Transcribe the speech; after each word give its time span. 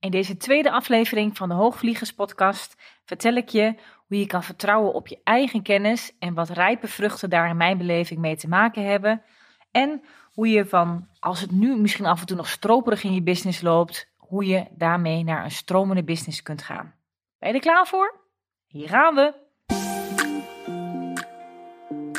In 0.00 0.10
deze 0.10 0.36
tweede 0.36 0.70
aflevering 0.70 1.36
van 1.36 1.48
de 1.48 1.54
Hoogvliegers 1.54 2.12
podcast 2.12 2.76
vertel 3.04 3.34
ik 3.34 3.48
je 3.48 3.74
hoe 4.06 4.18
je 4.18 4.26
kan 4.26 4.42
vertrouwen 4.42 4.92
op 4.94 5.08
je 5.08 5.20
eigen 5.24 5.62
kennis 5.62 6.12
en 6.18 6.34
wat 6.34 6.48
rijpe 6.48 6.88
vruchten 6.88 7.30
daar 7.30 7.48
in 7.48 7.56
mijn 7.56 7.78
beleving 7.78 8.20
mee 8.20 8.36
te 8.36 8.48
maken 8.48 8.84
hebben. 8.84 9.22
En 9.70 10.02
hoe 10.32 10.48
je 10.48 10.66
van, 10.66 11.08
als 11.18 11.40
het 11.40 11.50
nu 11.50 11.76
misschien 11.76 12.06
af 12.06 12.20
en 12.20 12.26
toe 12.26 12.36
nog 12.36 12.48
stroperig 12.48 13.02
in 13.02 13.14
je 13.14 13.22
business 13.22 13.60
loopt, 13.60 14.12
hoe 14.16 14.46
je 14.46 14.66
daarmee 14.70 15.24
naar 15.24 15.44
een 15.44 15.50
stromende 15.50 16.04
business 16.04 16.42
kunt 16.42 16.62
gaan. 16.62 16.94
Ben 17.38 17.48
je 17.48 17.54
er 17.54 17.60
klaar 17.60 17.86
voor? 17.86 18.20
Hier 18.66 18.88
gaan 18.88 19.14
we! 19.14 19.34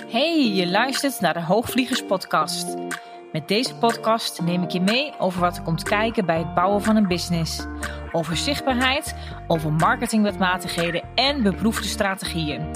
Hey, 0.07 0.54
je 0.54 0.68
luistert 0.68 1.20
naar 1.20 1.34
de 1.34 1.43
Hoogvliegers 1.43 2.05
podcast. 2.05 2.75
Met 3.32 3.48
deze 3.48 3.75
podcast 3.75 4.41
neem 4.41 4.64
ik 4.64 4.70
je 4.70 4.82
mee 4.82 5.14
over 5.20 5.39
wat 5.39 5.57
er 5.57 5.64
komt 5.64 5.84
kijken 5.84 6.25
bij 6.25 6.38
het 6.38 6.54
bouwen 6.54 6.82
van 6.82 6.95
een 6.95 7.07
business. 7.07 7.65
Over 8.11 8.38
zichtbaarheid, 8.38 9.15
over 9.47 9.73
marketingwetmatigheden 9.73 11.04
en 11.15 11.43
beproefde 11.43 11.87
strategieën. 11.87 12.71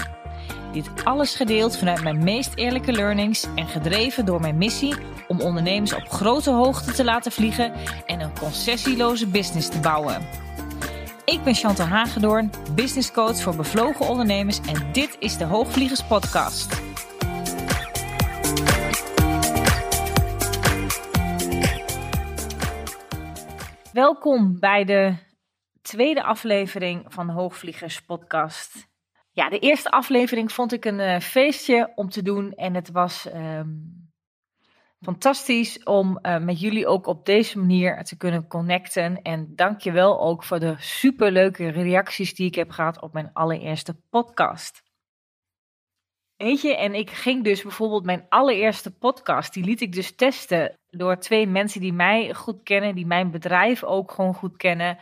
Dit 0.72 1.04
alles 1.04 1.34
gedeeld 1.34 1.78
vanuit 1.78 2.02
mijn 2.02 2.24
meest 2.24 2.52
eerlijke 2.54 2.92
learnings 2.92 3.46
en 3.54 3.66
gedreven 3.66 4.24
door 4.24 4.40
mijn 4.40 4.58
missie 4.58 4.94
om 5.28 5.40
ondernemers 5.40 5.94
op 5.94 6.08
grote 6.08 6.50
hoogte 6.50 6.92
te 6.92 7.04
laten 7.04 7.32
vliegen 7.32 7.72
en 8.06 8.20
een 8.20 8.38
concessieloze 8.38 9.26
business 9.26 9.68
te 9.68 9.80
bouwen. 9.80 10.22
Ik 11.24 11.42
ben 11.44 11.54
Chantal 11.54 11.86
Hagedoorn, 11.86 12.50
business 12.74 13.12
coach 13.12 13.40
voor 13.40 13.56
bevlogen 13.56 14.08
ondernemers 14.08 14.60
en 14.60 14.92
dit 14.92 15.16
is 15.18 15.36
de 15.36 15.44
Hoogvliegers 15.44 16.02
podcast. 16.02 16.85
Welkom 23.96 24.60
bij 24.60 24.84
de 24.84 25.16
tweede 25.82 26.22
aflevering 26.22 27.04
van 27.08 27.26
de 27.26 27.32
Hoogvliegers 27.32 28.02
podcast. 28.02 28.88
Ja, 29.32 29.48
de 29.48 29.58
eerste 29.58 29.90
aflevering 29.90 30.52
vond 30.52 30.72
ik 30.72 30.84
een 30.84 30.98
uh, 30.98 31.20
feestje 31.20 31.92
om 31.94 32.08
te 32.08 32.22
doen 32.22 32.52
en 32.52 32.74
het 32.74 32.90
was 32.90 33.26
um, 33.34 34.10
fantastisch 35.00 35.82
om 35.82 36.18
uh, 36.22 36.38
met 36.38 36.60
jullie 36.60 36.86
ook 36.86 37.06
op 37.06 37.26
deze 37.26 37.58
manier 37.58 38.04
te 38.04 38.16
kunnen 38.16 38.46
connecten. 38.46 39.22
En 39.22 39.52
dank 39.54 39.80
je 39.80 39.92
wel 39.92 40.20
ook 40.20 40.44
voor 40.44 40.58
de 40.58 40.74
superleuke 40.78 41.68
reacties 41.68 42.34
die 42.34 42.46
ik 42.46 42.54
heb 42.54 42.70
gehad 42.70 43.00
op 43.00 43.12
mijn 43.12 43.30
allereerste 43.32 43.94
podcast. 44.10 44.82
Weet 46.36 46.60
je, 46.60 46.76
en 46.76 46.94
ik 46.94 47.10
ging 47.10 47.44
dus 47.44 47.62
bijvoorbeeld 47.62 48.04
mijn 48.04 48.26
allereerste 48.28 48.90
podcast, 48.90 49.52
die 49.52 49.64
liet 49.64 49.80
ik 49.80 49.92
dus 49.92 50.16
testen 50.16 50.78
door 50.90 51.18
twee 51.18 51.46
mensen 51.46 51.80
die 51.80 51.92
mij 51.92 52.34
goed 52.34 52.62
kennen, 52.62 52.94
die 52.94 53.06
mijn 53.06 53.30
bedrijf 53.30 53.84
ook 53.84 54.10
gewoon 54.12 54.34
goed 54.34 54.56
kennen. 54.56 54.98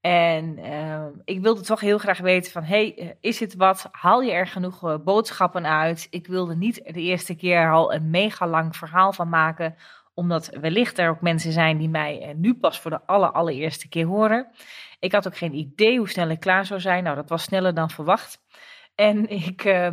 En 0.00 0.58
uh, 0.58 1.06
ik 1.24 1.40
wilde 1.40 1.60
toch 1.60 1.80
heel 1.80 1.98
graag 1.98 2.18
weten 2.18 2.52
van, 2.52 2.62
hey, 2.62 2.94
eh, 2.96 3.08
is 3.20 3.40
het 3.40 3.54
wat? 3.54 3.88
Haal 3.90 4.22
je 4.22 4.32
er 4.32 4.46
genoeg 4.46 4.84
uh, 4.84 4.94
boodschappen 5.04 5.66
uit? 5.66 6.06
Ik 6.10 6.26
wilde 6.26 6.56
niet 6.56 6.74
de 6.84 7.00
eerste 7.00 7.34
keer 7.34 7.72
al 7.72 7.94
een 7.94 8.10
mega 8.10 8.46
lang 8.46 8.76
verhaal 8.76 9.12
van 9.12 9.28
maken, 9.28 9.76
omdat 10.14 10.48
wellicht 10.60 10.98
er 10.98 11.10
ook 11.10 11.20
mensen 11.20 11.52
zijn 11.52 11.78
die 11.78 11.88
mij 11.88 12.34
nu 12.36 12.54
pas 12.54 12.80
voor 12.80 12.90
de 12.90 13.00
aller, 13.06 13.30
allereerste 13.30 13.88
keer 13.88 14.06
horen. 14.06 14.46
Ik 15.00 15.12
had 15.12 15.26
ook 15.26 15.36
geen 15.36 15.54
idee 15.54 15.98
hoe 15.98 16.08
snel 16.08 16.28
ik 16.28 16.40
klaar 16.40 16.66
zou 16.66 16.80
zijn. 16.80 17.04
Nou, 17.04 17.16
dat 17.16 17.28
was 17.28 17.42
sneller 17.42 17.74
dan 17.74 17.90
verwacht. 17.90 18.40
En 18.98 19.28
ik 19.28 19.64
uh, 19.64 19.88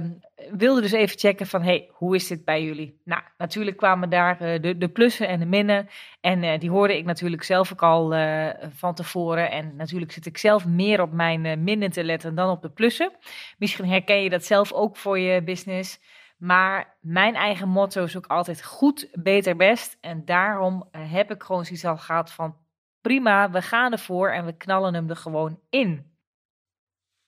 wilde 0.51 0.81
dus 0.81 0.91
even 0.91 1.17
checken 1.17 1.47
van, 1.47 1.61
hey, 1.61 1.89
hoe 1.91 2.15
is 2.15 2.27
dit 2.27 2.45
bij 2.45 2.63
jullie? 2.63 3.01
Nou, 3.03 3.21
natuurlijk 3.37 3.77
kwamen 3.77 4.09
daar 4.09 4.41
uh, 4.41 4.61
de, 4.61 4.77
de, 4.77 4.89
plussen 4.89 5.27
en 5.27 5.39
de 5.39 5.45
minnen. 5.45 5.87
En 6.21 6.43
uh, 6.43 6.59
die 6.59 6.69
hoorde 6.69 6.97
ik 6.97 7.05
natuurlijk 7.05 7.43
zelf 7.43 7.71
ook 7.71 7.81
al 7.81 8.15
uh, 8.15 8.49
van 8.69 8.93
tevoren. 8.93 9.51
En 9.51 9.75
natuurlijk 9.75 10.11
zit 10.11 10.25
ik 10.25 10.37
zelf 10.37 10.65
meer 10.65 11.01
op 11.01 11.11
mijn 11.11 11.63
minnen 11.63 11.91
te 11.91 12.03
letten 12.03 12.35
dan 12.35 12.49
op 12.49 12.61
de 12.61 12.69
plussen. 12.69 13.11
Misschien 13.57 13.87
herken 13.87 14.23
je 14.23 14.29
dat 14.29 14.45
zelf 14.45 14.71
ook 14.73 14.97
voor 14.97 15.19
je 15.19 15.43
business. 15.43 15.99
Maar 16.37 16.97
mijn 17.01 17.35
eigen 17.35 17.69
motto 17.69 18.03
is 18.03 18.17
ook 18.17 18.27
altijd 18.27 18.63
goed, 18.63 19.09
beter, 19.13 19.55
best. 19.55 19.97
En 20.01 20.25
daarom 20.25 20.89
heb 20.91 21.31
ik 21.31 21.43
gewoon 21.43 21.65
zoiets 21.65 21.85
al 21.85 21.97
gehad 21.97 22.31
van, 22.31 22.55
prima, 23.01 23.51
we 23.51 23.61
gaan 23.61 23.91
ervoor 23.91 24.29
en 24.29 24.45
we 24.45 24.57
knallen 24.57 24.93
hem 24.93 25.09
er 25.09 25.15
gewoon 25.15 25.59
in. 25.69 26.14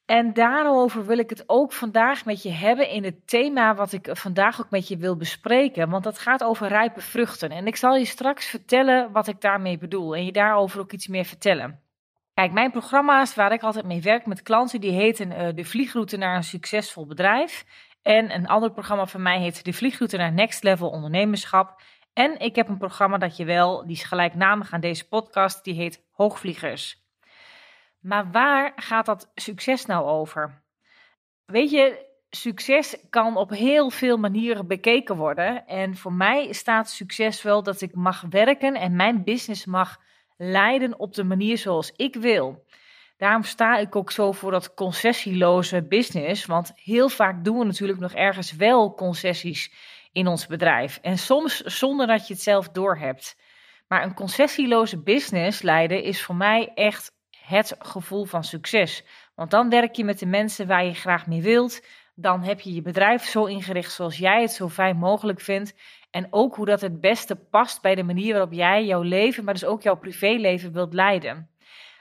En 0.08 0.34
daarover 0.34 1.06
wil 1.06 1.18
ik 1.18 1.30
het 1.30 1.44
ook 1.48 1.74
vandaag 1.74 2.26
met 2.26 2.44
je 2.44 2.52
hebben 2.52 2.90
in 2.90 3.04
het 3.04 3.28
thema 3.28 3.76
wat 3.76 3.92
ik 3.92 4.10
vandaag 4.12 4.60
ook 4.62 4.70
met 4.70 4.88
je 4.88 4.98
wil 4.98 5.18
bespreken. 5.18 5.90
Want 5.90 6.04
dat 6.04 6.20
gaat 6.20 6.44
over 6.44 6.68
rijpe 6.68 7.02
vruchten. 7.02 7.50
En 7.50 7.68
ik 7.68 7.76
zal 7.76 7.96
je 7.96 8.06
straks 8.06 8.46
vertellen 8.46 9.12
wat 9.12 9.28
ik 9.28 9.42
daarmee 9.42 9.78
bedoel. 9.78 10.16
En 10.16 10.26
je 10.26 10.32
daarover 10.32 10.80
ook 10.80 10.92
iets 10.92 11.08
meer 11.08 11.26
vertellen. 11.26 11.82
Kijk, 12.34 12.52
mijn 12.52 12.72
programma's 12.72 13.36
waar 13.36 13.52
ik 13.52 13.62
altijd 13.62 13.86
mee 13.86 14.02
werk 14.02 14.26
met 14.26 14.42
klanten, 14.42 14.82
die 14.82 14.92
heten 14.92 15.32
uh, 15.32 15.48
De 15.56 15.66
Vliegroute 15.66 16.18
naar 16.18 16.36
een 16.36 16.44
succesvol 16.44 17.06
bedrijf. 17.06 17.66
En 18.02 18.36
een 18.36 18.48
ander 18.48 18.72
programma 18.72 19.06
van 19.06 19.22
mij 19.22 19.40
heet 19.40 19.66
De 19.66 19.74
Vliegroute 19.74 20.18
naar 20.18 20.34
Next 20.34 20.64
Level 20.64 20.90
Ondernemerschap. 20.90 21.82
En 22.14 22.40
ik 22.40 22.56
heb 22.56 22.68
een 22.68 22.78
programma 22.78 23.18
dat 23.18 23.38
je 23.38 23.46
wel, 23.46 23.86
die 23.86 23.96
is 23.96 24.04
gelijknamig 24.04 24.74
aan 24.74 24.82
deze 24.82 25.08
podcast, 25.08 25.64
die 25.64 25.74
heet 25.74 26.04
Hoogvliegers. 26.12 27.07
Maar 28.00 28.32
waar 28.32 28.72
gaat 28.76 29.06
dat 29.06 29.32
succes 29.36 29.86
nou 29.86 30.06
over? 30.06 30.62
Weet 31.46 31.72
je, 31.72 32.06
succes 32.30 32.98
kan 33.10 33.38
op 33.38 33.50
heel 33.50 33.90
veel 33.90 34.18
manieren 34.18 34.68
bekeken 34.68 35.16
worden. 35.16 35.68
En 35.68 35.96
voor 35.96 36.14
mij 36.14 36.54
staat 36.54 36.90
succes 36.90 37.42
wel 37.42 37.64
dat 37.64 37.82
ik 37.82 37.96
mag 37.96 38.24
werken 38.30 38.76
en 38.76 38.96
mijn 38.96 39.24
business 39.24 39.66
mag 39.66 39.98
leiden 40.38 41.00
op 41.00 41.14
de 41.14 41.24
manier 41.24 41.58
zoals 41.58 41.92
ik 41.92 42.16
wil. 42.16 42.66
Daarom 43.18 43.44
sta 43.44 43.78
ik 43.78 43.96
ook 43.96 44.12
zo 44.12 44.32
voor 44.32 44.52
dat 44.52 44.74
concessieloze 44.74 45.84
business. 45.84 46.46
Want 46.46 46.72
heel 46.76 47.10
vaak 47.10 47.44
doen 47.44 47.58
we 47.58 47.66
natuurlijk 47.66 48.00
nog 48.00 48.14
ergens 48.14 48.52
wel 48.52 48.94
concessies 48.94 49.72
in 50.12 50.28
ons 50.28 50.48
bedrijf. 50.48 51.00
En 51.02 51.18
soms 51.18 51.62
zonder 51.62 52.08
dat 52.08 52.28
je 52.28 52.34
het 52.34 52.44
zelf 52.44 52.70
doorhebt. 52.70 53.38
Maar 53.88 54.04
een 54.04 54.14
concessieloze 54.14 55.04
business 55.04 55.62
leiden 55.62 56.04
is 56.04 56.24
voor 56.24 56.36
mij 56.36 56.72
echt 56.76 57.17
het 57.48 57.76
gevoel 57.80 58.26
van 58.26 58.44
succes. 58.44 59.04
Want 59.36 59.52
dan 59.52 59.70
werk 59.70 59.96
je 59.96 60.04
met 60.04 60.20
de 60.20 60.26
mensen 60.26 60.68
waar 60.68 60.86
je 60.86 60.94
graag 60.94 61.28
mee 61.28 61.42
wilt. 61.42 61.86
Dan 62.16 62.44
heb 62.44 62.60
je 62.60 62.74
je 62.74 62.82
bedrijf 62.82 63.24
zo 63.24 63.46
ingericht 63.46 63.92
zoals 63.92 64.18
jij 64.18 64.42
het 64.42 64.52
zo 64.52 64.70
fijn 64.70 64.98
mogelijk 64.98 65.42
vindt. 65.42 65.76
En 66.12 66.28
ook 66.30 66.56
hoe 66.56 66.66
dat 66.66 66.82
het 66.82 67.02
beste 67.02 67.36
past 67.36 67.82
bij 67.82 67.96
de 67.96 68.04
manier 68.04 68.32
waarop 68.32 68.54
jij 68.54 68.86
jouw 68.86 69.02
leven, 69.02 69.44
maar 69.44 69.54
dus 69.54 69.66
ook 69.66 69.82
jouw 69.82 69.98
privéleven 69.98 70.74
wilt 70.74 70.94
leiden. 70.94 71.50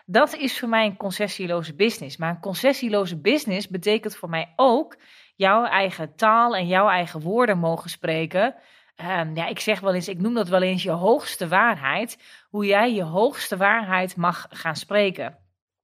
Dat 0.06 0.36
is 0.36 0.58
voor 0.58 0.68
mij 0.68 0.86
een 0.86 0.96
concessieloze 0.96 1.74
business. 1.74 2.16
Maar 2.16 2.30
een 2.30 2.40
concessieloze 2.40 3.20
business 3.20 3.68
betekent 3.68 4.16
voor 4.16 4.28
mij 4.28 4.52
ook 4.56 4.96
jouw 5.36 5.64
eigen 5.64 6.14
taal 6.16 6.56
en 6.56 6.66
jouw 6.66 6.88
eigen 6.88 7.20
woorden 7.20 7.58
mogen 7.58 7.90
spreken. 7.90 8.54
Um, 9.00 9.34
ja, 9.34 9.46
ik 9.46 9.60
zeg 9.60 9.80
wel 9.80 9.94
eens, 9.94 10.08
ik 10.08 10.20
noem 10.20 10.34
dat 10.34 10.48
wel 10.48 10.62
eens 10.62 10.82
je 10.82 10.90
hoogste 10.90 11.48
waarheid. 11.48 12.18
Hoe 12.48 12.66
jij 12.66 12.94
je 12.94 13.02
hoogste 13.02 13.56
waarheid 13.56 14.16
mag 14.16 14.46
gaan 14.50 14.76
spreken. 14.76 15.38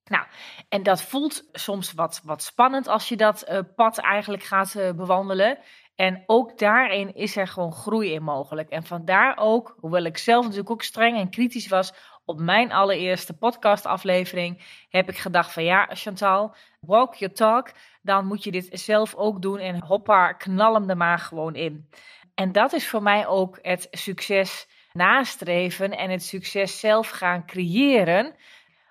Nou, 0.05 0.25
en 0.69 0.83
dat 0.83 1.03
voelt 1.03 1.49
soms 1.53 1.93
wat, 1.93 2.21
wat 2.25 2.43
spannend 2.43 2.87
als 2.87 3.09
je 3.09 3.17
dat 3.17 3.49
uh, 3.49 3.59
pad 3.77 3.99
eigenlijk 3.99 4.43
gaat 4.43 4.75
uh, 4.75 4.91
bewandelen. 4.91 5.59
En 5.95 6.23
ook 6.27 6.59
daarin 6.59 7.15
is 7.15 7.37
er 7.37 7.49
gewoon 7.49 7.73
groei 7.73 8.13
in 8.13 8.23
mogelijk. 8.23 8.71
En 8.71 8.83
vandaar 8.83 9.37
ook, 9.39 9.77
hoewel 9.81 10.05
ik 10.05 10.19
zelf 10.19 10.43
natuurlijk 10.43 10.71
ook 10.71 10.83
streng 10.83 11.17
en 11.19 11.31
kritisch 11.31 11.69
was 11.69 11.93
op 12.25 12.41
mijn 12.41 12.73
allereerste 12.73 13.37
podcastaflevering, 13.37 14.85
heb 14.89 15.09
ik 15.09 15.19
gedacht 15.19 15.53
van 15.53 15.65
ja, 15.65 15.89
Chantal, 15.91 16.55
walk 16.81 17.15
your 17.15 17.35
talk. 17.35 17.71
Dan 18.03 18.27
moet 18.27 18.45
je 18.45 18.51
dit 18.51 18.69
zelf 18.73 19.15
ook 19.15 19.43
doen 19.43 19.59
en 19.59 19.83
hoppa, 19.83 20.33
knal 20.33 20.75
hem 20.75 20.91
er 20.91 20.97
maar 20.97 21.19
gewoon 21.19 21.55
in. 21.55 21.89
En 22.35 22.53
dat 22.53 22.73
is 22.73 22.89
voor 22.89 23.03
mij 23.03 23.27
ook 23.27 23.59
het 23.63 23.89
succes 23.91 24.69
nastreven 24.93 25.91
en 25.91 26.11
het 26.11 26.23
succes 26.23 26.81
zelf 26.81 27.09
gaan 27.09 27.47
creëren. 27.47 28.35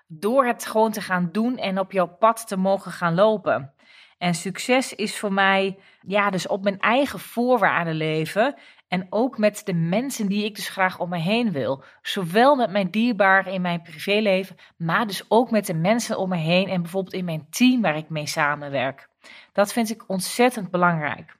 Door 0.06 0.46
het 0.46 0.66
gewoon 0.66 0.92
te 0.92 1.00
gaan 1.00 1.28
doen 1.32 1.58
en 1.58 1.78
op 1.78 1.92
jouw 1.92 2.16
pad 2.18 2.48
te 2.48 2.56
mogen 2.56 2.92
gaan 2.92 3.14
lopen. 3.14 3.74
En 4.18 4.34
succes 4.34 4.94
is 4.94 5.18
voor 5.18 5.32
mij, 5.32 5.78
ja, 6.06 6.30
dus 6.30 6.46
op 6.46 6.62
mijn 6.62 6.78
eigen 6.78 7.18
voorwaarden 7.18 7.94
leven. 7.94 8.54
En 8.88 9.06
ook 9.10 9.38
met 9.38 9.62
de 9.64 9.74
mensen 9.74 10.26
die 10.26 10.44
ik 10.44 10.54
dus 10.54 10.68
graag 10.68 10.98
om 10.98 11.08
me 11.08 11.18
heen 11.18 11.52
wil. 11.52 11.84
Zowel 12.02 12.56
met 12.56 12.70
mijn 12.70 12.90
dierbaren 12.90 13.52
in 13.52 13.62
mijn 13.62 13.82
privéleven, 13.82 14.56
maar 14.76 15.06
dus 15.06 15.24
ook 15.28 15.50
met 15.50 15.66
de 15.66 15.74
mensen 15.74 16.18
om 16.18 16.28
me 16.28 16.36
heen 16.36 16.68
en 16.68 16.82
bijvoorbeeld 16.82 17.14
in 17.14 17.24
mijn 17.24 17.46
team 17.50 17.80
waar 17.80 17.96
ik 17.96 18.08
mee 18.08 18.26
samenwerk. 18.26 19.08
Dat 19.52 19.72
vind 19.72 19.90
ik 19.90 20.08
ontzettend 20.08 20.70
belangrijk. 20.70 21.36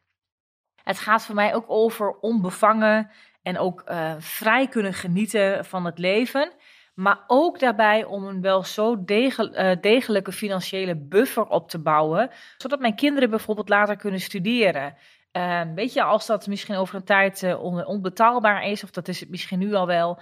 Het 0.84 0.99
gaat 0.99 1.25
voor 1.25 1.34
mij 1.34 1.55
ook 1.55 1.64
over 1.67 2.19
onbevangen 2.20 3.11
en 3.43 3.58
ook 3.58 3.82
uh, 3.88 4.12
vrij 4.19 4.69
kunnen 4.69 4.94
genieten 4.94 5.64
van 5.64 5.84
het 5.84 5.99
leven. 5.99 6.52
Maar 6.94 7.25
ook 7.26 7.58
daarbij 7.58 8.05
om 8.05 8.25
een 8.25 8.40
wel 8.40 8.64
zo 8.64 9.05
uh, 9.06 9.73
degelijke 9.81 10.32
financiële 10.32 10.96
buffer 10.96 11.46
op 11.46 11.69
te 11.69 11.79
bouwen. 11.79 12.31
Zodat 12.56 12.81
mijn 12.81 12.94
kinderen 12.94 13.31
bijvoorbeeld 13.31 13.69
later 13.69 13.96
kunnen 13.96 14.20
studeren. 14.20 14.94
Uh, 15.32 15.61
weet 15.75 15.93
je, 15.93 16.02
als 16.02 16.26
dat 16.26 16.46
misschien 16.46 16.76
over 16.76 16.94
een 16.94 17.05
tijd 17.05 17.43
uh, 17.43 17.62
onbetaalbaar 17.88 18.64
is, 18.64 18.85
of 18.85 18.90
dat 18.90 19.08
is 19.08 19.20
het 19.20 19.31
misschien 19.31 19.58
nu 19.58 19.75
al 19.75 19.87
wel. 19.87 20.20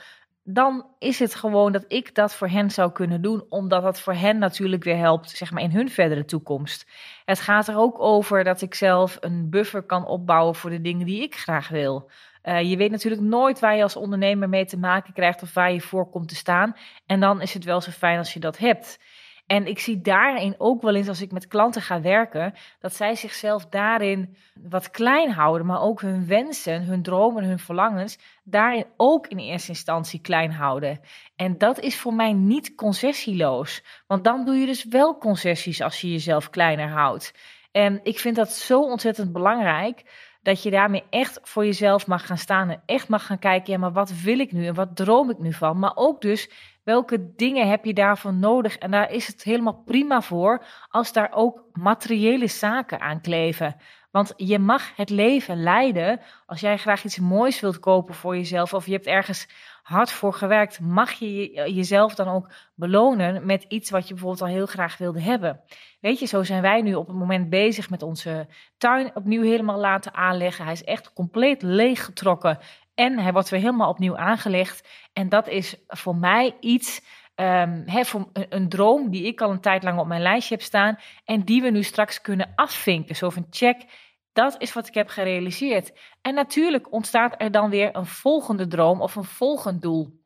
Dan 0.53 0.87
is 0.99 1.19
het 1.19 1.35
gewoon 1.35 1.73
dat 1.73 1.85
ik 1.89 2.15
dat 2.15 2.35
voor 2.35 2.49
hen 2.49 2.71
zou 2.71 2.93
kunnen 2.93 3.23
doen, 3.23 3.45
omdat 3.49 3.83
dat 3.83 4.01
voor 4.01 4.15
hen 4.15 4.39
natuurlijk 4.39 4.85
weer 4.85 4.97
helpt, 4.97 5.31
zeg 5.31 5.51
maar, 5.51 5.63
in 5.63 5.71
hun 5.71 5.91
verdere 5.91 6.25
toekomst. 6.25 6.87
Het 7.25 7.41
gaat 7.41 7.69
er 7.69 7.77
ook 7.77 8.01
over 8.01 8.45
dat 8.45 8.63
ik 8.63 8.75
zelf 8.75 9.17
een 9.21 9.51
buffer 9.51 9.83
kan 9.83 10.07
opbouwen 10.07 10.55
voor 10.55 10.71
de 10.71 10.81
dingen 10.81 11.07
die 11.07 11.23
ik 11.23 11.35
graag 11.35 11.69
wil. 11.69 12.11
Uh, 12.43 12.63
je 12.63 12.77
weet 12.77 12.91
natuurlijk 12.91 13.23
nooit 13.23 13.59
waar 13.59 13.77
je 13.77 13.83
als 13.83 13.97
ondernemer 13.97 14.49
mee 14.49 14.65
te 14.65 14.79
maken 14.79 15.13
krijgt 15.13 15.43
of 15.43 15.55
waar 15.55 15.73
je 15.73 15.81
voor 15.81 16.11
komt 16.11 16.29
te 16.29 16.35
staan. 16.35 16.77
En 17.07 17.21
dan 17.21 17.41
is 17.41 17.55
het 17.55 17.65
wel 17.65 17.81
zo 17.81 17.91
fijn 17.91 18.19
als 18.19 18.33
je 18.33 18.41
dat 18.41 18.59
hebt. 18.59 18.99
En 19.51 19.67
ik 19.67 19.79
zie 19.79 20.01
daarin 20.01 20.55
ook 20.59 20.83
wel 20.83 20.95
eens 20.95 21.09
als 21.09 21.21
ik 21.21 21.33
met 21.33 21.47
klanten 21.47 21.83
ga 21.83 22.01
werken, 22.01 22.55
dat 22.81 22.95
zij 22.95 23.15
zichzelf 23.15 23.67
daarin 23.67 24.37
wat 24.55 24.91
klein 24.91 25.31
houden, 25.31 25.67
maar 25.67 25.81
ook 25.81 26.01
hun 26.01 26.27
wensen, 26.27 26.83
hun 26.83 27.03
dromen, 27.03 27.45
hun 27.45 27.59
verlangens, 27.59 28.19
daarin 28.45 28.87
ook 28.97 29.27
in 29.27 29.39
eerste 29.39 29.69
instantie 29.69 30.21
klein 30.21 30.53
houden. 30.53 31.01
En 31.37 31.59
dat 31.59 31.81
is 31.81 31.99
voor 31.99 32.15
mij 32.15 32.33
niet 32.33 32.75
concessieloos, 32.75 33.85
want 34.07 34.25
dan 34.25 34.45
doe 34.45 34.55
je 34.55 34.67
dus 34.67 34.85
wel 34.85 35.19
concessies 35.19 35.83
als 35.83 36.01
je 36.01 36.11
jezelf 36.11 36.51
kleiner 36.51 36.89
houdt. 36.89 37.35
En 37.73 38.01
ik 38.03 38.19
vind 38.19 38.37
dat 38.37 38.53
zo 38.53 38.81
ontzettend 38.81 39.33
belangrijk 39.33 40.03
dat 40.43 40.63
je 40.63 40.71
daarmee 40.71 41.05
echt 41.11 41.39
voor 41.43 41.65
jezelf 41.65 42.07
mag 42.07 42.27
gaan 42.27 42.39
staan 42.39 42.71
en 42.71 42.83
echt 42.87 43.09
mag 43.09 43.27
gaan 43.27 43.39
kijken, 43.39 43.73
ja, 43.73 43.79
maar 43.79 43.93
wat 43.93 44.21
wil 44.23 44.39
ik 44.39 44.53
nu 44.53 44.67
en 44.67 44.75
wat 44.75 44.97
droom 44.97 45.31
ik 45.31 45.39
nu 45.39 45.53
van? 45.53 45.79
Maar 45.79 45.93
ook 45.95 46.21
dus 46.21 46.51
Welke 46.91 47.35
dingen 47.37 47.69
heb 47.69 47.85
je 47.85 47.95
daarvoor 47.95 48.35
nodig? 48.35 48.79
En 48.79 48.91
daar 48.91 49.13
is 49.13 49.27
het 49.27 49.43
helemaal 49.43 49.83
prima 49.85 50.21
voor 50.21 50.65
als 50.89 51.13
daar 51.13 51.31
ook 51.33 51.65
materiële 51.73 52.47
zaken 52.47 53.01
aan 53.01 53.21
kleven. 53.21 53.77
Want 54.11 54.33
je 54.37 54.59
mag 54.59 54.97
het 54.97 55.11
leven 55.11 55.63
leiden. 55.63 56.21
Als 56.47 56.61
jij 56.61 56.79
graag 56.79 57.05
iets 57.05 57.19
moois 57.19 57.61
wilt 57.61 57.79
kopen 57.79 58.15
voor 58.15 58.37
jezelf 58.37 58.75
of 58.75 58.87
je 58.87 58.93
hebt 58.93 59.07
ergens 59.07 59.49
hard 59.83 60.11
voor 60.11 60.33
gewerkt, 60.33 60.81
mag 60.81 61.13
je 61.13 61.53
jezelf 61.75 62.15
dan 62.15 62.29
ook 62.29 62.51
belonen 62.75 63.47
met 63.47 63.65
iets 63.69 63.91
wat 63.91 64.09
je 64.09 64.15
bijvoorbeeld 64.15 64.43
al 64.43 64.57
heel 64.57 64.67
graag 64.67 64.99
wilde 64.99 65.21
hebben. 65.21 65.61
Weet 66.01 66.19
je, 66.19 66.27
zo 66.27 66.43
zijn 66.43 66.63
wij 66.63 66.83
nu 66.83 66.95
op 66.95 67.07
het 67.07 67.17
moment 67.17 67.51
bezig 67.51 67.91
met 67.91 68.03
onze 68.03 68.47
tuin 68.79 69.11
opnieuw 69.15 69.43
helemaal 69.43 69.79
laten 69.79 70.15
aanleggen. 70.15 70.65
Hij 70.65 70.73
is 70.73 70.85
echt 70.85 71.13
compleet 71.13 71.63
leeggetrokken 71.63 72.59
en 73.01 73.19
hij 73.19 73.33
wordt 73.33 73.49
weer 73.49 73.61
helemaal 73.61 73.89
opnieuw 73.89 74.17
aangelegd. 74.17 74.89
En 75.13 75.29
dat 75.29 75.49
is 75.49 75.77
voor 75.87 76.17
mij 76.17 76.57
iets, 76.61 77.03
um, 77.35 77.85
voor 77.87 78.29
een, 78.33 78.47
een, 78.49 78.69
droom 78.69 79.11
die 79.11 79.25
ik 79.25 79.41
al 79.41 79.51
een 79.51 79.61
tijd 79.61 79.83
lang 79.83 79.99
op 79.99 80.07
mijn 80.07 80.23
lijstje 80.23 80.55
heb 80.55 80.65
staan. 80.65 80.99
En 81.25 81.45
die 81.45 81.63
we 81.63 81.71
nu 81.71 81.83
straks 81.83 82.21
kunnen 82.21 82.53
afvinken. 82.55 83.17
Zo 83.17 83.31
van 83.31 83.47
check, 83.51 83.85
dat 84.33 84.55
is 84.59 84.73
wat 84.73 84.89
ik 84.89 84.95
heb 84.95 85.09
gerealiseerd. 85.09 85.99
En 86.23 86.35
natuurlijk 86.35 86.93
ontstaat 86.93 87.35
er 87.39 87.51
dan 87.51 87.71
weer 87.71 87.97
een 87.97 88.07
volgende 88.07 88.67
droom 88.67 89.01
of 89.01 89.17
een 89.17 89.25
volgend 89.25 89.83
doel. 89.83 90.20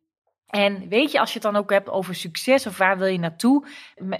En 0.54 0.88
weet 0.88 1.12
je, 1.12 1.20
als 1.20 1.28
je 1.32 1.38
het 1.38 1.52
dan 1.52 1.56
ook 1.56 1.70
hebt 1.70 1.88
over 1.88 2.14
succes 2.14 2.66
of 2.66 2.78
waar 2.78 2.98
wil 2.98 3.06
je 3.06 3.18
naartoe 3.18 3.66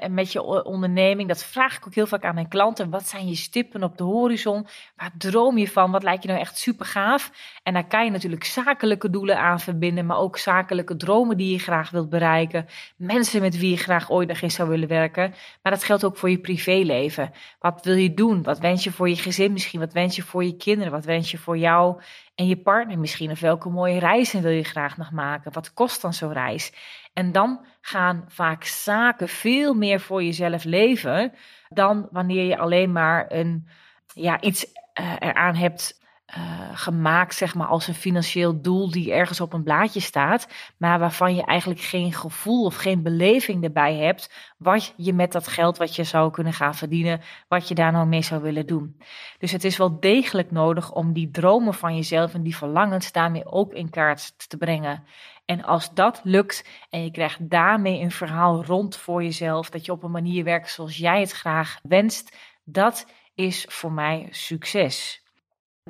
met 0.08 0.32
je 0.32 0.64
onderneming, 0.64 1.28
dat 1.28 1.44
vraag 1.44 1.76
ik 1.76 1.86
ook 1.86 1.94
heel 1.94 2.06
vaak 2.06 2.25
aan 2.25 2.34
mijn 2.34 2.48
klanten. 2.48 2.90
Wat 2.90 3.08
zijn 3.08 3.28
je 3.28 3.34
stippen 3.34 3.82
op 3.82 3.98
de 3.98 4.04
horizon? 4.04 4.66
Waar 4.96 5.12
droom 5.19 5.58
je 5.58 5.69
van? 5.69 5.90
Wat 5.90 6.02
lijkt 6.02 6.22
je 6.22 6.28
nou 6.28 6.40
echt 6.40 6.58
super 6.58 6.86
gaaf? 6.86 7.31
En 7.62 7.72
daar 7.72 7.86
kan 7.86 8.04
je 8.04 8.10
natuurlijk 8.10 8.44
zakelijke 8.44 9.10
doelen 9.10 9.38
aan 9.38 9.60
verbinden, 9.60 10.06
maar 10.06 10.19
ook 10.19 10.38
zakelijke 10.38 10.96
dromen 10.96 11.36
die 11.36 11.52
je 11.52 11.58
graag 11.58 11.90
wilt 11.90 12.08
bereiken. 12.08 12.66
Mensen 12.96 13.40
met 13.40 13.58
wie 13.58 13.70
je 13.70 13.76
graag 13.76 14.10
ooit 14.10 14.28
nog 14.28 14.40
eens 14.40 14.54
zou 14.54 14.69
willen 14.69 14.88
werken. 14.88 15.34
Maar 15.62 15.72
dat 15.72 15.84
geldt 15.84 16.04
ook 16.04 16.16
voor 16.16 16.31
je 16.31 16.38
privéleven. 16.38 17.32
Wat 17.58 17.84
wil 17.84 17.96
je 17.96 18.14
doen? 18.14 18.42
Wat 18.42 18.58
wens 18.58 18.84
je 18.84 18.92
voor 18.92 19.08
je 19.08 19.16
gezin 19.16 19.52
misschien? 19.52 19.81
Wat 19.81 19.92
wens 19.92 20.16
je 20.16 20.22
voor 20.22 20.44
je 20.44 20.56
kinderen? 20.56 20.92
Wat 20.92 21.04
wens 21.04 21.31
je 21.31 21.38
voor 21.38 21.58
jou 21.58 22.02
en 22.34 22.46
je 22.46 22.56
partner 22.56 22.98
misschien? 22.98 23.31
Of 23.31 23.40
welke 23.40 23.69
mooie 23.69 23.98
reizen 23.98 24.42
wil 24.42 24.50
je 24.50 24.64
graag 24.64 24.96
nog 24.96 25.10
maken? 25.10 25.52
Wat 25.52 25.72
kost 25.72 26.02
dan 26.02 26.14
zo'n 26.14 26.32
reis? 26.32 26.72
En 27.12 27.32
dan 27.32 27.66
gaan 27.81 28.25
vaak 28.28 28.64
zaken 28.64 29.28
veel 29.28 29.75
meer 29.75 30.00
voor 30.00 30.22
jezelf 30.22 30.64
leven 30.64 31.32
dan 31.69 32.08
wanneer 32.10 32.44
je 32.44 32.58
alleen 32.58 32.92
maar 32.92 33.25
een, 33.28 33.69
ja, 34.14 34.40
iets 34.40 34.66
uh, 35.00 35.14
eraan 35.19 35.54
hebt 35.54 36.03
uh, 36.36 36.69
gemaakt, 36.72 37.34
zeg 37.34 37.54
maar, 37.54 37.66
als 37.66 37.86
een 37.86 37.94
financieel 37.94 38.60
doel 38.60 38.90
die 38.90 39.12
ergens 39.12 39.40
op 39.40 39.52
een 39.52 39.62
blaadje 39.62 40.00
staat, 40.00 40.48
maar 40.76 40.98
waarvan 40.98 41.34
je 41.34 41.44
eigenlijk 41.44 41.81
geen 41.81 42.12
gevoel 42.12 42.64
of 42.64 42.76
geen 42.76 43.02
beleving 43.02 43.64
erbij 43.64 43.94
hebt, 43.94 44.52
wat 44.58 44.94
je 44.96 45.12
met 45.12 45.32
dat 45.32 45.48
geld 45.48 45.76
wat 45.76 45.96
je 45.96 46.04
zou 46.04 46.31
kunnen 46.31 46.52
gaan 46.52 46.75
verdienen, 46.75 47.20
wat 47.48 47.69
je 47.69 47.75
daar 47.75 47.92
nou 47.92 48.06
mee 48.06 48.22
zou 48.22 48.42
willen 48.42 48.66
doen. 48.66 49.00
Dus 49.38 49.52
het 49.52 49.64
is 49.64 49.76
wel 49.76 50.00
degelijk 50.00 50.50
nodig 50.50 50.92
om 50.92 51.12
die 51.12 51.31
dromen 51.31 51.75
van 51.75 51.96
jezelf 51.96 52.34
en 52.34 52.42
die 52.42 52.56
verlangens 52.56 53.12
daarmee 53.12 53.46
ook 53.46 53.72
in 53.72 53.90
kaart 53.90 54.48
te 54.48 54.56
brengen. 54.56 55.04
En 55.44 55.64
als 55.64 55.94
dat 55.94 56.20
lukt 56.22 56.69
en 56.90 57.04
je 57.04 57.10
krijgt 57.10 57.50
daarmee 57.50 58.00
een 58.00 58.10
verhaal 58.10 58.64
rond 58.64 58.96
voor 58.96 59.22
jezelf, 59.22 59.70
dat 59.70 59.84
je 59.84 59.92
op 59.92 60.02
een 60.02 60.10
manier 60.10 60.44
werkt 60.44 60.70
zoals 60.70 60.96
jij 60.96 61.20
het 61.20 61.32
graag 61.32 61.78
wenst, 61.82 62.36
dat 62.64 63.06
is 63.34 63.66
voor 63.69 63.92
mij 63.92 64.28
succes. 64.31 65.23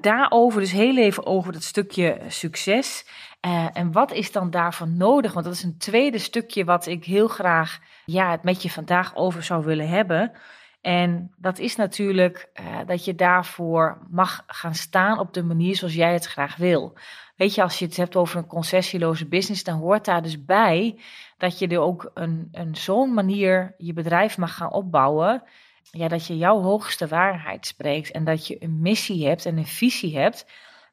Daarover 0.00 0.60
dus 0.60 0.72
heel 0.72 0.96
even 0.96 1.26
over 1.26 1.52
dat 1.52 1.62
stukje 1.62 2.20
succes. 2.28 3.06
Uh, 3.46 3.68
en 3.72 3.92
wat 3.92 4.12
is 4.12 4.32
dan 4.32 4.50
daarvoor 4.50 4.88
nodig? 4.88 5.32
Want 5.32 5.44
dat 5.44 5.54
is 5.54 5.62
een 5.62 5.78
tweede 5.78 6.18
stukje 6.18 6.64
wat 6.64 6.86
ik 6.86 7.04
heel 7.04 7.28
graag 7.28 7.78
ja, 8.04 8.30
het 8.30 8.42
met 8.42 8.62
je 8.62 8.70
vandaag 8.70 9.16
over 9.16 9.42
zou 9.42 9.64
willen 9.64 9.88
hebben. 9.88 10.32
En 10.80 11.32
dat 11.36 11.58
is 11.58 11.76
natuurlijk 11.76 12.48
uh, 12.60 12.78
dat 12.86 13.04
je 13.04 13.14
daarvoor 13.14 13.98
mag 14.10 14.42
gaan 14.46 14.74
staan 14.74 15.18
op 15.18 15.34
de 15.34 15.42
manier 15.42 15.76
zoals 15.76 15.94
jij 15.94 16.12
het 16.12 16.26
graag 16.26 16.56
wil. 16.56 16.96
Weet 17.36 17.54
je, 17.54 17.62
als 17.62 17.78
je 17.78 17.84
het 17.84 17.96
hebt 17.96 18.16
over 18.16 18.38
een 18.38 18.46
concessieloze 18.46 19.26
business, 19.26 19.64
dan 19.64 19.78
hoort 19.78 20.04
daar 20.04 20.22
dus 20.22 20.44
bij 20.44 21.00
dat 21.38 21.58
je 21.58 21.68
er 21.68 21.80
ook 21.80 22.10
een, 22.14 22.48
een 22.52 22.76
zo'n 22.76 23.14
manier 23.14 23.74
je 23.78 23.92
bedrijf 23.92 24.38
mag 24.38 24.54
gaan 24.54 24.72
opbouwen 24.72 25.42
ja, 25.90 26.08
dat 26.08 26.26
je 26.26 26.36
jouw 26.36 26.60
hoogste 26.60 27.06
waarheid 27.06 27.66
spreekt 27.66 28.10
en 28.10 28.24
dat 28.24 28.46
je 28.46 28.62
een 28.62 28.80
missie 28.80 29.26
hebt 29.26 29.46
en 29.46 29.56
een 29.56 29.66
visie 29.66 30.18
hebt 30.18 30.46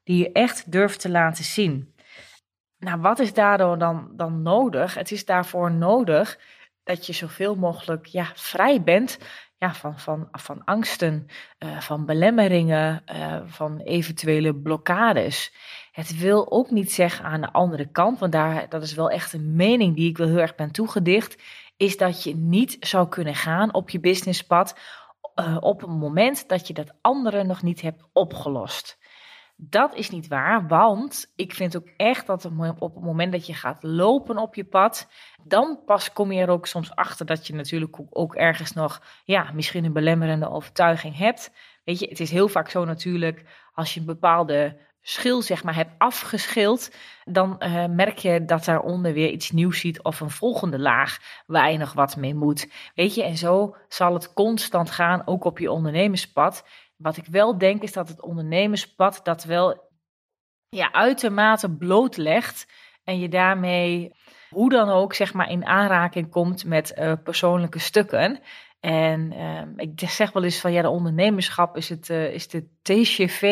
die 0.04 0.18
je 0.18 0.32
echt 0.32 0.72
durft 0.72 1.00
te 1.00 1.10
laten 1.10 1.44
zien. 1.44 1.94
Nou, 2.78 3.02
wat 3.02 3.20
is 3.20 3.34
daardoor 3.34 3.78
dan, 3.78 4.12
dan 4.16 4.42
nodig? 4.42 4.94
Het 4.94 5.12
is 5.12 5.26
daarvoor 5.26 5.72
nodig 5.72 6.40
dat 6.84 7.06
je 7.06 7.14
zoveel 7.14 7.56
mogelijk 7.56 8.06
ja, 8.06 8.32
vrij 8.36 8.84
bent 8.84 9.18
ja, 9.58 9.74
van, 9.74 10.00
van, 10.00 10.28
van 10.32 10.64
angsten, 10.64 11.28
uh, 11.60 11.80
van 11.80 12.06
belemmeringen, 12.06 13.04
uh, 13.14 13.42
van 13.46 13.80
eventuele 13.80 14.56
blokkades. 14.56 15.54
Het 15.92 16.18
wil 16.18 16.52
ook 16.52 16.72
niet 16.72 16.92
zeggen 16.92 17.26
aan 17.26 17.42
de 17.42 17.52
andere 17.52 17.92
kant, 17.92 18.20
want 18.20 18.32
daar, 18.32 18.70
dat 18.70 18.84
is 18.84 18.94
wel 18.94 19.10
echt 19.10 19.34
een 19.34 19.56
mening 19.56 19.96
die 19.96 20.10
ik 20.10 20.18
wel 20.18 20.28
heel 20.28 20.38
erg 20.38 20.56
ben 20.56 20.72
toegedicht 20.72 21.44
is 21.82 21.98
dat 21.98 22.24
je 22.24 22.36
niet 22.36 22.78
zou 22.80 23.08
kunnen 23.08 23.36
gaan 23.36 23.74
op 23.74 23.90
je 23.90 24.00
businesspad 24.00 24.80
uh, 25.36 25.58
op 25.60 25.84
een 25.84 25.98
moment 25.98 26.50
dat 26.50 26.68
je 26.68 26.74
dat 26.74 26.94
andere 27.02 27.44
nog 27.44 27.62
niet 27.62 27.82
hebt 27.82 28.04
opgelost. 28.14 28.98
Dat 29.56 29.96
is 29.96 30.10
niet 30.10 30.28
waar, 30.28 30.68
want 30.68 31.32
ik 31.36 31.54
vind 31.54 31.78
ook 31.78 31.88
echt 31.98 32.28
dat 32.28 32.46
op 32.80 32.96
het 32.96 33.04
moment 33.04 33.32
dat 33.32 33.46
je 33.46 33.54
gaat 33.54 33.84
lopen 33.84 34.38
op 34.38 34.56
je 34.56 34.64
pad, 34.64 35.08
dan 35.44 35.80
pas 35.86 36.14
kom 36.14 36.32
je 36.32 36.42
er 36.42 36.50
ook 36.50 36.68
soms 36.68 36.96
achter 36.96 37.26
dat 37.26 37.48
je 37.48 37.54
natuurlijk 37.54 38.00
ook 38.10 38.36
ergens 38.36 38.72
nog, 38.72 39.02
ja, 39.24 39.52
misschien 39.54 39.86
een 39.86 39.94
belemmerende 39.94 40.50
overtuiging 40.50 41.18
hebt. 41.18 41.52
Weet 41.84 42.00
je, 42.00 42.08
het 42.08 42.20
is 42.20 42.32
heel 42.32 42.48
vaak 42.48 42.70
zo 42.70 42.86
natuurlijk, 42.86 43.46
als 43.74 43.94
je 43.94 44.00
een 44.00 44.06
bepaalde 44.06 44.78
schil 45.02 45.42
zeg 45.42 45.64
maar 45.64 45.76
hebt 45.76 45.94
afgeschild, 45.98 46.92
dan 47.24 47.56
uh, 47.60 47.86
merk 47.86 48.18
je 48.18 48.46
dat 48.46 48.66
daaronder 48.66 49.14
weer 49.14 49.30
iets 49.30 49.52
nieuws 49.52 49.80
ziet 49.80 50.02
of 50.02 50.20
een 50.20 50.30
volgende 50.30 50.80
laag 50.80 51.18
waar 51.46 51.72
je 51.72 51.78
nog 51.78 51.94
wat 51.94 52.16
mee 52.16 52.36
moet. 52.36 52.72
Weet 52.96 53.16
je, 53.16 53.24
en 53.24 53.38
zo 53.38 53.76
zal 53.88 54.14
het 54.14 54.34
constant 54.34 54.92
gaan, 54.92 55.22
ook 55.26 55.44
op 55.44 55.60
je 55.60 55.72
ondernemerspad. 55.72 56.68
Wat 56.98 57.18
ik 57.18 57.26
wel 57.26 57.58
denk 57.58 57.82
is 57.82 57.94
dat 57.94 58.08
het 58.08 58.22
ondernemerspad 58.22 59.20
dat 59.24 59.44
wel 59.44 59.90
ja, 60.70 60.92
uitermate 60.92 61.76
blootlegt 61.76 62.68
en 63.04 63.20
je 63.20 63.30
daarmee 63.30 64.14
hoe 64.50 64.70
dan 64.70 64.90
ook 64.90 65.14
zeg 65.14 65.34
maar 65.34 65.50
in 65.50 65.66
aanraking 65.66 66.30
komt 66.30 66.66
met 66.66 66.94
uh, 66.98 67.14
persoonlijke 67.24 67.80
stukken. 67.80 68.40
En 68.80 69.34
uh, 69.34 69.62
ik 69.76 69.92
zeg 69.96 70.32
wel 70.32 70.44
eens 70.44 70.60
van 70.60 70.72
ja, 70.72 70.82
de 70.82 70.90
ondernemerschap 70.90 71.78
is, 71.78 71.90
het, 71.90 72.10
uh, 72.10 72.34
is 72.34 72.48
de 72.48 72.68
TGV 72.82 73.44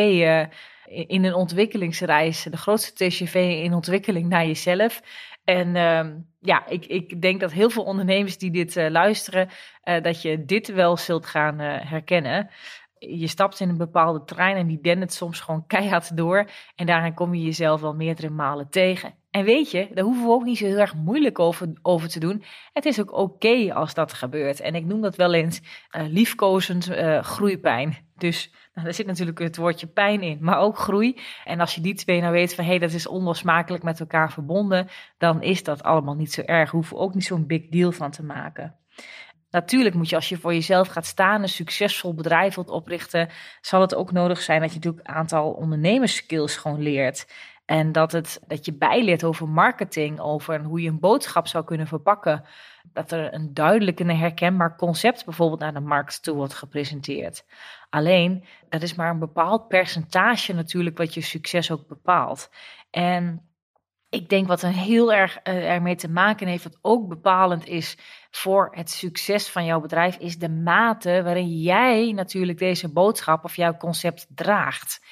in 0.89 1.23
een 1.23 1.33
ontwikkelingsreis, 1.33 2.43
de 2.43 2.57
grootste 2.57 2.93
TCV 2.93 3.35
in 3.63 3.73
ontwikkeling 3.73 4.29
naar 4.29 4.45
jezelf. 4.45 5.01
En 5.43 5.75
uh, 5.75 6.15
ja, 6.39 6.67
ik, 6.67 6.85
ik 6.85 7.21
denk 7.21 7.39
dat 7.39 7.51
heel 7.51 7.69
veel 7.69 7.83
ondernemers 7.83 8.37
die 8.37 8.51
dit 8.51 8.75
uh, 8.75 8.89
luisteren, 8.89 9.49
uh, 9.83 10.01
dat 10.01 10.21
je 10.21 10.45
dit 10.45 10.67
wel 10.67 10.97
zult 10.97 11.25
gaan 11.25 11.61
uh, 11.61 11.75
herkennen. 11.81 12.49
Je 12.97 13.27
stapt 13.27 13.59
in 13.59 13.69
een 13.69 13.77
bepaalde 13.77 14.23
trein 14.23 14.55
en 14.55 14.67
die 14.67 14.81
dendert 14.81 15.13
soms 15.13 15.39
gewoon 15.39 15.65
keihard 15.67 16.17
door. 16.17 16.49
En 16.75 16.85
daarin 16.85 17.13
kom 17.13 17.33
je 17.33 17.43
jezelf 17.43 17.81
wel 17.81 17.93
meerdere 17.93 18.29
malen 18.29 18.69
tegen. 18.69 19.13
En 19.31 19.45
weet 19.45 19.71
je, 19.71 19.89
daar 19.93 20.03
hoeven 20.03 20.25
we 20.25 20.31
ook 20.31 20.43
niet 20.43 20.57
zo 20.57 20.65
heel 20.65 20.77
erg 20.77 20.95
moeilijk 20.95 21.39
over, 21.39 21.73
over 21.81 22.09
te 22.09 22.19
doen. 22.19 22.43
Het 22.73 22.85
is 22.85 22.99
ook 22.99 23.11
oké 23.11 23.73
als 23.73 23.93
dat 23.93 24.13
gebeurt. 24.13 24.59
En 24.59 24.75
ik 24.75 24.85
noem 24.85 25.01
dat 25.01 25.15
wel 25.15 25.33
eens 25.33 25.61
uh, 25.91 26.07
liefkozend 26.07 26.89
uh, 26.89 27.23
groeipijn. 27.23 27.97
Dus 28.17 28.51
nou, 28.73 28.85
daar 28.85 28.93
zit 28.93 29.05
natuurlijk 29.05 29.39
het 29.39 29.57
woordje 29.57 29.87
pijn 29.87 30.21
in, 30.21 30.37
maar 30.41 30.59
ook 30.59 30.77
groei. 30.77 31.17
En 31.45 31.59
als 31.59 31.75
je 31.75 31.81
die 31.81 31.93
twee 31.93 32.21
nou 32.21 32.31
weet 32.31 32.55
van 32.55 32.63
hé, 32.63 32.69
hey, 32.69 32.79
dat 32.79 32.91
is 32.91 33.07
onlosmakelijk 33.07 33.83
met 33.83 33.99
elkaar 33.99 34.31
verbonden, 34.31 34.87
dan 35.17 35.41
is 35.41 35.63
dat 35.63 35.83
allemaal 35.83 36.15
niet 36.15 36.33
zo 36.33 36.41
erg. 36.41 36.71
Hoeven 36.71 36.95
we 36.95 37.01
ook 37.01 37.13
niet 37.13 37.25
zo'n 37.25 37.47
big 37.47 37.67
deal 37.67 37.91
van 37.91 38.11
te 38.11 38.23
maken. 38.23 38.75
Natuurlijk 39.51 39.95
moet 39.95 40.09
je 40.09 40.15
als 40.15 40.29
je 40.29 40.37
voor 40.37 40.53
jezelf 40.53 40.87
gaat 40.87 41.05
staan, 41.05 41.41
een 41.41 41.49
succesvol 41.49 42.13
bedrijf 42.13 42.55
wilt 42.55 42.69
oprichten, 42.69 43.29
zal 43.61 43.81
het 43.81 43.95
ook 43.95 44.11
nodig 44.11 44.41
zijn 44.41 44.61
dat 44.61 44.69
je 44.69 44.75
natuurlijk 44.75 45.07
een 45.07 45.15
aantal 45.15 45.51
ondernemerskills 45.51 46.57
gewoon 46.57 46.81
leert. 46.81 47.27
En 47.69 47.91
dat, 47.91 48.11
het, 48.11 48.41
dat 48.47 48.65
je 48.65 48.73
bijleert 48.73 49.23
over 49.23 49.47
marketing, 49.47 50.19
over 50.19 50.63
hoe 50.63 50.81
je 50.81 50.89
een 50.89 50.99
boodschap 50.99 51.47
zou 51.47 51.63
kunnen 51.63 51.87
verpakken. 51.87 52.45
Dat 52.93 53.11
er 53.11 53.33
een 53.33 53.53
duidelijk 53.53 53.99
en 53.99 54.09
herkenbaar 54.09 54.75
concept 54.75 55.25
bijvoorbeeld 55.25 55.59
naar 55.59 55.73
de 55.73 55.79
markt 55.79 56.23
toe 56.23 56.35
wordt 56.35 56.53
gepresenteerd. 56.53 57.45
Alleen, 57.89 58.45
dat 58.69 58.81
is 58.81 58.95
maar 58.95 59.09
een 59.09 59.19
bepaald 59.19 59.67
percentage 59.67 60.53
natuurlijk 60.53 60.97
wat 60.97 61.13
je 61.13 61.21
succes 61.21 61.71
ook 61.71 61.87
bepaalt. 61.87 62.49
En 62.89 63.49
ik 64.09 64.29
denk 64.29 64.47
wat 64.47 64.61
er 64.61 64.73
heel 64.73 65.13
erg 65.13 65.39
uh, 65.43 65.71
ermee 65.71 65.95
te 65.95 66.09
maken 66.09 66.47
heeft, 66.47 66.63
wat 66.63 66.79
ook 66.81 67.07
bepalend 67.07 67.65
is 67.65 67.97
voor 68.31 68.69
het 68.71 68.89
succes 68.89 69.49
van 69.49 69.65
jouw 69.65 69.79
bedrijf, 69.79 70.17
is 70.17 70.37
de 70.37 70.49
mate 70.49 71.23
waarin 71.23 71.61
jij 71.61 72.11
natuurlijk 72.11 72.57
deze 72.57 72.91
boodschap 72.91 73.43
of 73.43 73.55
jouw 73.55 73.77
concept 73.77 74.27
draagt. 74.29 75.05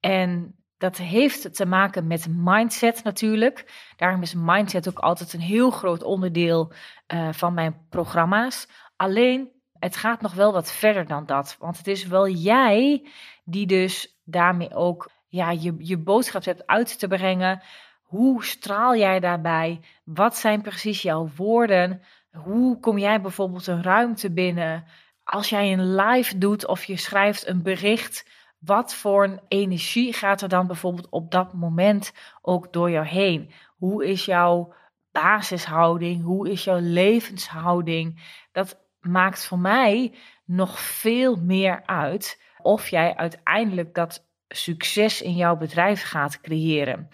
En 0.00 0.54
dat 0.78 0.96
heeft 0.96 1.54
te 1.54 1.66
maken 1.66 2.06
met 2.06 2.26
mindset 2.30 3.02
natuurlijk. 3.04 3.90
Daarom 3.96 4.22
is 4.22 4.34
mindset 4.34 4.88
ook 4.88 4.98
altijd 4.98 5.32
een 5.32 5.40
heel 5.40 5.70
groot 5.70 6.02
onderdeel 6.02 6.72
uh, 7.14 7.28
van 7.32 7.54
mijn 7.54 7.86
programma's. 7.90 8.68
Alleen, 8.96 9.50
het 9.78 9.96
gaat 9.96 10.20
nog 10.20 10.34
wel 10.34 10.52
wat 10.52 10.72
verder 10.72 11.06
dan 11.06 11.26
dat. 11.26 11.56
Want 11.58 11.78
het 11.78 11.86
is 11.86 12.06
wel 12.06 12.28
jij 12.28 13.06
die 13.44 13.66
dus 13.66 14.20
daarmee 14.24 14.74
ook 14.74 15.10
ja, 15.28 15.50
je, 15.50 15.74
je 15.78 15.98
boodschap 15.98 16.44
hebt 16.44 16.66
uit 16.66 16.98
te 16.98 17.08
brengen. 17.08 17.62
Hoe 18.02 18.44
straal 18.44 18.96
jij 18.96 19.20
daarbij? 19.20 19.80
Wat 20.04 20.36
zijn 20.36 20.62
precies 20.62 21.02
jouw 21.02 21.28
woorden? 21.36 22.02
Hoe 22.30 22.80
kom 22.80 22.98
jij 22.98 23.20
bijvoorbeeld 23.20 23.66
een 23.66 23.82
ruimte 23.82 24.32
binnen? 24.32 24.84
Als 25.24 25.48
jij 25.48 25.72
een 25.72 25.94
live 25.94 26.38
doet 26.38 26.66
of 26.66 26.84
je 26.84 26.96
schrijft 26.96 27.46
een 27.46 27.62
bericht, 27.62 28.24
wat 28.66 28.94
voor 28.94 29.24
een 29.24 29.40
energie 29.48 30.12
gaat 30.12 30.42
er 30.42 30.48
dan 30.48 30.66
bijvoorbeeld 30.66 31.08
op 31.10 31.30
dat 31.30 31.52
moment 31.52 32.12
ook 32.42 32.72
door 32.72 32.90
jou 32.90 33.06
heen? 33.06 33.50
Hoe 33.76 34.06
is 34.06 34.24
jouw 34.24 34.74
basishouding? 35.12 36.22
Hoe 36.22 36.50
is 36.50 36.64
jouw 36.64 36.78
levenshouding? 36.80 38.22
Dat 38.52 38.80
maakt 39.00 39.46
voor 39.46 39.58
mij 39.58 40.14
nog 40.44 40.80
veel 40.80 41.36
meer 41.36 41.82
uit 41.86 42.42
of 42.62 42.88
jij 42.88 43.16
uiteindelijk 43.16 43.94
dat 43.94 44.26
succes 44.48 45.22
in 45.22 45.34
jouw 45.34 45.56
bedrijf 45.56 46.02
gaat 46.02 46.40
creëren. 46.40 47.08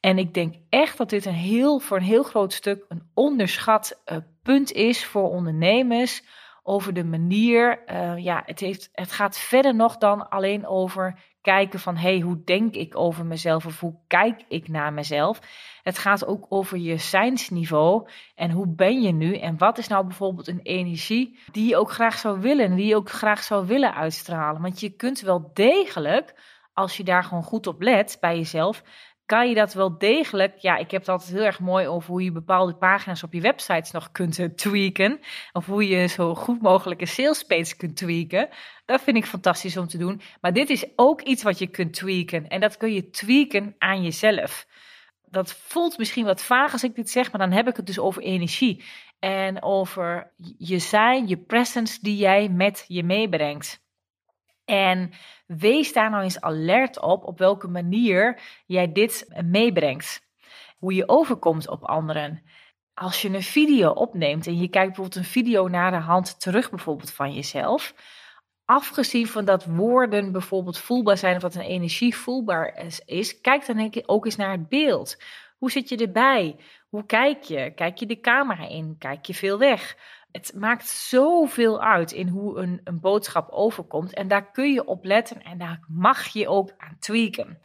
En 0.00 0.18
ik 0.18 0.34
denk 0.34 0.54
echt 0.68 0.98
dat 0.98 1.10
dit 1.10 1.24
een 1.24 1.32
heel, 1.32 1.78
voor 1.78 1.96
een 1.96 2.02
heel 2.02 2.22
groot 2.22 2.52
stuk 2.52 2.84
een 2.88 3.10
onderschat 3.14 4.02
uh, 4.06 4.16
punt 4.42 4.72
is 4.72 5.04
voor 5.04 5.30
ondernemers 5.30 6.22
over 6.62 6.92
de 6.94 7.04
manier. 7.04 7.82
Uh, 7.86 8.18
ja, 8.18 8.42
het, 8.46 8.60
heeft, 8.60 8.88
het 8.92 9.12
gaat 9.12 9.38
verder 9.38 9.74
nog 9.74 9.96
dan 9.96 10.28
alleen 10.28 10.66
over 10.66 11.18
kijken 11.42 11.80
van 11.80 11.96
hey, 11.96 12.20
hoe 12.20 12.44
denk 12.44 12.74
ik 12.74 12.96
over 12.96 13.26
mezelf 13.26 13.66
of 13.66 13.80
hoe 13.80 13.98
kijk 14.06 14.44
ik 14.48 14.68
naar 14.68 14.92
mezelf. 14.92 15.40
Het 15.82 15.98
gaat 15.98 16.26
ook 16.26 16.46
over 16.48 16.78
je 16.78 16.96
zijnsniveau 16.96 18.08
en 18.34 18.50
hoe 18.50 18.74
ben 18.74 19.02
je 19.02 19.12
nu 19.12 19.36
en 19.36 19.58
wat 19.58 19.78
is 19.78 19.88
nou 19.88 20.06
bijvoorbeeld 20.06 20.48
een 20.48 20.60
energie 20.62 21.38
die 21.52 21.68
je 21.68 21.76
ook 21.76 21.90
graag 21.90 22.18
zou 22.18 22.40
willen 22.40 22.64
en 22.64 22.74
die 22.74 22.86
je 22.86 22.96
ook 22.96 23.10
graag 23.10 23.42
zou 23.42 23.66
willen 23.66 23.94
uitstralen. 23.94 24.62
Want 24.62 24.80
je 24.80 24.90
kunt 24.90 25.20
wel 25.20 25.50
degelijk, 25.52 26.34
als 26.72 26.96
je 26.96 27.04
daar 27.04 27.24
gewoon 27.24 27.42
goed 27.42 27.66
op 27.66 27.82
let 27.82 28.16
bij 28.20 28.36
jezelf, 28.36 28.82
kan 29.26 29.48
je 29.48 29.54
dat 29.54 29.74
wel 29.74 29.98
degelijk. 29.98 30.58
Ja, 30.58 30.76
ik 30.76 30.90
heb 30.90 31.00
het 31.00 31.10
altijd 31.10 31.30
heel 31.30 31.44
erg 31.44 31.60
mooi 31.60 31.86
over 31.86 32.10
hoe 32.10 32.22
je 32.22 32.32
bepaalde 32.32 32.74
pagina's 32.74 33.22
op 33.22 33.32
je 33.32 33.40
websites 33.40 33.90
nog 33.90 34.10
kunt 34.10 34.38
eh, 34.38 34.46
tweaken. 34.46 35.20
Of 35.52 35.66
hoe 35.66 35.88
je 35.88 36.06
zo 36.06 36.34
goed 36.34 36.62
mogelijk 36.62 37.00
een 37.00 37.08
sales 37.08 37.76
kunt 37.76 37.96
tweaken. 37.96 38.48
Dat 38.84 39.02
vind 39.02 39.16
ik 39.16 39.24
fantastisch 39.24 39.76
om 39.76 39.86
te 39.86 39.98
doen. 39.98 40.20
Maar 40.40 40.52
dit 40.52 40.70
is 40.70 40.86
ook 40.96 41.20
iets 41.20 41.42
wat 41.42 41.58
je 41.58 41.66
kunt 41.66 41.92
tweaken. 41.92 42.48
En 42.48 42.60
dat 42.60 42.76
kun 42.76 42.92
je 42.92 43.10
tweaken 43.10 43.74
aan 43.78 44.02
jezelf. 44.02 44.66
Dat 45.24 45.52
voelt 45.52 45.98
misschien 45.98 46.24
wat 46.24 46.42
vaag 46.42 46.72
als 46.72 46.84
ik 46.84 46.94
dit 46.94 47.10
zeg, 47.10 47.32
maar 47.32 47.40
dan 47.40 47.56
heb 47.56 47.68
ik 47.68 47.76
het 47.76 47.86
dus 47.86 47.98
over 47.98 48.22
energie. 48.22 48.84
En 49.18 49.62
over 49.62 50.32
je 50.58 50.78
zijn, 50.78 51.28
je 51.28 51.36
presence 51.36 51.98
die 52.00 52.16
jij 52.16 52.48
met 52.48 52.84
je 52.88 53.02
meebrengt. 53.02 53.80
En 54.72 55.10
wees 55.46 55.92
daar 55.92 56.10
nou 56.10 56.22
eens 56.22 56.40
alert 56.40 57.00
op 57.00 57.24
op 57.24 57.38
welke 57.38 57.68
manier 57.68 58.40
jij 58.66 58.92
dit 58.92 59.26
meebrengt. 59.44 60.26
Hoe 60.78 60.94
je 60.94 61.08
overkomt 61.08 61.68
op 61.68 61.82
anderen. 61.82 62.42
Als 62.94 63.22
je 63.22 63.28
een 63.28 63.42
video 63.42 63.90
opneemt 63.90 64.46
en 64.46 64.60
je 64.60 64.68
kijkt 64.68 64.86
bijvoorbeeld 64.86 65.16
een 65.16 65.30
video 65.30 65.68
naar 65.68 65.90
de 65.90 65.96
hand 65.96 66.40
terug 66.40 66.70
bijvoorbeeld 66.70 67.12
van 67.12 67.34
jezelf. 67.34 67.94
Afgezien 68.64 69.26
van 69.26 69.44
dat 69.44 69.64
woorden 69.64 70.32
bijvoorbeeld 70.32 70.78
voelbaar 70.78 71.18
zijn 71.18 71.34
of 71.36 71.42
dat 71.42 71.54
een 71.54 71.60
energie 71.60 72.16
voelbaar 72.16 72.90
is, 73.04 73.40
kijk 73.40 73.66
dan 73.66 73.92
ook 74.06 74.24
eens 74.24 74.36
naar 74.36 74.50
het 74.50 74.68
beeld. 74.68 75.16
Hoe 75.58 75.70
zit 75.70 75.88
je 75.88 75.96
erbij? 75.96 76.56
Hoe 76.88 77.06
kijk 77.06 77.42
je? 77.42 77.72
Kijk 77.74 77.98
je 77.98 78.06
de 78.06 78.20
camera 78.20 78.68
in? 78.68 78.96
Kijk 78.98 79.26
je 79.26 79.34
veel 79.34 79.58
weg? 79.58 79.96
Het 80.32 80.52
maakt 80.56 80.88
zoveel 80.88 81.82
uit 81.82 82.12
in 82.12 82.28
hoe 82.28 82.58
een, 82.58 82.80
een 82.84 83.00
boodschap 83.00 83.50
overkomt. 83.50 84.14
En 84.14 84.28
daar 84.28 84.50
kun 84.50 84.72
je 84.72 84.84
op 84.84 85.04
letten 85.04 85.42
en 85.42 85.58
daar 85.58 85.80
mag 85.88 86.26
je 86.26 86.48
ook 86.48 86.70
aan 86.78 86.96
tweaken. 86.98 87.58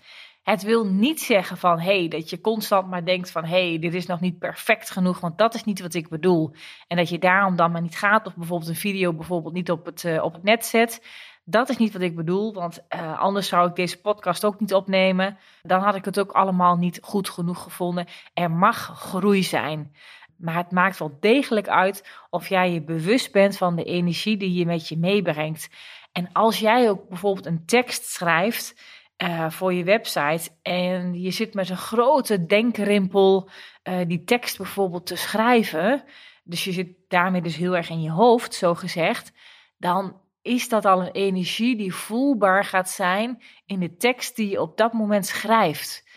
Het 0.44 0.64
wil 0.64 0.86
niet 0.86 1.22
zeggen 1.22 1.58
van 1.58 1.80
hey, 1.80 2.08
dat 2.08 2.30
je 2.30 2.42
constant 2.42 2.90
maar 2.90 3.06
denkt 3.06 3.32
van 3.32 3.46
hey, 3.46 3.80
dit 3.80 3.94
is 3.94 4.06
nog 4.06 4.20
niet 4.20 4.40
perfect 4.40 4.90
genoeg, 4.90 5.20
want 5.20 5.38
dat 5.38 5.54
is 5.54 5.64
niet 5.64 5.82
wat 5.82 5.94
ik 5.94 6.10
bedoel. 6.10 6.54
En 6.88 6.98
dat 6.98 7.10
je 7.10 7.20
daarom 7.20 7.56
dan 7.56 7.72
maar 7.72 7.82
niet 7.82 7.98
gaat 7.98 8.28
of 8.28 8.36
bijvoorbeeld 8.36 8.70
een 8.70 8.76
video 8.76 9.14
bijvoorbeeld 9.14 9.54
niet 9.54 9.72
op 9.72 9.86
het, 9.86 10.04
uh, 10.04 10.24
op 10.24 10.34
het 10.34 10.44
net 10.44 10.66
zet. 10.66 11.06
Dat 11.44 11.70
is 11.70 11.78
niet 11.78 11.94
wat 11.94 12.02
ik 12.02 12.16
bedoel, 12.16 12.54
want 12.54 12.86
uh, 12.96 13.20
anders 13.20 13.48
zou 13.48 13.70
ik 13.70 13.76
deze 13.76 14.02
podcast 14.02 14.46
ook 14.46 14.60
niet 14.60 14.74
opnemen. 14.74 15.38
Dan 15.62 15.82
had 15.82 15.96
ik 15.96 16.06
het 16.06 16.20
ook 16.20 16.32
allemaal 16.32 16.76
niet 16.76 17.00
goed 17.02 17.30
genoeg 17.30 17.64
gevonden. 17.64 18.06
Er 18.34 18.52
mag 18.52 18.78
groei 18.78 19.44
zijn. 19.44 19.94
Maar 20.38 20.56
het 20.56 20.72
maakt 20.72 21.00
wel 21.00 21.17
degelijk 21.20 21.67
uit 21.67 22.10
of 22.29 22.50
jij 22.50 22.72
je 22.72 22.82
bewust 22.82 23.32
bent 23.32 23.58
van 23.58 23.75
de 23.75 23.84
energie 23.84 24.38
die 24.38 24.53
je 24.53 24.65
met 24.65 24.88
je 24.88 24.98
meebrengt. 24.98 25.70
En 26.12 26.32
als 26.32 26.60
jij 26.60 26.89
ook 26.89 27.10
bijvoorbeeld 27.10 27.46
een 27.46 27.65
tekst 27.65 28.06
schrijft 28.06 28.82
uh, 29.24 29.50
voor 29.50 29.74
je 29.74 29.84
website 29.84 30.50
en 30.62 31.22
je 31.22 31.32
zit 31.32 31.53
met 31.53 31.70
een 31.70 31.77
grote 31.77 32.46
denkrimpel 32.46 33.50
uh, 33.84 34.00
die 34.08 34.24
tekst 34.24 34.58
bijvoorbeeld 34.58 35.06
te 35.06 35.15
schrijven, 35.15 36.03
dus 36.44 36.63
je 36.63 36.72
zit 36.72 36.89
daarmee 37.08 37.41
dus 37.41 37.56
heel 37.56 37.75
erg 37.75 37.89
in 37.89 38.01
je 38.01 38.12
hoofd, 38.12 38.53
zo 38.53 38.75
gezegd, 38.75 39.32
dan 39.77 40.22
is 40.41 40.70
dat 40.70 40.86
al 40.86 41.01
een 41.01 41.12
energie 41.12 41.75
die 41.75 41.94
voelbaar 41.94 42.65
gaat 42.65 42.89
zijn 42.89 43.44
in 43.65 43.79
de 43.79 43.96
tekst 43.96 44.36
die 44.36 44.50
je 44.50 44.62
op 44.62 44.77
dat 44.77 44.94
moment 44.94 45.25
schrijft. 45.25 46.08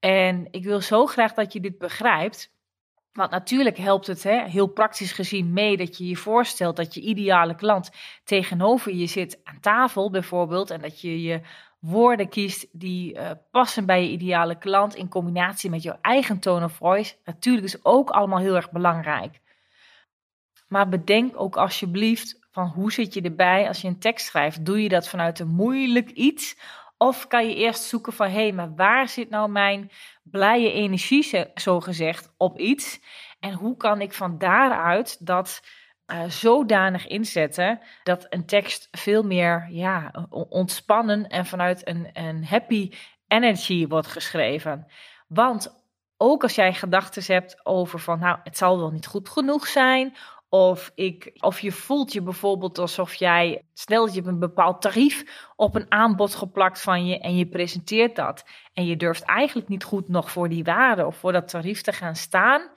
En 0.00 0.48
ik 0.50 0.64
wil 0.64 0.80
zo 0.80 1.06
graag 1.06 1.34
dat 1.34 1.52
je 1.52 1.60
dit 1.60 1.78
begrijpt. 1.78 2.56
Want 3.12 3.30
natuurlijk 3.30 3.76
helpt 3.76 4.06
het 4.06 4.22
hè, 4.22 4.44
heel 4.48 4.66
praktisch 4.66 5.12
gezien 5.12 5.52
mee 5.52 5.76
dat 5.76 5.98
je 5.98 6.08
je 6.08 6.16
voorstelt 6.16 6.76
dat 6.76 6.94
je 6.94 7.00
ideale 7.00 7.54
klant 7.54 7.90
tegenover 8.24 8.94
je 8.94 9.06
zit 9.06 9.40
aan 9.44 9.60
tafel 9.60 10.10
bijvoorbeeld. 10.10 10.70
En 10.70 10.80
dat 10.80 11.00
je 11.00 11.22
je 11.22 11.40
woorden 11.78 12.28
kiest 12.28 12.66
die 12.72 13.14
uh, 13.14 13.30
passen 13.50 13.86
bij 13.86 14.02
je 14.02 14.10
ideale 14.10 14.58
klant 14.58 14.94
in 14.94 15.08
combinatie 15.08 15.70
met 15.70 15.82
jouw 15.82 15.98
eigen 16.00 16.38
tone 16.38 16.64
of 16.64 16.72
voice. 16.72 17.14
Natuurlijk 17.24 17.66
is 17.66 17.84
ook 17.84 18.10
allemaal 18.10 18.38
heel 18.38 18.56
erg 18.56 18.70
belangrijk. 18.70 19.40
Maar 20.68 20.88
bedenk 20.88 21.40
ook 21.40 21.56
alsjeblieft 21.56 22.38
van 22.50 22.66
hoe 22.66 22.92
zit 22.92 23.14
je 23.14 23.20
erbij 23.20 23.68
als 23.68 23.80
je 23.80 23.88
een 23.88 23.98
tekst 23.98 24.26
schrijft. 24.26 24.64
Doe 24.64 24.82
je 24.82 24.88
dat 24.88 25.08
vanuit 25.08 25.38
een 25.38 25.48
moeilijk 25.48 26.10
iets 26.10 26.56
of 26.98 27.26
kan 27.26 27.48
je 27.48 27.54
eerst 27.54 27.82
zoeken 27.82 28.12
van, 28.12 28.26
hé, 28.26 28.32
hey, 28.32 28.52
maar 28.52 28.74
waar 28.74 29.08
zit 29.08 29.30
nou 29.30 29.50
mijn 29.50 29.90
blije 30.22 30.72
energie, 30.72 31.46
zo 31.54 31.80
gezegd, 31.80 32.34
op 32.36 32.58
iets? 32.58 33.00
En 33.40 33.52
hoe 33.52 33.76
kan 33.76 34.00
ik 34.00 34.12
van 34.12 34.38
daaruit 34.38 35.26
dat 35.26 35.62
uh, 36.06 36.24
zodanig 36.24 37.06
inzetten 37.06 37.80
dat 38.02 38.26
een 38.28 38.46
tekst 38.46 38.88
veel 38.90 39.22
meer 39.22 39.66
ja, 39.70 40.26
ontspannen 40.48 41.28
en 41.28 41.46
vanuit 41.46 41.88
een, 41.88 42.10
een 42.12 42.44
happy 42.44 42.92
energy 43.28 43.86
wordt 43.86 44.06
geschreven? 44.06 44.86
Want 45.28 45.86
ook 46.16 46.42
als 46.42 46.54
jij 46.54 46.74
gedachten 46.74 47.34
hebt 47.34 47.66
over 47.66 47.98
van, 47.98 48.18
nou, 48.18 48.38
het 48.42 48.56
zal 48.56 48.78
wel 48.78 48.90
niet 48.90 49.06
goed 49.06 49.28
genoeg 49.28 49.66
zijn, 49.66 50.16
Of, 50.50 50.92
ik, 50.94 51.30
of 51.40 51.60
je 51.60 51.72
voelt 51.72 52.12
je 52.12 52.22
bijvoorbeeld 52.22 52.78
alsof 52.78 53.14
jij, 53.14 53.62
stel 53.74 54.04
dat 54.06 54.14
je 54.14 54.22
een 54.24 54.38
bepaald 54.38 54.82
tarief 54.82 55.48
op 55.56 55.74
een 55.74 55.86
aanbod 55.92 56.34
geplakt 56.34 56.80
van 56.80 57.06
je 57.06 57.18
en 57.18 57.36
je 57.36 57.46
presenteert 57.46 58.16
dat. 58.16 58.44
En 58.72 58.86
je 58.86 58.96
durft 58.96 59.22
eigenlijk 59.22 59.68
niet 59.68 59.84
goed 59.84 60.08
nog 60.08 60.30
voor 60.30 60.48
die 60.48 60.64
waarde 60.64 61.06
of 61.06 61.16
voor 61.16 61.32
dat 61.32 61.48
tarief 61.48 61.82
te 61.82 61.92
gaan 61.92 62.16
staan. 62.16 62.70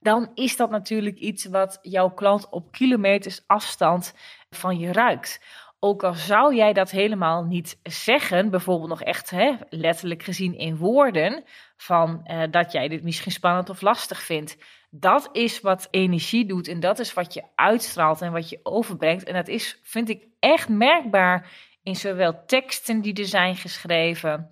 Dan 0.00 0.30
is 0.34 0.56
dat 0.56 0.70
natuurlijk 0.70 1.18
iets 1.18 1.44
wat 1.44 1.78
jouw 1.82 2.10
klant 2.10 2.48
op 2.50 2.72
kilometers 2.72 3.42
afstand 3.46 4.14
van 4.50 4.78
je 4.78 4.92
ruikt. 4.92 5.44
Ook 5.78 6.04
al 6.04 6.14
zou 6.14 6.54
jij 6.54 6.72
dat 6.72 6.90
helemaal 6.90 7.44
niet 7.44 7.80
zeggen, 7.82 8.50
bijvoorbeeld 8.50 8.88
nog 8.88 9.02
echt 9.02 9.30
hè, 9.30 9.54
letterlijk 9.68 10.22
gezien 10.22 10.58
in 10.58 10.76
woorden, 10.76 11.44
van 11.76 12.20
uh, 12.24 12.42
dat 12.50 12.72
jij 12.72 12.88
dit 12.88 13.02
misschien 13.02 13.32
spannend 13.32 13.70
of 13.70 13.80
lastig 13.80 14.22
vindt. 14.22 14.56
Dat 15.00 15.28
is 15.32 15.60
wat 15.60 15.88
energie 15.90 16.46
doet 16.46 16.68
en 16.68 16.80
dat 16.80 16.98
is 16.98 17.14
wat 17.14 17.34
je 17.34 17.42
uitstraalt 17.54 18.22
en 18.22 18.32
wat 18.32 18.48
je 18.48 18.60
overbrengt. 18.62 19.24
En 19.24 19.34
dat 19.34 19.48
is, 19.48 19.80
vind 19.82 20.08
ik, 20.08 20.26
echt 20.38 20.68
merkbaar 20.68 21.50
in 21.82 21.96
zowel 21.96 22.44
teksten 22.46 23.00
die 23.00 23.14
er 23.14 23.26
zijn 23.26 23.56
geschreven, 23.56 24.50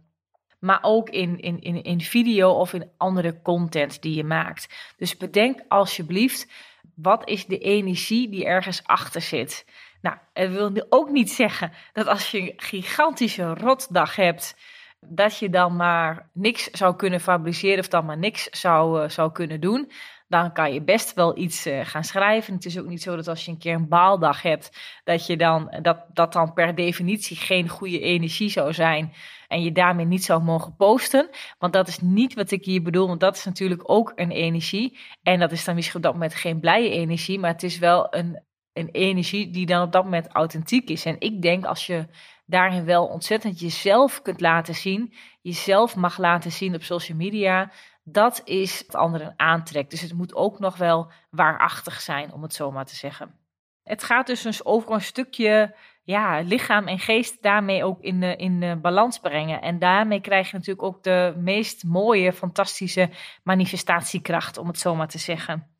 maar 0.58 0.78
ook 0.82 1.10
in, 1.10 1.40
in, 1.40 1.60
in, 1.60 1.82
in 1.82 2.00
video 2.00 2.50
of 2.50 2.72
in 2.72 2.90
andere 2.96 3.42
content 3.42 4.02
die 4.02 4.14
je 4.14 4.24
maakt. 4.24 4.92
Dus 4.96 5.16
bedenk 5.16 5.60
alsjeblieft, 5.68 6.50
wat 6.94 7.28
is 7.28 7.46
de 7.46 7.58
energie 7.58 8.28
die 8.28 8.44
ergens 8.44 8.84
achter 8.84 9.20
zit? 9.20 9.66
Nou, 10.00 10.16
het 10.32 10.52
wil 10.52 10.86
ook 10.88 11.10
niet 11.10 11.30
zeggen 11.30 11.72
dat 11.92 12.06
als 12.06 12.30
je 12.30 12.40
een 12.40 12.52
gigantische 12.56 13.54
rotdag 13.54 14.16
hebt, 14.16 14.56
dat 15.00 15.38
je 15.38 15.50
dan 15.50 15.76
maar 15.76 16.28
niks 16.32 16.70
zou 16.70 16.96
kunnen 16.96 17.20
fabriceren 17.20 17.78
of 17.78 17.88
dan 17.88 18.04
maar 18.04 18.18
niks 18.18 18.44
zou, 18.50 19.02
uh, 19.02 19.08
zou 19.08 19.32
kunnen 19.32 19.60
doen. 19.60 19.90
Dan 20.28 20.52
kan 20.52 20.72
je 20.72 20.82
best 20.82 21.14
wel 21.14 21.38
iets 21.38 21.66
uh, 21.66 21.80
gaan 21.84 22.04
schrijven. 22.04 22.54
Het 22.54 22.64
is 22.64 22.78
ook 22.78 22.86
niet 22.86 23.02
zo 23.02 23.16
dat 23.16 23.28
als 23.28 23.44
je 23.44 23.50
een 23.50 23.58
keer 23.58 23.74
een 23.74 23.88
baaldag 23.88 24.42
hebt, 24.42 24.78
dat 25.04 25.26
je 25.26 25.36
dan, 25.36 25.76
dat, 25.82 26.04
dat 26.12 26.32
dan 26.32 26.52
per 26.52 26.74
definitie 26.74 27.36
geen 27.36 27.68
goede 27.68 28.00
energie 28.00 28.48
zou 28.48 28.72
zijn. 28.72 29.12
En 29.48 29.62
je 29.62 29.72
daarmee 29.72 30.06
niet 30.06 30.24
zou 30.24 30.42
mogen 30.42 30.76
posten. 30.76 31.28
Want 31.58 31.72
dat 31.72 31.88
is 31.88 31.98
niet 32.00 32.34
wat 32.34 32.50
ik 32.50 32.64
hier 32.64 32.82
bedoel. 32.82 33.06
Want 33.06 33.20
dat 33.20 33.36
is 33.36 33.44
natuurlijk 33.44 33.90
ook 33.90 34.12
een 34.14 34.30
energie. 34.30 34.98
En 35.22 35.38
dat 35.38 35.52
is 35.52 35.64
dan 35.64 35.74
misschien 35.74 35.96
op 35.96 36.02
dat 36.02 36.12
moment 36.12 36.34
geen 36.34 36.60
blije 36.60 36.90
energie. 36.90 37.38
Maar 37.38 37.52
het 37.52 37.62
is 37.62 37.78
wel 37.78 38.14
een, 38.14 38.42
een 38.72 38.88
energie 38.88 39.50
die 39.50 39.66
dan 39.66 39.82
op 39.82 39.92
dat 39.92 40.04
moment 40.04 40.28
authentiek 40.28 40.90
is. 40.90 41.04
En 41.04 41.16
ik 41.18 41.42
denk 41.42 41.64
als 41.64 41.86
je 41.86 42.06
daarin 42.46 42.84
wel 42.84 43.06
ontzettend 43.06 43.60
jezelf 43.60 44.22
kunt 44.22 44.40
laten 44.40 44.74
zien, 44.74 45.14
jezelf 45.42 45.96
mag 45.96 46.18
laten 46.18 46.52
zien 46.52 46.74
op 46.74 46.82
social 46.82 47.18
media, 47.18 47.72
dat 48.04 48.40
is 48.44 48.78
het 48.78 48.94
anderen 48.94 49.34
aantrekt. 49.36 49.90
Dus 49.90 50.00
het 50.00 50.12
moet 50.12 50.34
ook 50.34 50.58
nog 50.58 50.76
wel 50.76 51.12
waarachtig 51.30 52.00
zijn, 52.00 52.32
om 52.32 52.42
het 52.42 52.54
zo 52.54 52.70
maar 52.70 52.84
te 52.84 52.96
zeggen. 52.96 53.38
Het 53.82 54.02
gaat 54.02 54.26
dus, 54.26 54.64
over 54.64 54.92
een 54.92 55.00
stukje 55.00 55.76
ja, 56.02 56.40
lichaam 56.40 56.86
en 56.86 56.98
geest 56.98 57.42
daarmee 57.42 57.84
ook 57.84 58.00
in, 58.00 58.22
in 58.22 58.80
balans 58.80 59.18
brengen. 59.18 59.62
En 59.62 59.78
daarmee 59.78 60.20
krijg 60.20 60.50
je 60.50 60.56
natuurlijk 60.56 60.86
ook 60.86 61.02
de 61.02 61.34
meest 61.36 61.84
mooie, 61.84 62.32
fantastische 62.32 63.10
manifestatiekracht, 63.42 64.58
om 64.58 64.66
het 64.66 64.78
zo 64.78 64.94
maar 64.94 65.08
te 65.08 65.18
zeggen. 65.18 65.76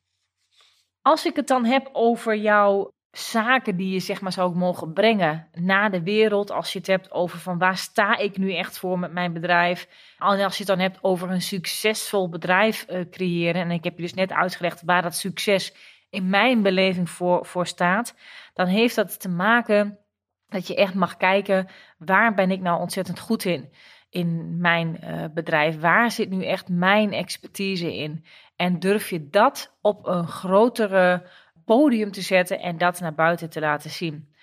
Als 1.01 1.25
ik 1.25 1.35
het 1.35 1.47
dan 1.47 1.65
heb 1.65 1.89
over 1.91 2.35
jouw 2.35 2.94
zaken 3.17 3.75
die 3.75 3.93
je 3.93 3.99
zeg 3.99 4.21
maar 4.21 4.31
zou 4.31 4.55
mogen 4.55 4.93
brengen 4.93 5.47
naar 5.53 5.91
de 5.91 6.03
wereld. 6.03 6.51
Als 6.51 6.73
je 6.73 6.79
het 6.79 6.87
hebt 6.87 7.11
over 7.11 7.39
van 7.39 7.57
waar 7.57 7.77
sta 7.77 8.17
ik 8.17 8.37
nu 8.37 8.55
echt 8.55 8.79
voor 8.79 8.99
met 8.99 9.11
mijn 9.11 9.33
bedrijf. 9.33 9.87
En 10.17 10.43
als 10.43 10.57
je 10.57 10.63
het 10.63 10.67
dan 10.67 10.79
hebt 10.79 10.97
over 11.01 11.31
een 11.31 11.41
succesvol 11.41 12.29
bedrijf 12.29 12.85
uh, 12.89 13.01
creëren. 13.09 13.61
En 13.61 13.71
ik 13.71 13.83
heb 13.83 13.95
je 13.95 14.01
dus 14.01 14.13
net 14.13 14.31
uitgelegd 14.31 14.81
waar 14.85 15.01
dat 15.01 15.15
succes 15.15 15.73
in 16.09 16.29
mijn 16.29 16.61
beleving 16.61 17.09
voor, 17.09 17.45
voor 17.45 17.67
staat. 17.67 18.15
Dan 18.53 18.67
heeft 18.67 18.95
dat 18.95 19.19
te 19.19 19.29
maken 19.29 19.99
dat 20.47 20.67
je 20.67 20.75
echt 20.75 20.93
mag 20.93 21.17
kijken 21.17 21.67
waar 21.97 22.33
ben 22.33 22.51
ik 22.51 22.61
nou 22.61 22.79
ontzettend 22.79 23.19
goed 23.19 23.45
in. 23.45 23.73
In 24.09 24.57
mijn 24.59 24.99
uh, 25.03 25.25
bedrijf, 25.33 25.79
waar 25.79 26.11
zit 26.11 26.29
nu 26.29 26.45
echt 26.45 26.69
mijn 26.69 27.13
expertise 27.13 27.95
in? 27.95 28.25
En 28.55 28.79
durf 28.79 29.09
je 29.09 29.29
dat 29.29 29.77
op 29.81 30.07
een 30.07 30.27
grotere 30.27 31.29
podium 31.65 32.11
te 32.11 32.21
zetten 32.21 32.59
en 32.59 32.77
dat 32.77 32.99
naar 32.99 33.15
buiten 33.15 33.49
te 33.49 33.59
laten 33.59 33.89
zien. 33.89 34.33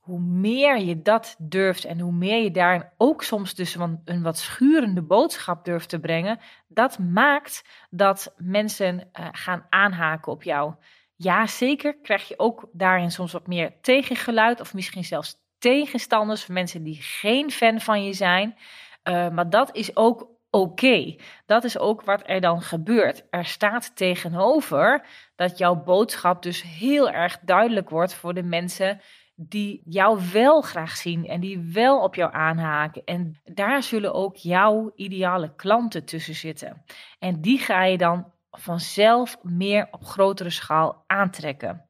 Hoe 0.00 0.20
meer 0.20 0.78
je 0.78 1.02
dat 1.02 1.36
durft 1.38 1.84
en 1.84 2.00
hoe 2.00 2.12
meer 2.12 2.42
je 2.42 2.50
daarin 2.50 2.88
ook 2.96 3.22
soms 3.22 3.54
dus 3.54 3.76
een 4.04 4.22
wat 4.22 4.38
schurende 4.38 5.02
boodschap 5.02 5.64
durft 5.64 5.88
te 5.88 6.00
brengen, 6.00 6.40
dat 6.68 6.98
maakt 6.98 7.64
dat 7.90 8.34
mensen 8.36 8.98
uh, 8.98 9.28
gaan 9.32 9.66
aanhaken 9.70 10.32
op 10.32 10.42
jou. 10.42 10.74
Ja, 11.16 11.46
zeker 11.46 11.96
krijg 12.02 12.28
je 12.28 12.38
ook 12.38 12.68
daarin 12.72 13.10
soms 13.10 13.32
wat 13.32 13.46
meer 13.46 13.72
tegengeluid 13.80 14.60
of 14.60 14.74
misschien 14.74 15.04
zelfs 15.04 15.36
tegenstanders 15.58 16.46
mensen 16.46 16.82
die 16.82 16.98
geen 17.00 17.50
fan 17.50 17.80
van 17.80 18.04
je 18.04 18.12
zijn. 18.12 18.56
Uh, 19.04 19.28
maar 19.28 19.50
dat 19.50 19.76
is 19.76 19.96
ook 19.96 20.33
oké. 20.54 21.16
Dat 21.46 21.64
is 21.64 21.78
ook 21.78 22.02
wat 22.02 22.22
er 22.26 22.40
dan 22.40 22.62
gebeurt. 22.62 23.26
Er 23.30 23.44
staat 23.44 23.96
tegenover 23.96 25.06
dat 25.36 25.58
jouw 25.58 25.82
boodschap 25.82 26.42
dus 26.42 26.62
heel 26.62 27.10
erg 27.10 27.38
duidelijk 27.38 27.90
wordt 27.90 28.14
voor 28.14 28.34
de 28.34 28.42
mensen 28.42 29.00
die 29.36 29.82
jou 29.84 30.20
wel 30.32 30.60
graag 30.60 30.96
zien 30.96 31.26
en 31.26 31.40
die 31.40 31.70
wel 31.72 32.02
op 32.02 32.14
jou 32.14 32.32
aanhaken. 32.32 33.04
En 33.04 33.40
daar 33.44 33.82
zullen 33.82 34.14
ook 34.14 34.36
jouw 34.36 34.92
ideale 34.94 35.54
klanten 35.54 36.04
tussen 36.04 36.34
zitten. 36.34 36.84
En 37.18 37.40
die 37.40 37.58
ga 37.58 37.84
je 37.84 37.98
dan 37.98 38.32
vanzelf 38.50 39.36
meer 39.42 39.88
op 39.90 40.04
grotere 40.04 40.50
schaal 40.50 41.04
aantrekken. 41.06 41.88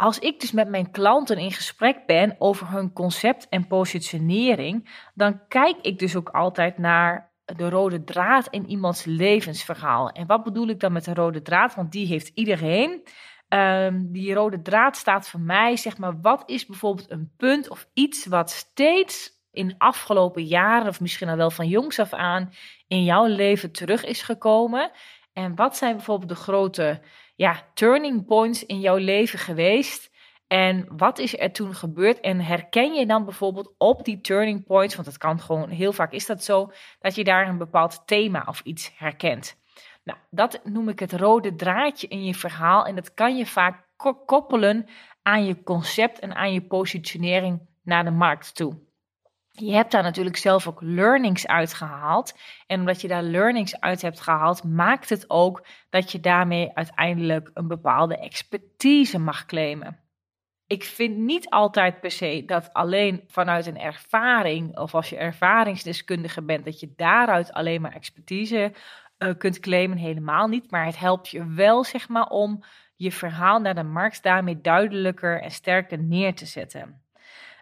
Als 0.00 0.18
ik 0.18 0.40
dus 0.40 0.52
met 0.52 0.68
mijn 0.68 0.90
klanten 0.90 1.38
in 1.38 1.52
gesprek 1.52 2.06
ben 2.06 2.36
over 2.38 2.70
hun 2.70 2.92
concept 2.92 3.48
en 3.48 3.66
positionering, 3.66 4.88
dan 5.14 5.40
kijk 5.48 5.76
ik 5.82 5.98
dus 5.98 6.16
ook 6.16 6.28
altijd 6.28 6.78
naar 6.78 7.32
de 7.44 7.68
rode 7.68 8.04
draad 8.04 8.46
in 8.50 8.68
iemands 8.68 9.04
levensverhaal. 9.04 10.10
En 10.10 10.26
wat 10.26 10.44
bedoel 10.44 10.68
ik 10.68 10.80
dan 10.80 10.92
met 10.92 11.04
de 11.04 11.14
rode 11.14 11.42
draad? 11.42 11.74
Want 11.74 11.92
die 11.92 12.06
heeft 12.06 12.30
iedereen. 12.34 13.02
Um, 13.48 14.12
die 14.12 14.34
rode 14.34 14.62
draad 14.62 14.96
staat 14.96 15.28
voor 15.28 15.40
mij, 15.40 15.76
zeg 15.76 15.98
maar, 15.98 16.20
wat 16.20 16.42
is 16.46 16.66
bijvoorbeeld 16.66 17.10
een 17.10 17.32
punt 17.36 17.68
of 17.68 17.88
iets 17.94 18.26
wat 18.26 18.50
steeds 18.50 19.30
in 19.52 19.74
afgelopen 19.78 20.44
jaren, 20.44 20.88
of 20.88 21.00
misschien 21.00 21.28
al 21.28 21.36
wel 21.36 21.50
van 21.50 21.68
jongs 21.68 21.98
af 21.98 22.12
aan, 22.12 22.52
in 22.88 23.04
jouw 23.04 23.26
leven 23.26 23.72
terug 23.72 24.04
is 24.04 24.22
gekomen? 24.22 24.90
En 25.32 25.54
wat 25.54 25.76
zijn 25.76 25.96
bijvoorbeeld 25.96 26.28
de 26.28 26.34
grote 26.36 27.00
ja, 27.38 27.62
turning 27.74 28.26
points 28.26 28.66
in 28.66 28.80
jouw 28.80 28.96
leven 28.96 29.38
geweest? 29.38 30.10
En 30.46 30.86
wat 30.96 31.18
is 31.18 31.38
er 31.38 31.52
toen 31.52 31.74
gebeurd? 31.74 32.20
En 32.20 32.40
herken 32.40 32.94
je 32.94 33.06
dan 33.06 33.24
bijvoorbeeld 33.24 33.74
op 33.78 34.04
die 34.04 34.20
turning 34.20 34.64
points, 34.64 34.94
want 34.94 35.06
het 35.06 35.18
kan 35.18 35.40
gewoon, 35.40 35.68
heel 35.68 35.92
vaak 35.92 36.12
is 36.12 36.26
dat 36.26 36.44
zo, 36.44 36.72
dat 37.00 37.14
je 37.14 37.24
daar 37.24 37.48
een 37.48 37.58
bepaald 37.58 38.02
thema 38.06 38.44
of 38.48 38.60
iets 38.60 38.92
herkent. 38.96 39.56
Nou, 40.04 40.18
dat 40.30 40.60
noem 40.64 40.88
ik 40.88 40.98
het 40.98 41.12
rode 41.12 41.54
draadje 41.54 42.08
in 42.08 42.24
je 42.24 42.34
verhaal. 42.34 42.84
En 42.84 42.94
dat 42.94 43.14
kan 43.14 43.36
je 43.36 43.46
vaak 43.46 43.86
koppelen 44.26 44.86
aan 45.22 45.44
je 45.44 45.62
concept 45.62 46.18
en 46.18 46.34
aan 46.34 46.52
je 46.52 46.62
positionering 46.62 47.60
naar 47.82 48.04
de 48.04 48.10
markt 48.10 48.54
toe. 48.54 48.87
Je 49.60 49.72
hebt 49.72 49.92
daar 49.92 50.02
natuurlijk 50.02 50.36
zelf 50.36 50.66
ook 50.66 50.80
learnings 50.80 51.46
uit 51.46 51.74
gehaald. 51.74 52.38
En 52.66 52.80
omdat 52.80 53.00
je 53.00 53.08
daar 53.08 53.22
learnings 53.22 53.80
uit 53.80 54.02
hebt 54.02 54.20
gehaald, 54.20 54.64
maakt 54.64 55.08
het 55.08 55.30
ook 55.30 55.66
dat 55.90 56.12
je 56.12 56.20
daarmee 56.20 56.74
uiteindelijk 56.74 57.50
een 57.54 57.68
bepaalde 57.68 58.18
expertise 58.18 59.18
mag 59.18 59.46
claimen. 59.46 59.98
Ik 60.66 60.84
vind 60.84 61.16
niet 61.16 61.48
altijd 61.50 62.00
per 62.00 62.10
se 62.10 62.42
dat 62.46 62.72
alleen 62.72 63.24
vanuit 63.26 63.66
een 63.66 63.78
ervaring, 63.78 64.78
of 64.78 64.94
als 64.94 65.10
je 65.10 65.16
ervaringsdeskundige 65.16 66.42
bent, 66.42 66.64
dat 66.64 66.80
je 66.80 66.92
daaruit 66.96 67.52
alleen 67.52 67.80
maar 67.80 67.94
expertise 67.94 68.72
uh, 69.18 69.34
kunt 69.38 69.60
claimen. 69.60 69.98
Helemaal 69.98 70.48
niet. 70.48 70.70
Maar 70.70 70.84
het 70.84 70.98
helpt 70.98 71.28
je 71.28 71.46
wel, 71.46 71.84
zeg 71.84 72.08
maar, 72.08 72.26
om 72.26 72.64
je 72.96 73.12
verhaal 73.12 73.60
naar 73.60 73.74
de 73.74 73.82
markt 73.82 74.22
daarmee 74.22 74.60
duidelijker 74.60 75.42
en 75.42 75.50
sterker 75.50 75.98
neer 75.98 76.34
te 76.34 76.46
zetten. 76.46 77.02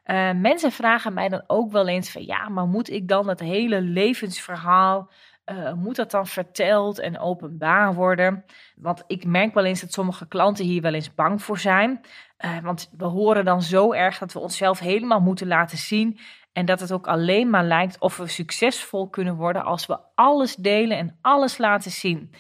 Uh, 0.07 0.33
mensen 0.33 0.73
vragen 0.73 1.15
mij 1.15 1.29
dan 1.29 1.43
ook 1.47 1.73
wel 1.73 1.89
eens 1.89 2.11
van 2.11 2.25
ja, 2.25 2.49
maar 2.49 2.67
moet 2.67 2.91
ik 2.91 3.09
dan 3.09 3.29
het 3.29 3.41
hele 3.41 3.81
levensverhaal, 3.81 5.11
uh, 5.47 5.73
moet 5.73 5.97
dat 5.97 6.11
dan 6.11 6.27
verteld 6.27 6.99
en 6.99 7.19
openbaar 7.19 7.95
worden? 7.95 8.45
Want 8.77 9.05
ik 9.07 9.25
merk 9.25 9.55
wel 9.55 9.65
eens 9.65 9.81
dat 9.81 9.93
sommige 9.93 10.29
klanten 10.29 10.65
hier 10.65 10.83
wel 10.83 10.95
eens 10.95 11.15
bang 11.15 11.43
voor 11.43 11.59
zijn. 11.59 12.01
Uh, 12.45 12.59
want 12.59 12.91
we 12.97 13.05
horen 13.05 13.45
dan 13.45 13.63
zo 13.63 13.93
erg 13.93 14.19
dat 14.19 14.33
we 14.33 14.39
onszelf 14.39 14.79
helemaal 14.79 15.21
moeten 15.21 15.47
laten 15.47 15.79
zien. 15.79 16.19
En 16.53 16.67
dat 16.67 16.81
het 16.81 16.93
ook 16.93 17.07
alleen 17.07 17.51
maar 17.51 17.65
lijkt 17.65 17.99
of 17.99 18.17
we 18.17 18.27
succesvol 18.27 19.09
kunnen 19.09 19.37
worden 19.37 19.65
als 19.65 19.87
we 19.87 19.99
alles 20.15 20.57
delen 20.57 20.99
en 20.99 21.19
alles 21.21 21.59
laten 21.59 21.91
zien. 21.91 22.33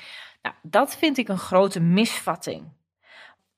Nou, 0.43 0.55
dat 0.63 0.97
vind 0.97 1.19
ik 1.19 1.29
een 1.29 1.39
grote 1.39 1.81
misvatting. 1.81 2.65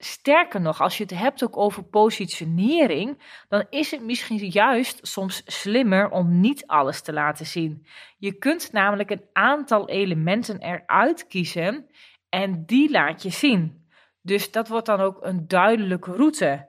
Sterker 0.01 0.61
nog, 0.61 0.81
als 0.81 0.97
je 0.97 1.03
het 1.03 1.17
hebt 1.17 1.43
ook 1.43 1.57
over 1.57 1.83
positionering, 1.83 3.21
dan 3.47 3.65
is 3.69 3.91
het 3.91 4.03
misschien 4.03 4.37
juist 4.37 5.07
soms 5.07 5.41
slimmer 5.45 6.09
om 6.09 6.39
niet 6.39 6.67
alles 6.67 7.01
te 7.01 7.13
laten 7.13 7.45
zien. 7.45 7.85
Je 8.17 8.33
kunt 8.33 8.71
namelijk 8.71 9.09
een 9.09 9.25
aantal 9.33 9.89
elementen 9.89 10.59
eruit 10.59 11.27
kiezen 11.27 11.89
en 12.29 12.65
die 12.65 12.91
laat 12.91 13.23
je 13.23 13.29
zien. 13.29 13.87
Dus 14.21 14.51
dat 14.51 14.67
wordt 14.67 14.85
dan 14.85 14.99
ook 14.99 15.17
een 15.21 15.47
duidelijke 15.47 16.11
route. 16.11 16.67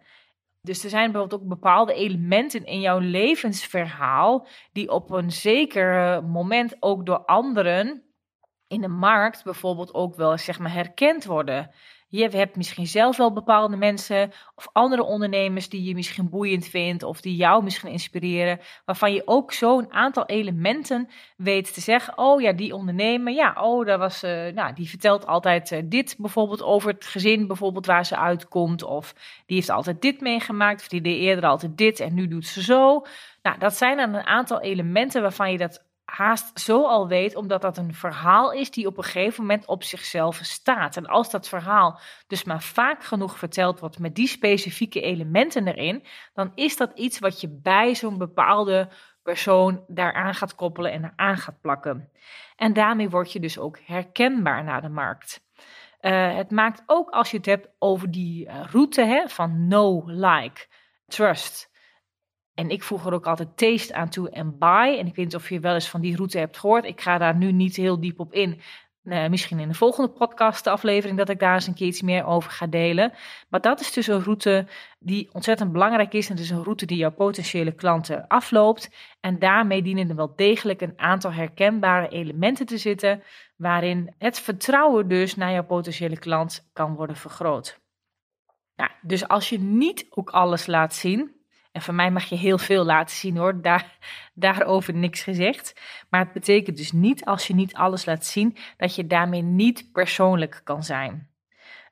Dus 0.60 0.84
er 0.84 0.90
zijn 0.90 1.12
bijvoorbeeld 1.12 1.42
ook 1.42 1.48
bepaalde 1.48 1.94
elementen 1.94 2.64
in 2.64 2.80
jouw 2.80 2.98
levensverhaal 2.98 4.46
die 4.72 4.90
op 4.90 5.10
een 5.10 5.30
zeker 5.30 6.24
moment 6.24 6.76
ook 6.80 7.06
door 7.06 7.24
anderen 7.24 8.04
in 8.66 8.80
de 8.80 8.88
markt 8.88 9.44
bijvoorbeeld 9.44 9.94
ook 9.94 10.14
wel 10.14 10.38
zeg 10.38 10.58
maar 10.58 10.72
herkend 10.72 11.24
worden. 11.24 11.70
Je 12.12 12.28
hebt 12.28 12.56
misschien 12.56 12.86
zelf 12.86 13.16
wel 13.16 13.32
bepaalde 13.32 13.76
mensen 13.76 14.32
of 14.54 14.68
andere 14.72 15.02
ondernemers 15.02 15.68
die 15.68 15.82
je 15.82 15.94
misschien 15.94 16.28
boeiend 16.28 16.66
vindt 16.66 17.02
of 17.02 17.20
die 17.20 17.36
jou 17.36 17.64
misschien 17.64 17.90
inspireren, 17.90 18.60
waarvan 18.84 19.12
je 19.12 19.22
ook 19.24 19.52
zo'n 19.52 19.92
aantal 19.92 20.26
elementen 20.26 21.08
weet 21.36 21.74
te 21.74 21.80
zeggen. 21.80 22.18
Oh 22.18 22.40
ja, 22.40 22.52
die 22.52 22.74
ondernemer, 22.74 23.32
ja, 23.32 23.56
oh, 23.60 23.86
dat 23.86 23.98
was, 23.98 24.24
uh, 24.24 24.46
nou, 24.46 24.74
die 24.74 24.88
vertelt 24.88 25.26
altijd 25.26 25.70
uh, 25.70 25.82
dit 25.84 26.14
bijvoorbeeld 26.18 26.62
over 26.62 26.92
het 26.92 27.04
gezin, 27.04 27.46
bijvoorbeeld 27.46 27.86
waar 27.86 28.06
ze 28.06 28.16
uitkomt, 28.16 28.82
of 28.82 29.14
die 29.46 29.56
heeft 29.56 29.70
altijd 29.70 30.02
dit 30.02 30.20
meegemaakt, 30.20 30.80
of 30.80 30.88
die 30.88 31.00
deed 31.00 31.18
eerder 31.18 31.44
altijd 31.44 31.76
dit 31.76 32.00
en 32.00 32.14
nu 32.14 32.28
doet 32.28 32.46
ze 32.46 32.62
zo. 32.62 33.06
Nou, 33.42 33.58
dat 33.58 33.74
zijn 33.74 33.96
dan 33.96 34.14
een 34.14 34.26
aantal 34.26 34.60
elementen 34.60 35.22
waarvan 35.22 35.52
je 35.52 35.58
dat 35.58 35.88
haast 36.10 36.60
zo 36.60 36.86
al 36.86 37.08
weet, 37.08 37.36
omdat 37.36 37.62
dat 37.62 37.78
een 37.78 37.94
verhaal 37.94 38.52
is 38.52 38.70
die 38.70 38.86
op 38.86 38.96
een 38.96 39.04
gegeven 39.04 39.40
moment 39.40 39.66
op 39.66 39.82
zichzelf 39.82 40.38
staat. 40.42 40.96
En 40.96 41.06
als 41.06 41.30
dat 41.30 41.48
verhaal 41.48 42.00
dus 42.26 42.44
maar 42.44 42.62
vaak 42.62 43.04
genoeg 43.04 43.38
verteld 43.38 43.80
wordt 43.80 43.98
met 43.98 44.14
die 44.14 44.28
specifieke 44.28 45.00
elementen 45.00 45.68
erin, 45.68 46.04
dan 46.32 46.52
is 46.54 46.76
dat 46.76 46.98
iets 46.98 47.18
wat 47.18 47.40
je 47.40 47.58
bij 47.62 47.94
zo'n 47.94 48.18
bepaalde 48.18 48.88
persoon 49.22 49.84
daaraan 49.86 50.34
gaat 50.34 50.54
koppelen 50.54 50.92
en 50.92 51.04
eraan 51.04 51.36
gaat 51.36 51.60
plakken. 51.60 52.10
En 52.56 52.72
daarmee 52.72 53.10
word 53.10 53.32
je 53.32 53.40
dus 53.40 53.58
ook 53.58 53.78
herkenbaar 53.84 54.64
naar 54.64 54.82
de 54.82 54.88
markt. 54.88 55.48
Uh, 56.00 56.36
het 56.36 56.50
maakt 56.50 56.82
ook 56.86 57.10
als 57.10 57.30
je 57.30 57.36
het 57.36 57.46
hebt 57.46 57.68
over 57.78 58.10
die 58.10 58.46
uh, 58.46 58.64
route 58.70 59.04
hè, 59.04 59.28
van 59.28 59.66
know, 59.68 60.08
like, 60.08 60.66
trust. 61.06 61.69
En 62.60 62.70
ik 62.70 62.82
voeg 62.82 63.06
er 63.06 63.12
ook 63.12 63.26
altijd 63.26 63.56
taste 63.56 63.94
aan 63.94 64.08
toe 64.08 64.30
en 64.30 64.58
buy. 64.58 64.96
En 64.98 65.06
ik 65.06 65.14
weet 65.14 65.24
niet 65.24 65.34
of 65.34 65.48
je 65.48 65.60
wel 65.60 65.74
eens 65.74 65.88
van 65.88 66.00
die 66.00 66.16
route 66.16 66.38
hebt 66.38 66.58
gehoord. 66.58 66.84
Ik 66.84 67.00
ga 67.00 67.18
daar 67.18 67.36
nu 67.36 67.52
niet 67.52 67.76
heel 67.76 68.00
diep 68.00 68.20
op 68.20 68.32
in. 68.32 68.60
Uh, 69.04 69.28
misschien 69.28 69.58
in 69.58 69.68
de 69.68 69.74
volgende 69.74 70.10
podcast 70.10 70.66
aflevering 70.66 71.18
dat 71.18 71.28
ik 71.28 71.38
daar 71.38 71.54
eens 71.54 71.66
een 71.66 71.74
keer 71.74 71.86
iets 71.86 72.02
meer 72.02 72.24
over 72.24 72.50
ga 72.50 72.66
delen. 72.66 73.12
Maar 73.48 73.60
dat 73.60 73.80
is 73.80 73.92
dus 73.92 74.06
een 74.06 74.22
route 74.22 74.66
die 74.98 75.28
ontzettend 75.32 75.72
belangrijk 75.72 76.12
is. 76.12 76.28
En 76.28 76.34
het 76.34 76.44
is 76.44 76.50
een 76.50 76.62
route 76.62 76.86
die 76.86 76.96
jouw 76.96 77.12
potentiële 77.12 77.72
klanten 77.72 78.26
afloopt. 78.26 78.90
En 79.20 79.38
daarmee 79.38 79.82
dienen 79.82 80.08
er 80.08 80.16
wel 80.16 80.32
degelijk 80.36 80.80
een 80.80 80.98
aantal 80.98 81.32
herkenbare 81.32 82.08
elementen 82.08 82.66
te 82.66 82.78
zitten. 82.78 83.22
Waarin 83.56 84.14
het 84.18 84.40
vertrouwen 84.40 85.08
dus 85.08 85.36
naar 85.36 85.52
jouw 85.52 85.64
potentiële 85.64 86.18
klant 86.18 86.70
kan 86.72 86.94
worden 86.94 87.16
vergroot. 87.16 87.80
Nou, 88.76 88.90
dus 89.02 89.28
als 89.28 89.48
je 89.48 89.58
niet 89.58 90.06
ook 90.10 90.30
alles 90.30 90.66
laat 90.66 90.94
zien, 90.94 91.38
en 91.72 91.82
van 91.82 91.94
mij 91.94 92.10
mag 92.10 92.24
je 92.24 92.36
heel 92.36 92.58
veel 92.58 92.84
laten 92.84 93.16
zien 93.16 93.36
hoor, 93.36 93.62
Daar, 93.62 93.98
daarover 94.34 94.94
niks 94.94 95.22
gezegd. 95.22 95.80
Maar 96.10 96.20
het 96.20 96.32
betekent 96.32 96.76
dus 96.76 96.92
niet 96.92 97.24
als 97.24 97.46
je 97.46 97.54
niet 97.54 97.74
alles 97.74 98.04
laat 98.04 98.26
zien, 98.26 98.56
dat 98.76 98.94
je 98.94 99.06
daarmee 99.06 99.42
niet 99.42 99.92
persoonlijk 99.92 100.60
kan 100.64 100.82
zijn. 100.82 101.28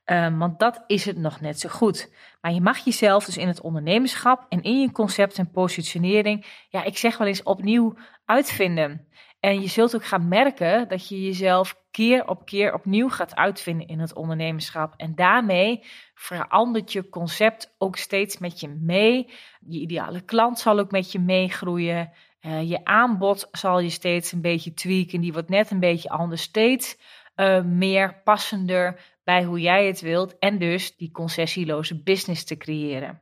Um, 0.04 0.38
want 0.38 0.58
dat 0.58 0.84
is 0.86 1.04
het 1.04 1.16
nog 1.16 1.40
net 1.40 1.60
zo 1.60 1.68
goed. 1.68 2.12
Maar 2.40 2.52
je 2.52 2.60
mag 2.60 2.78
jezelf 2.78 3.24
dus 3.24 3.36
in 3.36 3.48
het 3.48 3.60
ondernemerschap 3.60 4.46
en 4.48 4.62
in 4.62 4.80
je 4.80 4.92
concept 4.92 5.38
en 5.38 5.50
positionering, 5.50 6.46
ja, 6.68 6.84
ik 6.84 6.96
zeg 6.96 7.18
wel 7.18 7.26
eens 7.26 7.42
opnieuw 7.42 7.98
uitvinden. 8.24 9.08
En 9.40 9.60
je 9.60 9.68
zult 9.68 9.94
ook 9.94 10.04
gaan 10.04 10.28
merken 10.28 10.88
dat 10.88 11.08
je 11.08 11.22
jezelf 11.22 11.80
keer 11.90 12.28
op 12.28 12.44
keer 12.44 12.74
opnieuw 12.74 13.08
gaat 13.08 13.34
uitvinden 13.34 13.86
in 13.86 13.98
het 13.98 14.14
ondernemerschap. 14.14 14.94
En 14.96 15.14
daarmee 15.14 15.84
verandert 16.14 16.92
je 16.92 17.08
concept 17.08 17.74
ook 17.78 17.96
steeds 17.96 18.38
met 18.38 18.60
je 18.60 18.68
mee. 18.68 19.32
Je 19.68 19.80
ideale 19.80 20.20
klant 20.20 20.58
zal 20.58 20.78
ook 20.78 20.90
met 20.90 21.12
je 21.12 21.18
meegroeien. 21.18 22.12
Uh, 22.42 22.68
je 22.68 22.84
aanbod 22.84 23.48
zal 23.50 23.78
je 23.78 23.90
steeds 23.90 24.32
een 24.32 24.40
beetje 24.40 24.74
tweaken. 24.74 25.20
Die 25.20 25.32
wordt 25.32 25.48
net 25.48 25.70
een 25.70 25.80
beetje 25.80 26.08
anders, 26.08 26.42
steeds 26.42 26.98
uh, 27.36 27.62
meer 27.62 28.20
passender 28.24 29.00
bij 29.24 29.44
hoe 29.44 29.60
jij 29.60 29.86
het 29.86 30.00
wilt. 30.00 30.38
En 30.38 30.58
dus 30.58 30.96
die 30.96 31.10
concessieloze 31.10 32.02
business 32.02 32.44
te 32.44 32.56
creëren. 32.56 33.20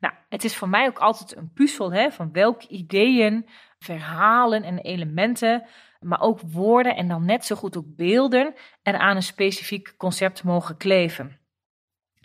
Nou, 0.00 0.14
het 0.28 0.44
is 0.44 0.56
voor 0.56 0.68
mij 0.68 0.86
ook 0.86 0.98
altijd 0.98 1.36
een 1.36 1.52
puzzel 1.52 1.92
hè, 1.92 2.10
van 2.10 2.32
welke 2.32 2.68
ideeën 2.68 3.46
verhalen 3.78 4.62
en 4.62 4.78
elementen, 4.78 5.66
maar 6.00 6.20
ook 6.20 6.40
woorden 6.40 6.96
en 6.96 7.08
dan 7.08 7.24
net 7.24 7.44
zo 7.44 7.56
goed 7.56 7.76
ook 7.76 7.96
beelden 7.96 8.54
er 8.82 8.98
aan 8.98 9.16
een 9.16 9.22
specifiek 9.22 9.94
concept 9.96 10.44
mogen 10.44 10.76
kleven. 10.76 11.38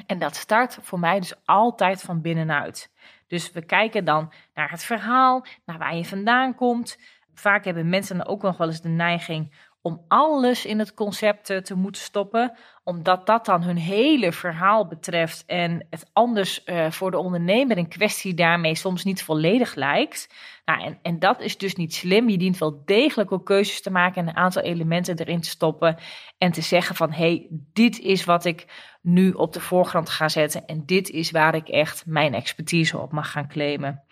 En 0.06 0.20
dat 0.20 0.36
start 0.36 0.78
voor 0.82 1.00
mij 1.00 1.20
dus 1.20 1.46
altijd 1.46 2.02
van 2.02 2.22
binnenuit. 2.22 2.92
Dus 3.28 3.52
we 3.52 3.66
kijken 3.66 4.06
dan 4.06 4.34
naar 4.54 4.72
het 4.72 4.84
verhaal, 4.84 5.46
naar 5.66 5.78
waar 5.78 5.96
je 5.96 6.06
vandaan 6.06 6.56
komt. 6.56 6.98
Vaak 7.34 7.66
hebben 7.66 7.90
mensen 7.90 8.18
dan 8.18 8.28
ook 8.28 8.42
nog 8.42 8.58
wel 8.58 8.68
eens 8.68 8.82
de 8.82 8.90
neiging 8.90 9.56
om 9.86 10.06
alles 10.08 10.66
in 10.66 10.80
het 10.80 10.94
concept 10.94 11.66
te 11.66 11.76
moeten 11.76 12.02
stoppen, 12.02 12.58
omdat 12.84 13.26
dat 13.26 13.46
dan 13.46 13.64
hun 13.64 13.78
hele 13.78 14.32
verhaal 14.32 14.88
betreft 14.88 15.44
en 15.46 15.88
het 15.90 16.10
anders 16.14 16.62
uh, 16.66 16.92
voor 16.92 17.12
de 17.12 17.18
ondernemer 17.18 17.78
in 17.78 17.88
kwestie 17.88 18.34
daarmee 18.34 18.76
soms 18.76 19.04
niet 19.04 19.24
volledig 19.24 19.76
lijkt. 19.76 20.34
Nou, 20.66 20.84
en, 20.84 21.00
en 21.02 21.20
dat 21.20 21.42
is 21.42 21.58
dus 21.58 21.76
niet 21.76 21.94
slim. 21.94 22.30
Je 22.30 22.38
dient 22.38 22.58
wel 22.58 22.82
degelijk 22.86 23.32
ook 23.32 23.46
keuzes 23.46 23.82
te 23.82 23.92
maken 23.92 24.22
en 24.22 24.28
een 24.28 24.36
aantal 24.36 24.62
elementen 24.62 25.20
erin 25.20 25.42
te 25.42 25.50
stoppen 25.50 25.98
en 26.38 26.52
te 26.52 26.62
zeggen 26.62 26.96
van 26.96 27.12
hé, 27.12 27.18
hey, 27.18 27.48
dit 27.74 28.00
is 28.00 28.24
wat 28.26 28.46
ik 28.46 28.66
nu 29.02 29.32
op 29.32 29.54
de 29.54 29.60
voorgrond 29.60 30.10
ga 30.10 30.30
zetten 30.30 30.66
en 30.66 30.86
dit 30.86 31.10
is 31.10 31.32
waar 31.32 31.56
ik 31.56 31.68
echt 31.68 32.06
mijn 32.06 32.34
expertise 32.34 32.98
op 32.98 33.12
mag 33.12 33.32
gaan 33.32 33.48
claimen. 33.48 34.04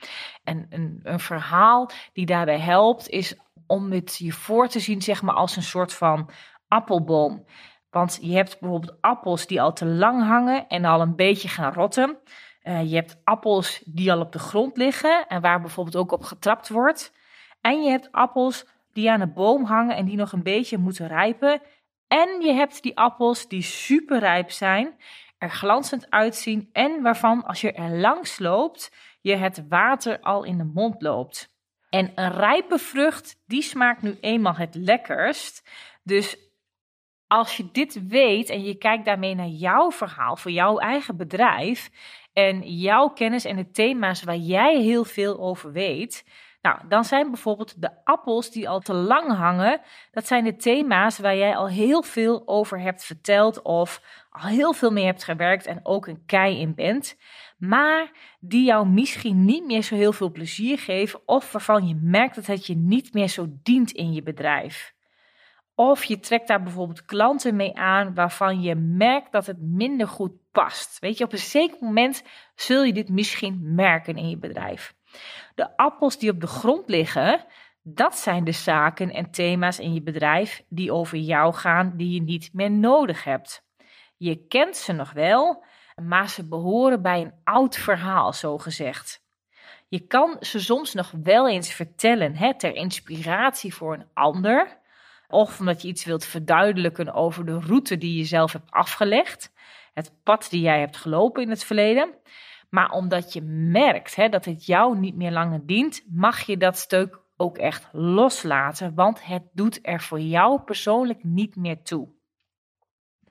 En 0.43 0.65
een, 0.69 0.99
een 1.03 1.19
verhaal 1.19 1.89
die 2.13 2.25
daarbij 2.25 2.59
helpt 2.59 3.09
is 3.09 3.35
om 3.71 3.91
het 3.91 4.17
je 4.17 4.31
voor 4.31 4.67
te 4.67 4.79
zien, 4.79 5.01
zeg 5.01 5.21
maar, 5.21 5.35
als 5.35 5.55
een 5.55 5.63
soort 5.63 5.93
van 5.93 6.29
appelboom. 6.67 7.45
Want 7.89 8.17
je 8.21 8.35
hebt 8.35 8.59
bijvoorbeeld 8.59 9.01
appels 9.01 9.47
die 9.47 9.61
al 9.61 9.73
te 9.73 9.85
lang 9.85 10.23
hangen 10.23 10.67
en 10.67 10.85
al 10.85 11.01
een 11.01 11.15
beetje 11.15 11.47
gaan 11.47 11.73
rotten. 11.73 12.17
Uh, 12.63 12.89
je 12.89 12.95
hebt 12.95 13.21
appels 13.23 13.81
die 13.85 14.11
al 14.11 14.19
op 14.19 14.31
de 14.31 14.39
grond 14.39 14.77
liggen 14.77 15.27
en 15.27 15.41
waar 15.41 15.61
bijvoorbeeld 15.61 15.95
ook 15.95 16.11
op 16.11 16.23
getrapt 16.23 16.69
wordt. 16.69 17.13
En 17.61 17.83
je 17.83 17.89
hebt 17.89 18.11
appels 18.11 18.65
die 18.93 19.11
aan 19.11 19.19
de 19.19 19.27
boom 19.27 19.63
hangen 19.63 19.95
en 19.95 20.05
die 20.05 20.15
nog 20.15 20.31
een 20.31 20.43
beetje 20.43 20.77
moeten 20.77 21.07
rijpen. 21.07 21.61
En 22.07 22.41
je 22.41 22.53
hebt 22.53 22.81
die 22.81 22.97
appels 22.97 23.47
die 23.47 23.61
super 23.61 24.19
rijp 24.19 24.51
zijn, 24.51 24.95
er 25.37 25.49
glanzend 25.49 26.09
uitzien 26.09 26.69
en 26.71 27.01
waarvan 27.01 27.45
als 27.45 27.61
je 27.61 27.71
er 27.71 27.99
langs 27.99 28.39
loopt, 28.39 28.91
je 29.21 29.35
het 29.35 29.67
water 29.69 30.19
al 30.19 30.43
in 30.43 30.57
de 30.57 30.71
mond 30.73 31.01
loopt. 31.01 31.50
En 31.91 32.11
een 32.15 32.31
rijpe 32.31 32.77
vrucht, 32.77 33.41
die 33.45 33.61
smaakt 33.61 34.01
nu 34.01 34.17
eenmaal 34.21 34.55
het 34.55 34.75
lekkerst. 34.75 35.69
Dus 36.03 36.37
als 37.27 37.57
je 37.57 37.69
dit 37.71 38.07
weet 38.07 38.49
en 38.49 38.63
je 38.63 38.75
kijkt 38.75 39.05
daarmee 39.05 39.35
naar 39.35 39.47
jouw 39.47 39.91
verhaal 39.91 40.35
voor 40.35 40.51
jouw 40.51 40.77
eigen 40.77 41.17
bedrijf 41.17 41.89
en 42.33 42.61
jouw 42.61 43.07
kennis 43.07 43.45
en 43.45 43.55
de 43.55 43.71
thema's 43.71 44.23
waar 44.23 44.37
jij 44.37 44.81
heel 44.81 45.03
veel 45.03 45.39
over 45.39 45.71
weet, 45.71 46.25
nou, 46.61 46.87
dan 46.87 47.05
zijn 47.05 47.31
bijvoorbeeld 47.31 47.81
de 47.81 48.05
appels 48.05 48.51
die 48.51 48.69
al 48.69 48.79
te 48.79 48.93
lang 48.93 49.35
hangen, 49.35 49.81
dat 50.11 50.27
zijn 50.27 50.43
de 50.43 50.55
thema's 50.55 51.19
waar 51.19 51.35
jij 51.35 51.55
al 51.55 51.67
heel 51.67 52.01
veel 52.01 52.43
over 52.45 52.79
hebt 52.79 53.03
verteld 53.03 53.61
of 53.61 54.01
al 54.29 54.47
heel 54.47 54.73
veel 54.73 54.91
mee 54.91 55.05
hebt 55.05 55.23
gewerkt 55.23 55.65
en 55.65 55.79
ook 55.83 56.07
een 56.07 56.25
kei 56.25 56.59
in 56.59 56.75
bent 56.75 57.17
maar 57.61 58.11
die 58.39 58.65
jou 58.65 58.87
misschien 58.87 59.45
niet 59.45 59.65
meer 59.65 59.81
zo 59.81 59.95
heel 59.95 60.13
veel 60.13 60.31
plezier 60.31 60.79
geven 60.79 61.19
of 61.25 61.51
waarvan 61.51 61.87
je 61.87 61.99
merkt 62.01 62.35
dat 62.35 62.45
het 62.45 62.65
je 62.65 62.75
niet 62.75 63.13
meer 63.13 63.27
zo 63.27 63.47
dient 63.63 63.91
in 63.91 64.13
je 64.13 64.23
bedrijf. 64.23 64.93
Of 65.75 66.03
je 66.03 66.19
trekt 66.19 66.47
daar 66.47 66.63
bijvoorbeeld 66.63 67.05
klanten 67.05 67.55
mee 67.55 67.77
aan 67.77 68.13
waarvan 68.13 68.61
je 68.61 68.75
merkt 68.75 69.31
dat 69.31 69.45
het 69.45 69.61
minder 69.61 70.07
goed 70.07 70.31
past. 70.51 70.99
Weet 70.99 71.17
je, 71.17 71.23
op 71.23 71.31
een 71.31 71.37
zeker 71.37 71.77
moment 71.81 72.23
zul 72.55 72.83
je 72.83 72.93
dit 72.93 73.09
misschien 73.09 73.73
merken 73.75 74.15
in 74.15 74.29
je 74.29 74.37
bedrijf. 74.37 74.93
De 75.55 75.77
appels 75.77 76.17
die 76.17 76.31
op 76.31 76.41
de 76.41 76.47
grond 76.47 76.89
liggen, 76.89 77.45
dat 77.83 78.17
zijn 78.17 78.43
de 78.43 78.51
zaken 78.51 79.11
en 79.11 79.31
thema's 79.31 79.79
in 79.79 79.93
je 79.93 80.01
bedrijf 80.01 80.63
die 80.69 80.93
over 80.93 81.17
jou 81.17 81.53
gaan, 81.53 81.93
die 81.95 82.13
je 82.13 82.21
niet 82.21 82.49
meer 82.53 82.71
nodig 82.71 83.23
hebt. 83.23 83.65
Je 84.17 84.47
kent 84.47 84.75
ze 84.77 84.93
nog 84.93 85.11
wel, 85.11 85.63
maar 86.07 86.29
ze 86.29 86.47
behoren 86.47 87.01
bij 87.01 87.21
een 87.21 87.33
oud 87.43 87.75
verhaal, 87.75 88.33
zo 88.33 88.57
gezegd. 88.57 89.23
Je 89.87 89.99
kan 89.99 90.37
ze 90.39 90.59
soms 90.59 90.93
nog 90.93 91.11
wel 91.23 91.49
eens 91.49 91.73
vertellen 91.73 92.35
hè, 92.35 92.57
ter 92.57 92.75
inspiratie 92.75 93.73
voor 93.73 93.93
een 93.93 94.07
ander, 94.13 94.79
of 95.27 95.59
omdat 95.59 95.81
je 95.81 95.87
iets 95.87 96.05
wilt 96.05 96.25
verduidelijken 96.25 97.13
over 97.13 97.45
de 97.45 97.59
route 97.59 97.97
die 97.97 98.17
je 98.17 98.25
zelf 98.25 98.51
hebt 98.51 98.71
afgelegd, 98.71 99.53
het 99.93 100.13
pad 100.23 100.47
die 100.49 100.61
jij 100.61 100.79
hebt 100.79 100.97
gelopen 100.97 101.43
in 101.43 101.49
het 101.49 101.63
verleden. 101.63 102.13
Maar 102.69 102.91
omdat 102.91 103.33
je 103.33 103.41
merkt 103.41 104.15
hè, 104.15 104.29
dat 104.29 104.45
het 104.45 104.65
jou 104.65 104.97
niet 104.97 105.15
meer 105.15 105.31
langer 105.31 105.65
dient, 105.65 106.03
mag 106.09 106.41
je 106.41 106.57
dat 106.57 106.77
stuk 106.77 107.19
ook 107.37 107.57
echt 107.57 107.89
loslaten, 107.91 108.95
want 108.95 109.25
het 109.25 109.43
doet 109.53 109.79
er 109.81 110.01
voor 110.01 110.19
jou 110.19 110.61
persoonlijk 110.61 111.23
niet 111.23 111.55
meer 111.55 111.81
toe. 111.83 112.09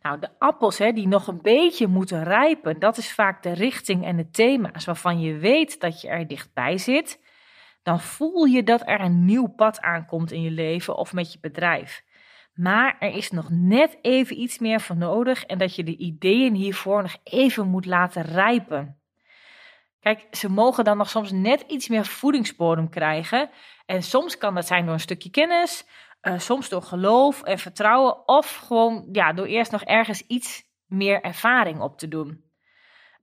Nou, 0.03 0.21
de 0.21 0.29
appels 0.39 0.79
hè, 0.79 0.93
die 0.93 1.09
nog 1.09 1.27
een 1.27 1.43
beetje 1.43 1.87
moeten 1.87 2.25
rijpen, 2.25 2.79
dat 2.79 2.97
is 2.97 3.13
vaak 3.13 3.43
de 3.43 3.53
richting 3.53 4.05
en 4.05 4.17
de 4.17 4.31
thema's 4.31 4.85
waarvan 4.85 5.21
je 5.21 5.37
weet 5.37 5.81
dat 5.81 6.01
je 6.01 6.09
er 6.09 6.27
dichtbij 6.27 6.79
zit. 6.79 7.21
Dan 7.83 8.01
voel 8.01 8.45
je 8.45 8.63
dat 8.63 8.83
er 8.85 9.01
een 9.01 9.25
nieuw 9.25 9.47
pad 9.47 9.81
aankomt 9.81 10.33
in 10.33 10.43
je 10.43 10.51
leven 10.51 10.97
of 10.97 11.13
met 11.13 11.33
je 11.33 11.39
bedrijf. 11.41 12.03
Maar 12.55 12.97
er 12.99 13.15
is 13.15 13.31
nog 13.31 13.51
net 13.51 13.99
even 14.03 14.41
iets 14.41 14.59
meer 14.59 14.81
voor 14.81 14.97
nodig 14.97 15.45
en 15.45 15.59
dat 15.59 15.75
je 15.75 15.85
de 15.85 15.97
ideeën 15.97 16.55
hiervoor 16.55 17.03
nog 17.03 17.17
even 17.25 17.69
moet 17.69 17.87
laten 17.87 18.23
rijpen. 18.23 19.01
Kijk, 20.01 20.27
ze 20.31 20.51
mogen 20.51 20.85
dan 20.85 20.97
nog 20.97 21.11
soms 21.11 21.31
net 21.33 21.65
iets 21.67 21.89
meer 21.89 22.07
voedingsbodem 22.07 22.89
krijgen. 22.89 23.51
En 23.87 24.03
soms 24.03 24.39
kan 24.39 24.55
dat 24.55 24.67
zijn 24.67 24.85
door 24.85 24.95
een 24.95 25.01
stukje 25.01 25.31
kennis, 25.31 25.87
uh, 26.23 26.39
soms 26.39 26.69
door 26.69 26.83
geloof 26.83 27.43
en 27.43 27.59
vertrouwen, 27.59 28.29
of 28.29 28.57
gewoon 28.57 29.09
ja, 29.13 29.33
door 29.33 29.47
eerst 29.47 29.73
nog 29.73 29.83
ergens 29.83 30.27
iets 30.27 30.65
meer 30.87 31.21
ervaring 31.21 31.81
op 31.81 31.99
te 31.99 32.09
doen. 32.09 32.45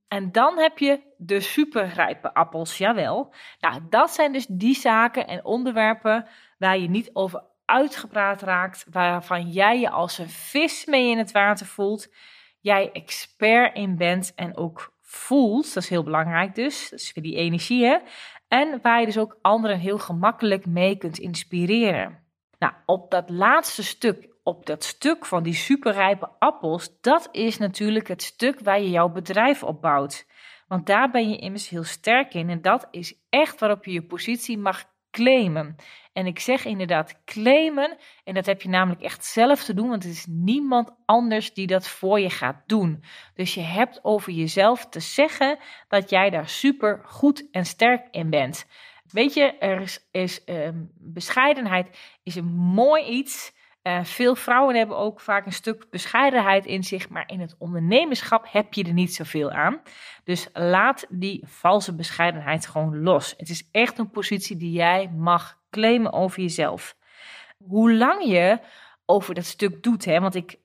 En 0.07 0.31
dan 0.31 0.57
heb 0.57 0.77
je 0.77 1.01
de 1.17 1.39
superrijpe 1.39 2.33
appels, 2.33 2.77
jawel. 2.77 3.33
Nou, 3.59 3.81
dat 3.89 4.11
zijn 4.11 4.33
dus 4.33 4.45
die 4.49 4.75
zaken 4.75 5.27
en 5.27 5.45
onderwerpen 5.45 6.27
waar 6.57 6.77
je 6.77 6.89
niet 6.89 7.09
over 7.13 7.43
uitgepraat 7.65 8.41
raakt, 8.41 8.85
waarvan 8.91 9.49
jij 9.49 9.79
je 9.79 9.89
als 9.89 10.17
een 10.17 10.29
vis 10.29 10.85
mee 10.85 11.09
in 11.09 11.17
het 11.17 11.31
water 11.31 11.65
voelt, 11.65 12.13
jij 12.59 12.91
expert 12.91 13.75
in 13.75 13.97
bent 13.97 14.33
en 14.35 14.57
ook 14.57 14.93
voelt, 15.01 15.73
dat 15.73 15.83
is 15.83 15.89
heel 15.89 16.03
belangrijk 16.03 16.55
dus, 16.55 16.89
dat 16.89 16.99
is 16.99 17.13
weer 17.13 17.23
die 17.23 17.35
energie 17.35 17.85
hè, 17.85 17.97
en 18.47 18.79
waar 18.81 18.99
je 18.99 19.05
dus 19.05 19.17
ook 19.17 19.37
anderen 19.41 19.79
heel 19.79 19.97
gemakkelijk 19.97 20.65
mee 20.65 20.97
kunt 20.97 21.17
inspireren. 21.17 22.26
Nou, 22.59 22.73
op 22.85 23.11
dat 23.11 23.29
laatste 23.29 23.83
stuk, 23.83 24.35
op 24.43 24.65
dat 24.65 24.83
stuk 24.83 25.25
van 25.25 25.43
die 25.43 25.53
superrijpe 25.53 26.29
appels, 26.39 27.01
dat 27.01 27.29
is 27.31 27.57
natuurlijk 27.57 28.07
het 28.07 28.21
stuk 28.21 28.59
waar 28.59 28.81
je 28.81 28.89
jouw 28.89 29.09
bedrijf 29.09 29.63
opbouwt. 29.63 30.27
Want 30.67 30.85
daar 30.85 31.11
ben 31.11 31.29
je 31.29 31.37
immers 31.37 31.69
heel 31.69 31.83
sterk 31.83 32.33
in 32.33 32.49
en 32.49 32.61
dat 32.61 32.87
is 32.91 33.19
echt 33.29 33.59
waarop 33.59 33.85
je 33.85 33.91
je 33.91 34.05
positie 34.05 34.57
mag 34.57 34.85
claimen. 35.11 35.75
En 36.13 36.25
ik 36.25 36.39
zeg 36.39 36.65
inderdaad 36.65 37.23
claimen, 37.25 37.97
en 38.23 38.33
dat 38.33 38.45
heb 38.45 38.61
je 38.61 38.69
namelijk 38.69 39.01
echt 39.01 39.25
zelf 39.25 39.63
te 39.63 39.73
doen, 39.73 39.89
want 39.89 40.03
het 40.03 40.11
is 40.11 40.25
niemand 40.29 40.91
anders 41.05 41.53
die 41.53 41.67
dat 41.67 41.87
voor 41.87 42.19
je 42.19 42.29
gaat 42.29 42.63
doen. 42.65 43.03
Dus 43.35 43.53
je 43.53 43.61
hebt 43.61 43.99
over 44.03 44.31
jezelf 44.31 44.85
te 44.89 44.99
zeggen 44.99 45.57
dat 45.87 46.09
jij 46.09 46.29
daar 46.29 46.49
super 46.49 47.01
goed 47.03 47.47
en 47.51 47.65
sterk 47.65 48.07
in 48.11 48.29
bent. 48.29 48.65
Weet 49.11 49.33
je, 49.33 49.57
er 49.57 49.81
is, 49.81 50.07
is 50.11 50.43
ehm, 50.43 50.83
bescheidenheid 50.93 51.97
is 52.23 52.35
een 52.35 52.53
mooi 52.55 53.03
iets. 53.03 53.55
Uh, 53.83 54.03
veel 54.03 54.35
vrouwen 54.35 54.75
hebben 54.75 54.97
ook 54.97 55.19
vaak 55.19 55.45
een 55.45 55.53
stuk 55.53 55.89
bescheidenheid 55.89 56.65
in 56.65 56.83
zich, 56.83 57.09
maar 57.09 57.23
in 57.27 57.39
het 57.39 57.55
ondernemerschap 57.57 58.47
heb 58.51 58.73
je 58.73 58.83
er 58.83 58.93
niet 58.93 59.15
zoveel 59.15 59.51
aan. 59.51 59.81
Dus 60.23 60.49
laat 60.53 61.05
die 61.09 61.43
valse 61.47 61.95
bescheidenheid 61.95 62.67
gewoon 62.67 63.01
los. 63.01 63.33
Het 63.37 63.49
is 63.49 63.69
echt 63.71 63.97
een 63.97 64.09
positie 64.09 64.57
die 64.57 64.71
jij 64.71 65.09
mag 65.15 65.59
claimen 65.69 66.13
over 66.13 66.41
jezelf. 66.41 66.95
Hoe 67.57 67.93
lang 67.93 68.23
je 68.23 68.59
over 69.05 69.33
dat 69.33 69.45
stuk 69.45 69.83
doet, 69.83 70.05
hè? 70.05 70.19
want 70.19 70.35
ik 70.35 70.59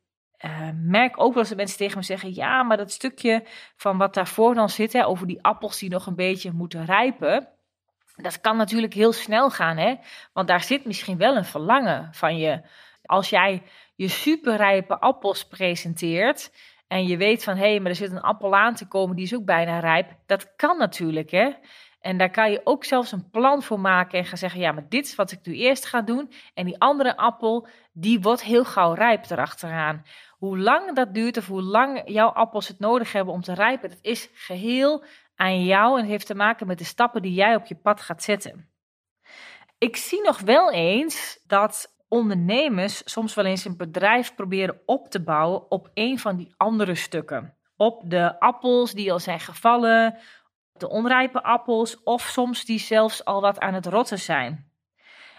uh, 0.44 0.68
merk 0.74 1.20
ook 1.20 1.32
wel 1.32 1.38
eens 1.38 1.48
dat 1.48 1.58
mensen 1.58 1.78
tegen 1.78 1.98
me 1.98 2.04
zeggen: 2.04 2.34
ja, 2.34 2.62
maar 2.62 2.76
dat 2.76 2.90
stukje 2.90 3.44
van 3.76 3.98
wat 3.98 4.14
daarvoor 4.14 4.54
dan 4.54 4.68
zit, 4.68 4.92
hè, 4.92 5.06
over 5.06 5.26
die 5.26 5.42
appels 5.42 5.78
die 5.78 5.90
nog 5.90 6.06
een 6.06 6.14
beetje 6.14 6.52
moeten 6.52 6.84
rijpen. 6.84 7.48
Dat 8.16 8.40
kan 8.40 8.56
natuurlijk 8.56 8.94
heel 8.94 9.12
snel 9.12 9.50
gaan, 9.50 9.76
hè? 9.76 9.94
Want 10.32 10.48
daar 10.48 10.62
zit 10.62 10.84
misschien 10.84 11.16
wel 11.16 11.36
een 11.36 11.44
verlangen 11.44 12.08
van 12.14 12.36
je. 12.36 12.60
Als 13.04 13.30
jij 13.30 13.62
je 13.94 14.08
superrijpe 14.08 14.98
appels 14.98 15.46
presenteert 15.46 16.52
en 16.88 17.06
je 17.06 17.16
weet 17.16 17.44
van 17.44 17.56
hé, 17.56 17.70
hey, 17.70 17.80
maar 17.80 17.90
er 17.90 17.96
zit 17.96 18.10
een 18.10 18.20
appel 18.20 18.54
aan 18.56 18.74
te 18.74 18.88
komen, 18.88 19.16
die 19.16 19.24
is 19.24 19.34
ook 19.34 19.44
bijna 19.44 19.78
rijp. 19.78 20.10
Dat 20.26 20.56
kan 20.56 20.78
natuurlijk, 20.78 21.30
hè? 21.30 21.50
En 22.02 22.16
daar 22.16 22.30
kan 22.30 22.50
je 22.50 22.60
ook 22.64 22.84
zelfs 22.84 23.12
een 23.12 23.30
plan 23.30 23.62
voor 23.62 23.80
maken 23.80 24.18
en 24.18 24.24
gaan 24.24 24.38
zeggen: 24.38 24.60
ja, 24.60 24.72
maar 24.72 24.88
dit 24.88 25.06
is 25.06 25.14
wat 25.14 25.32
ik 25.32 25.38
nu 25.42 25.54
eerst 25.54 25.86
ga 25.86 26.00
doen. 26.00 26.32
En 26.54 26.64
die 26.64 26.80
andere 26.80 27.16
appel, 27.16 27.66
die 27.92 28.20
wordt 28.20 28.42
heel 28.42 28.64
gauw 28.64 28.92
rijp 28.92 29.30
erachteraan. 29.30 30.04
Hoe 30.30 30.58
lang 30.58 30.94
dat 30.94 31.14
duurt 31.14 31.36
of 31.36 31.46
hoe 31.46 31.62
lang 31.62 32.02
jouw 32.04 32.28
appels 32.28 32.68
het 32.68 32.78
nodig 32.78 33.12
hebben 33.12 33.34
om 33.34 33.42
te 33.42 33.54
rijpen, 33.54 33.88
dat 33.88 33.98
is 34.02 34.28
geheel 34.34 35.04
aan 35.42 35.64
jou 35.64 35.98
en 35.98 36.06
heeft 36.06 36.26
te 36.26 36.34
maken 36.34 36.66
met 36.66 36.78
de 36.78 36.84
stappen 36.84 37.22
die 37.22 37.32
jij 37.32 37.54
op 37.54 37.66
je 37.66 37.74
pad 37.74 38.00
gaat 38.00 38.22
zetten. 38.22 38.70
Ik 39.78 39.96
zie 39.96 40.22
nog 40.22 40.40
wel 40.40 40.72
eens 40.72 41.42
dat 41.46 41.96
ondernemers 42.08 43.02
soms 43.04 43.34
wel 43.34 43.44
eens 43.44 43.64
een 43.64 43.76
bedrijf 43.76 44.34
proberen 44.34 44.80
op 44.86 45.08
te 45.08 45.22
bouwen 45.22 45.70
op 45.70 45.90
een 45.94 46.18
van 46.18 46.36
die 46.36 46.54
andere 46.56 46.94
stukken. 46.94 47.56
Op 47.76 48.02
de 48.10 48.40
appels 48.40 48.92
die 48.92 49.12
al 49.12 49.18
zijn 49.18 49.40
gevallen, 49.40 50.18
de 50.72 50.88
onrijpe 50.88 51.42
appels 51.42 52.02
of 52.02 52.22
soms 52.22 52.64
die 52.64 52.78
zelfs 52.78 53.24
al 53.24 53.40
wat 53.40 53.58
aan 53.58 53.74
het 53.74 53.86
rotten 53.86 54.18
zijn. 54.18 54.70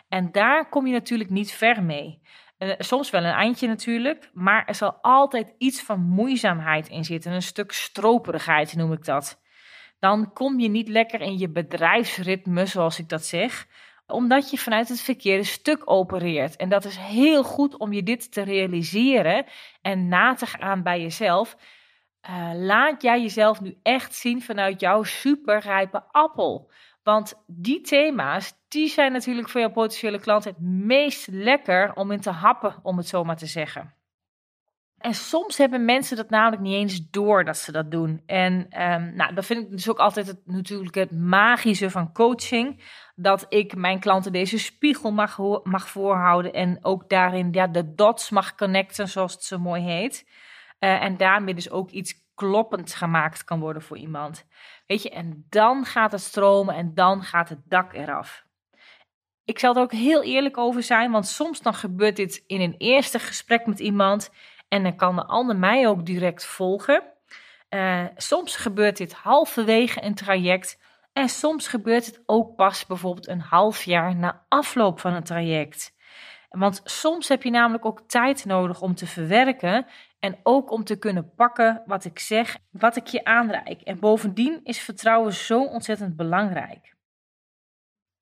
En 0.10 0.32
daar 0.32 0.70
kom 0.70 0.88
je 0.88 0.94
natuurlijk 0.94 1.30
niet 1.30 1.52
ver 1.52 1.84
mee. 1.84 2.22
Eh, 2.58 2.74
soms 2.78 3.10
wel 3.10 3.24
een 3.24 3.34
eindje 3.34 3.68
natuurlijk, 3.68 4.30
maar 4.34 4.66
er 4.66 4.76
zal 4.76 4.98
altijd 5.02 5.54
iets 5.58 5.82
van 5.82 6.00
moeizaamheid 6.00 6.90
in 6.90 7.04
zitten. 7.04 7.32
Een 7.32 7.42
stuk 7.42 7.72
stroperigheid 7.72 8.76
noem 8.76 8.94
ik 8.94 9.06
dat 9.06 9.42
dan 10.04 10.34
kom 10.34 10.60
je 10.60 10.68
niet 10.68 10.88
lekker 10.88 11.22
in 11.22 11.38
je 11.38 11.50
bedrijfsritme, 11.50 12.66
zoals 12.66 13.00
ik 13.00 13.10
dat 13.10 13.26
zeg, 13.26 13.68
omdat 14.08 14.50
je 14.50 14.58
vanuit 14.58 14.90
het 14.90 15.02
verkeerde 15.02 15.44
stuk 15.44 15.82
opereert. 15.92 16.56
En 16.56 16.70
dat 16.70 16.86
is 16.86 16.98
heel 16.98 17.44
goed 17.44 17.78
om 17.78 17.94
je 17.94 18.04
dit 18.04 18.32
te 18.32 18.42
realiseren 18.42 19.46
en 19.82 20.08
na 20.08 20.34
te 20.34 20.46
gaan 20.46 20.84
bij 20.84 21.02
jezelf. 21.02 21.58
Uh, 22.30 22.52
laat 22.54 23.02
jij 23.02 23.22
jezelf 23.22 23.62
nu 23.62 23.78
echt 23.84 24.16
zien 24.16 24.42
vanuit 24.42 24.80
jouw 24.80 25.04
superrijpe 25.04 26.04
appel. 26.12 26.72
Want 27.04 27.44
die 27.48 27.82
thema's, 27.82 28.54
die 28.68 28.88
zijn 28.88 29.12
natuurlijk 29.12 29.50
voor 29.50 29.62
jouw 29.62 29.72
potentiële 29.72 30.20
klant 30.20 30.44
het 30.44 30.60
meest 30.62 31.28
lekker 31.32 31.94
om 31.94 32.12
in 32.12 32.22
te 32.22 32.32
happen, 32.32 32.76
om 32.82 32.98
het 32.98 33.08
zo 33.08 33.24
maar 33.24 33.38
te 33.38 33.46
zeggen. 33.46 33.94
En 35.04 35.14
soms 35.14 35.58
hebben 35.58 35.86
mensen 35.86 36.18
dat 36.18 36.30
namelijk 36.30 36.62
niet 36.62 36.74
eens 36.74 37.10
door 37.10 37.44
dat 37.44 37.58
ze 37.58 37.72
dat 37.72 37.92
doen. 37.92 38.24
En 38.26 38.54
um, 38.82 39.16
nou, 39.16 39.34
dat 39.34 39.46
vind 39.46 39.64
ik 39.64 39.72
dus 39.72 39.90
ook 39.90 39.98
altijd 39.98 40.28
het, 40.28 40.40
natuurlijk 40.46 40.96
het 40.96 41.12
magische 41.12 41.90
van 41.90 42.12
coaching. 42.12 42.84
Dat 43.16 43.46
ik 43.50 43.76
mijn 43.76 44.00
klanten 44.00 44.32
deze 44.32 44.58
spiegel 44.58 45.12
mag, 45.12 45.38
mag 45.64 45.90
voorhouden. 45.90 46.54
En 46.54 46.78
ook 46.82 47.10
daarin 47.10 47.50
ja, 47.52 47.68
de 47.68 47.94
dots 47.94 48.30
mag 48.30 48.56
connecten, 48.56 49.08
zoals 49.08 49.34
het 49.34 49.44
zo 49.44 49.60
mooi 49.60 49.82
heet. 49.82 50.30
Uh, 50.80 51.04
en 51.04 51.18
daarmee 51.18 51.54
dus 51.54 51.70
ook 51.70 51.90
iets 51.90 52.14
kloppend 52.36 52.94
gemaakt 52.94 53.44
kan 53.44 53.60
worden 53.60 53.82
voor 53.82 53.98
iemand. 53.98 54.46
Weet 54.88 55.04
je, 55.04 55.10
en 55.10 55.46
dan 55.50 55.86
gaat 55.86 56.12
het 56.12 56.22
stromen 56.22 56.76
en 56.76 56.94
dan 56.94 57.24
gaat 57.24 57.50
het 57.50 57.62
dak 57.66 57.94
eraf. 57.94 58.46
Ik 59.46 59.60
zal 59.60 59.76
er 59.76 59.82
ook 59.82 59.92
heel 59.92 60.24
eerlijk 60.24 60.58
over 60.58 60.84
zijn, 60.84 61.12
want 61.12 61.28
soms 61.28 61.62
dan 61.62 61.74
gebeurt 61.74 62.16
dit 62.16 62.44
in 62.48 62.62
een 62.62 62.76
eerste 62.78 63.20
gesprek 63.20 63.66
met 63.66 63.80
iemand. 63.80 64.32
En 64.74 64.84
dan 64.84 64.96
kan 64.96 65.16
de 65.16 65.26
ander 65.26 65.56
mij 65.56 65.88
ook 65.88 66.06
direct 66.06 66.46
volgen. 66.46 67.04
Uh, 67.70 68.06
soms 68.16 68.56
gebeurt 68.56 68.98
dit 68.98 69.14
halverwege 69.14 70.04
een 70.04 70.16
traject. 70.16 70.80
En 71.12 71.30
soms 71.30 71.68
gebeurt 71.68 72.06
het 72.06 72.24
ook 72.26 72.56
pas 72.56 72.86
bijvoorbeeld 72.86 73.28
een 73.28 73.40
half 73.40 73.84
jaar 73.84 74.16
na 74.16 74.46
afloop 74.50 75.00
van 75.00 75.14
een 75.14 75.24
traject. 75.24 75.96
Want 76.50 76.82
soms 76.84 77.28
heb 77.28 77.44
je 77.44 77.50
namelijk 77.50 77.86
ook 77.86 78.02
tijd 78.08 78.46
nodig 78.46 78.82
om 78.82 78.96
te 78.96 79.08
verwerken 79.08 79.86
en 80.20 80.40
ook 80.44 80.72
om 80.72 80.84
te 80.84 80.98
kunnen 80.98 81.34
pakken 81.36 81.82
wat 81.86 82.06
ik 82.06 82.20
zeg, 82.20 82.58
wat 82.72 82.96
ik 82.96 83.08
je 83.08 83.24
aanreik. 83.24 83.82
En 83.82 84.00
bovendien 84.00 84.60
is 84.64 84.80
vertrouwen 84.80 85.34
zo 85.34 85.64
ontzettend 85.64 86.16
belangrijk. 86.16 86.93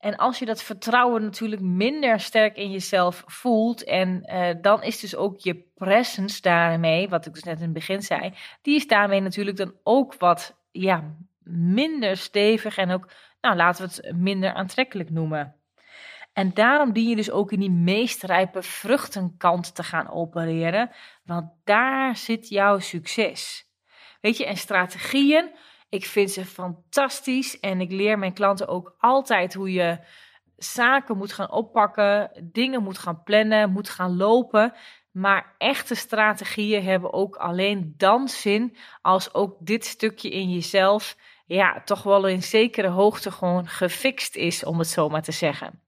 En 0.02 0.16
als 0.16 0.40
je 0.40 0.46
dat 0.46 0.64
vertrouwen 0.64 1.22
natuurlijk 1.22 1.62
minder 1.62 2.20
sterk 2.20 2.56
in 2.56 2.72
jezelf 2.72 3.24
voelt, 3.26 3.84
en 3.84 4.24
uh, 4.26 4.50
dan 4.62 4.84
is 4.84 5.00
dus 5.00 5.16
ook 5.16 5.40
je 5.40 5.64
presence 5.76 6.42
daarmee, 6.42 7.10
wat 7.10 7.26
ik 7.26 7.34
dus 7.34 7.44
net 7.44 7.58
in 7.58 7.64
het 7.64 7.74
begin 7.74 8.02
zei, 8.02 8.34
die 8.62 8.76
is 8.76 8.88
daarmee 8.88 9.20
natuurlijk 9.20 9.58
dan 9.58 9.74
ook 9.84 10.16
wat 10.16 10.58
ja, 10.72 11.16
minder 11.54 12.18
stevig 12.18 12.78
en 12.78 12.92
ook, 12.92 13.10
nou 13.42 13.56
laten 13.56 13.88
we 13.88 13.94
het 13.94 14.16
minder 14.16 14.54
aantrekkelijk 14.54 15.10
noemen. 15.10 15.56
En 16.34 16.54
daarom 16.54 16.94
dien 16.94 17.10
je 17.10 17.16
dus 17.16 17.32
ook 17.32 17.52
in 17.52 17.60
die 17.60 17.72
meest 17.72 18.24
rijpe 18.24 18.62
vruchtenkant 18.62 19.76
te 19.76 19.84
gaan 19.84 20.10
opereren, 20.10 20.92
want 21.24 21.52
daar 21.64 22.16
zit 22.16 22.50
jouw 22.50 22.80
succes. 22.80 23.70
Weet 24.22 24.38
je, 24.38 24.46
en 24.46 24.58
strategieën 24.58 25.52
ik 25.92 26.06
vind 26.06 26.32
ze 26.32 26.46
fantastisch 26.46 27.60
en 27.60 27.82
ik 27.82 27.92
leer 27.92 28.20
mijn 28.20 28.34
klanten 28.34 28.68
ook 28.68 28.96
altijd 29.00 29.54
hoe 29.54 29.72
je 29.72 30.00
zaken 30.58 31.18
moet 31.18 31.34
gaan 31.34 31.52
oppakken, 31.52 32.50
dingen 32.54 32.84
moet 32.84 32.98
gaan 32.98 33.24
plannen, 33.24 33.72
moet 33.72 33.90
gaan 33.90 34.18
lopen. 34.18 34.74
Maar 35.12 35.56
echte 35.58 35.96
strategieën 35.96 36.84
hebben 36.84 37.14
ook 37.14 37.36
alleen 37.36 37.94
dan 37.98 38.28
zin 38.28 38.78
als 39.02 39.34
ook 39.34 39.56
dit 39.60 39.86
stukje 39.86 40.30
in 40.30 40.50
jezelf, 40.52 41.18
ja, 41.46 41.82
toch 41.86 42.04
wel 42.04 42.28
in 42.28 42.44
zekere 42.44 42.88
hoogte 42.90 43.32
gewoon 43.32 43.68
gefixt 43.68 44.36
is, 44.36 44.66
om 44.66 44.80
het 44.80 44.88
zo 44.88 45.10
maar 45.10 45.22
te 45.22 45.32
zeggen. 45.32 45.82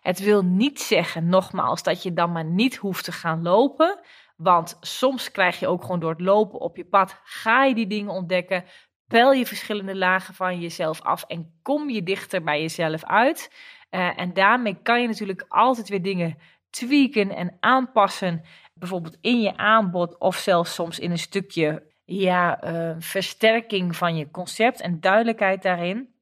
Het 0.00 0.18
wil 0.18 0.42
niet 0.42 0.80
zeggen, 0.80 1.28
nogmaals, 1.28 1.82
dat 1.82 2.02
je 2.02 2.12
dan 2.12 2.32
maar 2.32 2.44
niet 2.44 2.76
hoeft 2.76 3.04
te 3.04 3.12
gaan 3.12 3.42
lopen, 3.42 4.00
Want 4.36 4.76
soms 4.80 5.30
krijg 5.30 5.58
je 5.60 5.66
ook 5.66 5.82
gewoon 5.82 6.00
door 6.00 6.10
het 6.10 6.20
lopen 6.20 6.60
op 6.60 6.76
je 6.76 6.84
pad, 6.84 7.20
ga 7.24 7.64
je 7.64 7.74
die 7.74 7.86
dingen 7.86 8.12
ontdekken, 8.12 8.64
pel 9.06 9.32
je 9.32 9.46
verschillende 9.46 9.96
lagen 9.96 10.34
van 10.34 10.60
jezelf 10.60 11.02
af 11.02 11.24
en 11.26 11.58
kom 11.62 11.90
je 11.90 12.02
dichter 12.02 12.42
bij 12.42 12.60
jezelf 12.60 13.04
uit. 13.04 13.50
Uh, 13.90 14.20
en 14.20 14.32
daarmee 14.32 14.78
kan 14.82 15.00
je 15.00 15.06
natuurlijk 15.06 15.44
altijd 15.48 15.88
weer 15.88 16.02
dingen 16.02 16.38
tweaken 16.70 17.30
en 17.30 17.56
aanpassen. 17.60 18.42
Bijvoorbeeld 18.74 19.18
in 19.20 19.40
je 19.40 19.56
aanbod 19.56 20.18
of 20.18 20.36
zelfs 20.36 20.74
soms 20.74 20.98
in 20.98 21.10
een 21.10 21.18
stukje 21.18 21.92
ja, 22.04 22.64
uh, 22.64 22.94
versterking 22.98 23.96
van 23.96 24.16
je 24.16 24.30
concept 24.30 24.80
en 24.80 25.00
duidelijkheid 25.00 25.62
daarin. 25.62 26.14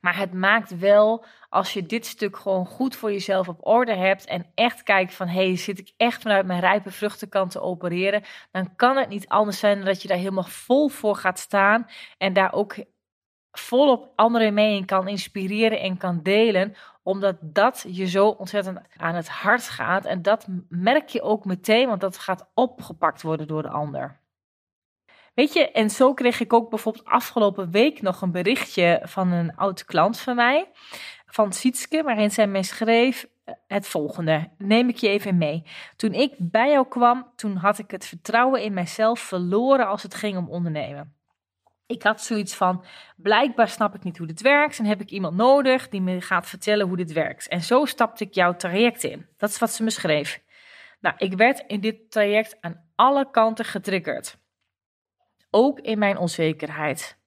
Maar 0.00 0.16
het 0.16 0.32
maakt 0.32 0.78
wel, 0.78 1.24
als 1.50 1.72
je 1.72 1.86
dit 1.86 2.06
stuk 2.06 2.36
gewoon 2.36 2.66
goed 2.66 2.96
voor 2.96 3.12
jezelf 3.12 3.48
op 3.48 3.66
orde 3.66 3.94
hebt 3.94 4.24
en 4.24 4.46
echt 4.54 4.82
kijkt 4.82 5.14
van, 5.14 5.28
hey, 5.28 5.56
zit 5.56 5.78
ik 5.78 5.92
echt 5.96 6.22
vanuit 6.22 6.46
mijn 6.46 6.60
rijpe 6.60 6.90
vruchtenkant 6.90 7.50
te 7.50 7.60
opereren, 7.60 8.22
dan 8.50 8.76
kan 8.76 8.96
het 8.96 9.08
niet 9.08 9.28
anders 9.28 9.58
zijn 9.58 9.76
dan 9.76 9.84
dat 9.84 10.02
je 10.02 10.08
daar 10.08 10.16
helemaal 10.16 10.44
vol 10.44 10.88
voor 10.88 11.16
gaat 11.16 11.38
staan 11.38 11.86
en 12.18 12.32
daar 12.32 12.52
ook 12.52 12.76
volop 13.52 14.12
anderen 14.16 14.54
mee 14.54 14.76
in 14.76 14.84
kan 14.84 15.08
inspireren 15.08 15.80
en 15.80 15.96
kan 15.96 16.22
delen, 16.22 16.74
omdat 17.02 17.36
dat 17.40 17.84
je 17.88 18.06
zo 18.06 18.28
ontzettend 18.28 18.80
aan 18.96 19.14
het 19.14 19.28
hart 19.28 19.68
gaat 19.68 20.04
en 20.04 20.22
dat 20.22 20.46
merk 20.68 21.08
je 21.08 21.22
ook 21.22 21.44
meteen, 21.44 21.88
want 21.88 22.00
dat 22.00 22.18
gaat 22.18 22.50
opgepakt 22.54 23.22
worden 23.22 23.46
door 23.46 23.62
de 23.62 23.68
ander. 23.68 24.20
Weet 25.34 25.52
je, 25.52 25.70
en 25.70 25.90
zo 25.90 26.14
kreeg 26.14 26.40
ik 26.40 26.52
ook 26.52 26.70
bijvoorbeeld 26.70 27.04
afgelopen 27.04 27.70
week 27.70 28.02
nog 28.02 28.22
een 28.22 28.30
berichtje 28.30 29.00
van 29.04 29.32
een 29.32 29.56
oud 29.56 29.84
klant 29.84 30.18
van 30.18 30.36
mij, 30.36 30.70
van 31.30 31.52
Sietske, 31.52 32.02
waarin 32.02 32.30
zij 32.30 32.46
mij 32.46 32.62
schreef 32.62 33.26
eh, 33.44 33.54
het 33.66 33.86
volgende. 33.86 34.50
Neem 34.58 34.88
ik 34.88 34.96
je 34.96 35.08
even 35.08 35.38
mee. 35.38 35.62
Toen 35.96 36.12
ik 36.12 36.34
bij 36.38 36.70
jou 36.70 36.88
kwam, 36.88 37.32
toen 37.36 37.56
had 37.56 37.78
ik 37.78 37.90
het 37.90 38.06
vertrouwen 38.06 38.62
in 38.62 38.72
mijzelf 38.72 39.20
verloren 39.20 39.86
als 39.86 40.02
het 40.02 40.14
ging 40.14 40.36
om 40.36 40.48
ondernemen. 40.48 41.14
Ik 41.86 42.02
had 42.02 42.22
zoiets 42.22 42.54
van, 42.54 42.84
blijkbaar 43.16 43.68
snap 43.68 43.94
ik 43.94 44.02
niet 44.02 44.18
hoe 44.18 44.26
dit 44.26 44.40
werkt 44.40 44.78
en 44.78 44.84
heb 44.84 45.00
ik 45.00 45.10
iemand 45.10 45.36
nodig 45.36 45.88
die 45.88 46.00
me 46.00 46.20
gaat 46.20 46.48
vertellen 46.48 46.86
hoe 46.86 46.96
dit 46.96 47.12
werkt. 47.12 47.48
En 47.48 47.60
zo 47.60 47.84
stapte 47.84 48.24
ik 48.24 48.34
jouw 48.34 48.56
traject 48.56 49.04
in. 49.04 49.26
Dat 49.36 49.50
is 49.50 49.58
wat 49.58 49.70
ze 49.70 49.82
me 49.82 49.90
schreef. 49.90 50.42
Nou, 51.00 51.14
ik 51.18 51.32
werd 51.32 51.64
in 51.66 51.80
dit 51.80 52.10
traject 52.10 52.56
aan 52.60 52.84
alle 52.94 53.30
kanten 53.30 53.64
getriggerd 53.64 54.38
ook 55.50 55.80
in 55.80 55.98
mijn 55.98 56.18
onzekerheid. 56.18 57.18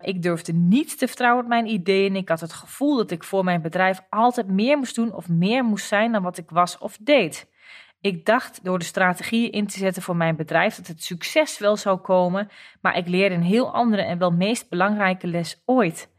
Ik 0.00 0.22
durfde 0.22 0.52
niet 0.52 0.98
te 0.98 1.06
vertrouwen 1.06 1.42
op 1.42 1.48
mijn 1.48 1.66
ideeën. 1.66 2.16
Ik 2.16 2.28
had 2.28 2.40
het 2.40 2.52
gevoel 2.52 2.96
dat 2.96 3.10
ik 3.10 3.24
voor 3.24 3.44
mijn 3.44 3.62
bedrijf 3.62 4.00
altijd 4.10 4.48
meer 4.48 4.78
moest 4.78 4.94
doen 4.94 5.14
of 5.14 5.28
meer 5.28 5.64
moest 5.64 5.86
zijn 5.86 6.12
dan 6.12 6.22
wat 6.22 6.38
ik 6.38 6.50
was 6.50 6.78
of 6.78 6.98
deed. 7.00 7.52
Ik 8.00 8.24
dacht 8.24 8.64
door 8.64 8.78
de 8.78 8.84
strategieën 8.84 9.52
in 9.52 9.66
te 9.66 9.78
zetten 9.78 10.02
voor 10.02 10.16
mijn 10.16 10.36
bedrijf 10.36 10.76
dat 10.76 10.86
het 10.86 11.04
succes 11.04 11.58
wel 11.58 11.76
zou 11.76 11.98
komen, 11.98 12.48
maar 12.80 12.96
ik 12.96 13.08
leerde 13.08 13.34
een 13.34 13.42
heel 13.42 13.74
andere 13.74 14.02
en 14.02 14.18
wel 14.18 14.30
meest 14.30 14.68
belangrijke 14.68 15.26
les 15.26 15.62
ooit. 15.64 16.12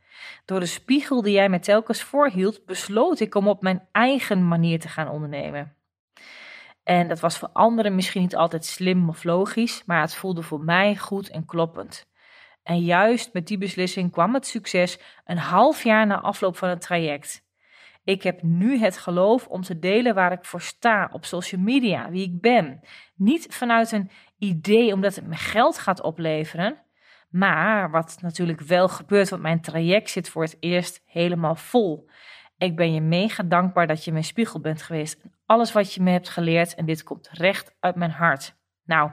Door 0.45 0.59
de 0.59 0.65
spiegel 0.65 1.21
die 1.21 1.33
jij 1.33 1.49
me 1.49 1.59
telkens 1.59 2.03
voorhield, 2.03 2.65
besloot 2.65 3.19
ik 3.19 3.35
om 3.35 3.47
op 3.47 3.61
mijn 3.61 3.87
eigen 3.91 4.47
manier 4.47 4.79
te 4.79 4.87
gaan 4.87 5.09
ondernemen. 5.09 5.75
En 6.83 7.07
dat 7.07 7.19
was 7.19 7.37
voor 7.37 7.49
anderen 7.53 7.95
misschien 7.95 8.21
niet 8.21 8.35
altijd 8.35 8.65
slim 8.65 9.09
of 9.09 9.23
logisch, 9.23 9.83
maar 9.85 10.01
het 10.01 10.15
voelde 10.15 10.41
voor 10.41 10.59
mij 10.59 10.95
goed 10.95 11.29
en 11.29 11.45
kloppend. 11.45 12.07
En 12.65 12.79
juist 12.79 13.33
met 13.33 13.47
die 13.47 13.57
beslissing 13.57 14.11
kwam 14.11 14.33
het 14.33 14.47
succes 14.47 14.99
een 15.25 15.37
half 15.37 15.83
jaar 15.83 16.07
na 16.07 16.19
afloop 16.19 16.57
van 16.57 16.69
het 16.69 16.81
traject. 16.81 17.43
Ik 18.03 18.23
heb 18.23 18.41
nu 18.41 18.77
het 18.77 18.97
geloof 18.97 19.47
om 19.47 19.61
te 19.61 19.79
delen 19.79 20.15
waar 20.15 20.31
ik 20.31 20.45
voor 20.45 20.61
sta 20.61 21.09
op 21.11 21.25
social 21.25 21.61
media, 21.61 22.09
wie 22.09 22.23
ik 22.23 22.41
ben. 22.41 22.79
Niet 23.15 23.47
vanuit 23.49 23.91
een 23.91 24.09
idee 24.37 24.93
omdat 24.93 25.15
het 25.15 25.27
me 25.27 25.35
geld 25.35 25.77
gaat 25.77 26.01
opleveren, 26.01 26.81
maar 27.29 27.91
wat 27.91 28.17
natuurlijk 28.21 28.61
wel 28.61 28.87
gebeurt, 28.87 29.29
want 29.29 29.41
mijn 29.41 29.61
traject 29.61 30.09
zit 30.09 30.29
voor 30.29 30.43
het 30.43 30.57
eerst 30.59 31.01
helemaal 31.05 31.55
vol. 31.55 32.09
Ik 32.57 32.75
ben 32.75 32.93
je 32.93 33.01
mega 33.01 33.43
dankbaar 33.43 33.87
dat 33.87 34.03
je 34.03 34.11
mijn 34.11 34.23
spiegel 34.23 34.59
bent 34.59 34.81
geweest. 34.81 35.21
Alles 35.45 35.71
wat 35.71 35.93
je 35.93 36.01
me 36.01 36.11
hebt 36.11 36.29
geleerd. 36.29 36.75
En 36.75 36.85
dit 36.85 37.03
komt 37.03 37.29
recht 37.31 37.75
uit 37.79 37.95
mijn 37.95 38.11
hart. 38.11 38.55
Nou, 38.85 39.11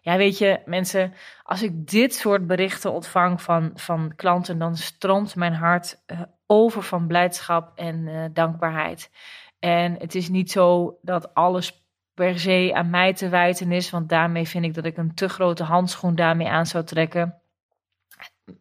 ja, 0.00 0.16
weet 0.16 0.38
je, 0.38 0.60
mensen, 0.64 1.14
als 1.42 1.62
ik 1.62 1.86
dit 1.88 2.14
soort 2.14 2.46
berichten 2.46 2.92
ontvang 2.92 3.42
van, 3.42 3.70
van 3.74 4.12
klanten, 4.16 4.58
dan 4.58 4.76
stroomt 4.76 5.36
mijn 5.36 5.54
hart 5.54 6.02
uh, 6.06 6.20
over 6.46 6.82
van 6.82 7.06
blijdschap 7.06 7.78
en 7.78 8.06
uh, 8.06 8.24
dankbaarheid. 8.32 9.10
En 9.58 9.96
het 9.98 10.14
is 10.14 10.28
niet 10.28 10.50
zo 10.50 10.98
dat 11.02 11.34
alles 11.34 11.84
per 12.14 12.38
se 12.38 12.70
aan 12.74 12.90
mij 12.90 13.14
te 13.14 13.28
wijten 13.28 13.72
is, 13.72 13.90
want 13.90 14.08
daarmee 14.08 14.48
vind 14.48 14.64
ik 14.64 14.74
dat 14.74 14.84
ik 14.84 14.96
een 14.96 15.14
te 15.14 15.28
grote 15.28 15.64
handschoen 15.64 16.14
daarmee 16.14 16.48
aan 16.48 16.66
zou 16.66 16.84
trekken. 16.84 17.42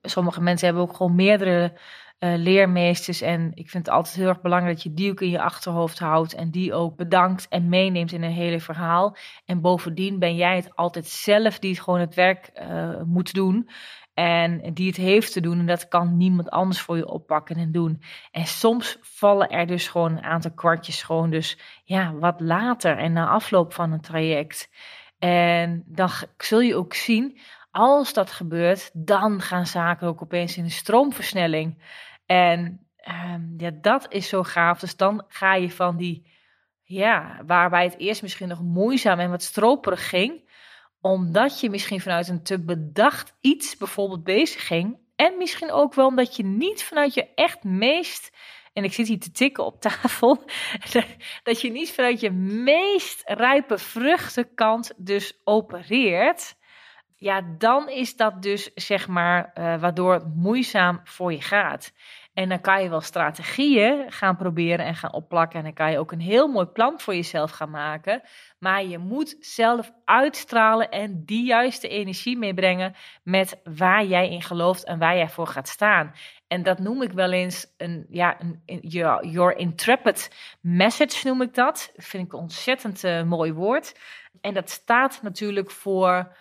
Sommige 0.01 0.41
mensen 0.41 0.67
hebben 0.67 0.83
ook 0.83 0.95
gewoon 0.95 1.15
meerdere 1.15 1.77
uh, 2.19 2.33
leermeesters. 2.35 3.21
En 3.21 3.51
ik 3.53 3.69
vind 3.69 3.85
het 3.85 3.95
altijd 3.95 4.15
heel 4.15 4.27
erg 4.27 4.41
belangrijk 4.41 4.75
dat 4.75 4.83
je 4.83 4.93
die 4.93 5.11
ook 5.11 5.21
in 5.21 5.29
je 5.29 5.41
achterhoofd 5.41 5.99
houdt. 5.99 6.33
En 6.33 6.51
die 6.51 6.73
ook 6.73 6.95
bedankt 6.95 7.47
en 7.47 7.69
meeneemt 7.69 8.11
in 8.11 8.23
een 8.23 8.31
hele 8.31 8.59
verhaal. 8.59 9.17
En 9.45 9.61
bovendien 9.61 10.19
ben 10.19 10.35
jij 10.35 10.55
het 10.55 10.75
altijd 10.75 11.07
zelf 11.07 11.59
die 11.59 11.79
gewoon 11.79 11.99
het 11.99 12.15
werk 12.15 12.51
uh, 12.61 13.01
moet 13.05 13.33
doen. 13.33 13.69
En 14.13 14.73
die 14.73 14.87
het 14.87 14.97
heeft 14.97 15.33
te 15.33 15.41
doen. 15.41 15.59
En 15.59 15.65
dat 15.65 15.87
kan 15.87 16.17
niemand 16.17 16.49
anders 16.49 16.81
voor 16.81 16.97
je 16.97 17.07
oppakken 17.07 17.55
en 17.55 17.71
doen. 17.71 18.01
En 18.31 18.45
soms 18.45 18.97
vallen 19.01 19.49
er 19.49 19.67
dus 19.67 19.87
gewoon 19.87 20.17
een 20.17 20.23
aantal 20.23 20.51
kwartjes 20.51 21.03
gewoon 21.03 21.29
dus 21.29 21.57
ja, 21.83 22.13
wat 22.13 22.41
later 22.41 22.97
en 22.97 23.13
na 23.13 23.27
afloop 23.27 23.73
van 23.73 23.91
een 23.91 24.01
traject. 24.01 24.69
En 25.19 25.83
dan 25.85 26.09
zul 26.37 26.59
je 26.59 26.75
ook 26.75 26.93
zien, 26.93 27.39
als 27.71 28.13
dat 28.13 28.31
gebeurt, 28.31 28.89
dan 28.93 29.41
gaan 29.41 29.65
zaken 29.65 30.07
ook 30.07 30.21
opeens 30.21 30.57
in 30.57 30.63
een 30.63 30.71
stroomversnelling. 30.71 31.83
En 32.29 32.87
um, 33.07 33.53
ja, 33.57 33.71
dat 33.81 34.13
is 34.13 34.29
zo 34.29 34.43
gaaf. 34.43 34.79
Dus 34.79 34.95
dan 34.95 35.25
ga 35.27 35.55
je 35.55 35.71
van 35.71 35.97
die, 35.97 36.31
ja, 36.83 37.41
waarbij 37.45 37.83
het 37.83 37.97
eerst 37.97 38.21
misschien 38.21 38.47
nog 38.47 38.61
moeizaam 38.61 39.19
en 39.19 39.29
wat 39.29 39.43
stroperig 39.43 40.09
ging, 40.09 40.49
omdat 41.01 41.59
je 41.59 41.69
misschien 41.69 42.01
vanuit 42.01 42.27
een 42.27 42.43
te 42.43 42.63
bedacht 42.63 43.33
iets 43.41 43.77
bijvoorbeeld 43.77 44.23
bezig 44.23 44.67
ging. 44.67 44.97
En 45.15 45.37
misschien 45.37 45.71
ook 45.71 45.93
wel 45.93 46.07
omdat 46.07 46.35
je 46.35 46.43
niet 46.43 46.83
vanuit 46.83 47.13
je 47.13 47.33
echt 47.35 47.63
meest, 47.63 48.37
en 48.73 48.83
ik 48.83 48.93
zit 48.93 49.07
hier 49.07 49.19
te 49.19 49.31
tikken 49.31 49.65
op 49.65 49.81
tafel, 49.81 50.43
dat 51.43 51.61
je 51.61 51.71
niet 51.71 51.91
vanuit 51.91 52.19
je 52.19 52.31
meest 52.31 53.21
rijpe 53.25 53.77
vruchtenkant 53.77 54.93
dus 54.97 55.41
opereert 55.43 56.57
ja, 57.19 57.41
dan 57.57 57.89
is 57.89 58.15
dat 58.15 58.41
dus 58.41 58.73
zeg 58.73 59.07
maar 59.07 59.51
uh, 59.55 59.79
waardoor 59.81 60.13
het 60.13 60.35
moeizaam 60.35 61.01
voor 61.03 61.31
je 61.31 61.41
gaat. 61.41 61.93
En 62.33 62.49
dan 62.49 62.61
kan 62.61 62.83
je 62.83 62.89
wel 62.89 63.01
strategieën 63.01 64.11
gaan 64.11 64.35
proberen 64.35 64.85
en 64.85 64.95
gaan 64.95 65.13
opplakken. 65.13 65.57
En 65.59 65.65
dan 65.65 65.73
kan 65.73 65.91
je 65.91 65.99
ook 65.99 66.11
een 66.11 66.19
heel 66.19 66.47
mooi 66.47 66.65
plan 66.65 66.99
voor 66.99 67.15
jezelf 67.15 67.51
gaan 67.51 67.69
maken. 67.69 68.21
Maar 68.59 68.85
je 68.85 68.97
moet 68.97 69.35
zelf 69.39 69.91
uitstralen 70.05 70.89
en 70.89 71.25
die 71.25 71.45
juiste 71.45 71.87
energie 71.87 72.37
meebrengen 72.37 72.95
met 73.23 73.59
waar 73.63 74.05
jij 74.05 74.29
in 74.29 74.41
gelooft 74.41 74.83
en 74.83 74.99
waar 74.99 75.15
jij 75.15 75.29
voor 75.29 75.47
gaat 75.47 75.67
staan. 75.67 76.13
En 76.47 76.63
dat 76.63 76.79
noem 76.79 77.01
ik 77.01 77.11
wel 77.11 77.31
eens 77.31 77.73
een, 77.77 78.05
ja, 78.09 78.37
een, 78.65 78.79
your, 79.21 79.57
intrepid 79.57 80.35
message 80.61 81.27
noem 81.27 81.41
ik 81.41 81.53
dat. 81.53 81.91
Dat 81.95 82.05
vind 82.05 82.25
ik 82.25 82.33
een 82.33 82.39
ontzettend 82.39 83.03
uh, 83.03 83.23
mooi 83.23 83.53
woord. 83.53 83.99
En 84.41 84.53
dat 84.53 84.69
staat 84.69 85.19
natuurlijk 85.21 85.71
voor 85.71 86.35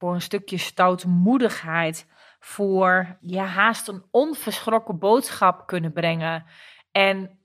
voor 0.00 0.14
een 0.14 0.20
stukje 0.20 0.58
stoutmoedigheid, 0.58 2.06
voor 2.40 3.16
ja, 3.20 3.44
haast 3.44 3.88
een 3.88 4.04
onverschrokken 4.10 4.98
boodschap 4.98 5.66
kunnen 5.66 5.92
brengen. 5.92 6.44
En 6.92 7.38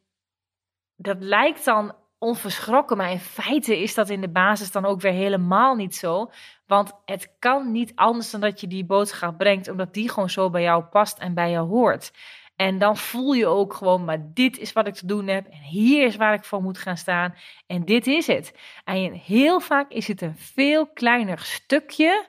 dat 0.95 1.17
lijkt 1.19 1.65
dan 1.65 1.95
onverschrokken, 2.17 2.97
maar 2.97 3.11
in 3.11 3.19
feite 3.19 3.81
is 3.81 3.93
dat 3.93 4.09
in 4.09 4.21
de 4.21 4.29
basis 4.29 4.71
dan 4.71 4.85
ook 4.85 5.01
weer 5.01 5.11
helemaal 5.11 5.75
niet 5.75 5.95
zo. 5.95 6.31
Want 6.65 6.93
het 7.05 7.35
kan 7.39 7.71
niet 7.71 7.91
anders 7.95 8.31
dan 8.31 8.41
dat 8.41 8.61
je 8.61 8.67
die 8.67 8.85
boodschap 8.85 9.37
brengt, 9.37 9.69
omdat 9.69 9.93
die 9.93 10.09
gewoon 10.09 10.29
zo 10.29 10.49
bij 10.49 10.61
jou 10.61 10.83
past 10.83 11.17
en 11.17 11.33
bij 11.33 11.51
jou 11.51 11.67
hoort. 11.67 12.11
En 12.55 12.77
dan 12.77 12.97
voel 12.97 13.33
je 13.33 13.47
ook 13.47 13.73
gewoon, 13.73 14.05
maar 14.05 14.33
dit 14.33 14.57
is 14.57 14.73
wat 14.73 14.87
ik 14.87 14.93
te 14.93 15.05
doen 15.05 15.27
heb. 15.27 15.45
En 15.47 15.61
hier 15.61 16.05
is 16.05 16.15
waar 16.15 16.33
ik 16.33 16.43
voor 16.43 16.61
moet 16.61 16.77
gaan 16.77 16.97
staan. 16.97 17.35
En 17.67 17.85
dit 17.85 18.07
is 18.07 18.27
het. 18.27 18.53
En 18.83 19.13
heel 19.13 19.59
vaak 19.59 19.91
is 19.91 20.07
het 20.07 20.21
een 20.21 20.37
veel 20.37 20.87
kleiner 20.87 21.39
stukje 21.39 22.27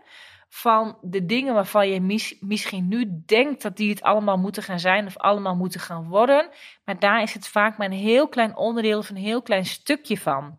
van 0.57 0.99
de 1.03 1.27
dingen 1.27 1.55
waarvan 1.55 1.89
je 1.89 2.01
misschien 2.41 2.89
nu 2.89 3.23
denkt 3.27 3.63
dat 3.63 3.77
die 3.77 3.91
het 3.91 4.03
allemaal 4.03 4.37
moeten 4.37 4.63
gaan 4.63 4.81
zijn 4.81 5.07
of 5.07 5.17
allemaal 5.17 5.57
moeten 5.57 5.81
gaan 5.81 6.09
worden. 6.09 6.49
Maar 6.85 6.99
daar 6.99 7.23
is 7.23 7.35
het 7.35 7.49
vaak 7.49 7.79
maar 7.79 7.87
een 7.87 7.93
heel 7.93 8.29
klein 8.29 8.57
onderdeel 8.57 8.99
of 8.99 9.09
een 9.09 9.17
heel 9.17 9.43
klein 9.43 9.65
stukje 9.65 10.19
van. 10.19 10.59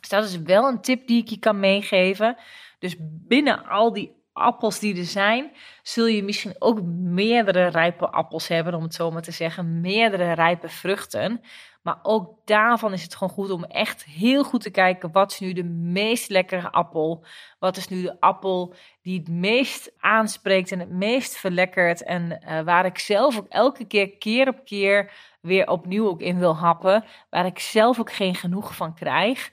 Dus 0.00 0.08
dat 0.08 0.24
is 0.24 0.42
wel 0.42 0.68
een 0.68 0.80
tip 0.80 1.06
die 1.06 1.22
ik 1.22 1.28
je 1.28 1.38
kan 1.38 1.60
meegeven. 1.60 2.36
Dus 2.78 2.96
binnen 3.00 3.64
al 3.66 3.92
die 3.92 4.12
appels 4.32 4.78
die 4.78 4.96
er 4.96 5.04
zijn, 5.04 5.52
zul 5.82 6.06
je 6.06 6.22
misschien 6.22 6.54
ook 6.58 6.82
meerdere 6.82 7.66
rijpe 7.66 8.10
appels 8.10 8.48
hebben, 8.48 8.74
om 8.74 8.82
het 8.82 8.94
zo 8.94 9.10
maar 9.10 9.22
te 9.22 9.30
zeggen, 9.30 9.80
meerdere 9.80 10.32
rijpe 10.32 10.68
vruchten. 10.68 11.40
Maar 11.82 11.98
ook 12.02 12.40
daarvan 12.44 12.92
is 12.92 13.02
het 13.02 13.14
gewoon 13.14 13.32
goed 13.32 13.50
om 13.50 13.64
echt 13.64 14.04
heel 14.04 14.44
goed 14.44 14.60
te 14.60 14.70
kijken: 14.70 15.12
wat 15.12 15.32
is 15.32 15.40
nu 15.40 15.52
de 15.52 15.64
meest 15.64 16.28
lekkere 16.28 16.70
appel? 16.70 17.24
Wat 17.58 17.76
is 17.76 17.88
nu 17.88 18.02
de 18.02 18.20
appel 18.20 18.74
die 19.02 19.18
het 19.18 19.28
meest 19.28 19.92
aanspreekt 19.98 20.72
en 20.72 20.78
het 20.78 20.90
meest 20.90 21.36
verlekkert? 21.36 22.02
En 22.02 22.42
uh, 22.44 22.60
waar 22.60 22.84
ik 22.84 22.98
zelf 22.98 23.38
ook 23.38 23.48
elke 23.48 23.84
keer, 23.84 24.16
keer 24.16 24.48
op 24.48 24.64
keer, 24.64 25.12
weer 25.40 25.68
opnieuw 25.68 26.08
ook 26.08 26.20
in 26.20 26.38
wil 26.38 26.56
happen. 26.56 27.04
Waar 27.30 27.46
ik 27.46 27.58
zelf 27.58 28.00
ook 28.00 28.12
geen 28.12 28.34
genoeg 28.34 28.76
van 28.76 28.94
krijg. 28.94 29.52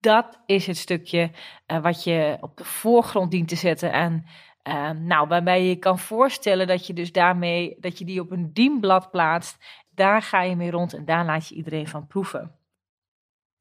Dat 0.00 0.40
is 0.46 0.66
het 0.66 0.76
stukje 0.76 1.30
uh, 1.66 1.82
wat 1.82 2.04
je 2.04 2.36
op 2.40 2.56
de 2.56 2.64
voorgrond 2.64 3.30
dient 3.30 3.48
te 3.48 3.56
zetten. 3.56 3.92
En 3.92 4.24
uh, 4.68 4.90
nou, 4.90 5.28
waarbij 5.28 5.64
je 5.64 5.76
kan 5.76 5.98
voorstellen 5.98 6.66
dat 6.66 6.86
je 6.86 6.92
dus 6.92 7.12
daarmee, 7.12 7.76
dat 7.78 7.98
je 7.98 8.04
die 8.04 8.20
op 8.20 8.30
een 8.30 8.52
dienblad 8.52 9.10
plaatst 9.10 9.79
daar 9.94 10.22
ga 10.22 10.42
je 10.42 10.56
mee 10.56 10.70
rond 10.70 10.94
en 10.94 11.04
daar 11.04 11.24
laat 11.24 11.48
je 11.48 11.54
iedereen 11.54 11.88
van 11.88 12.06
proeven. 12.06 12.54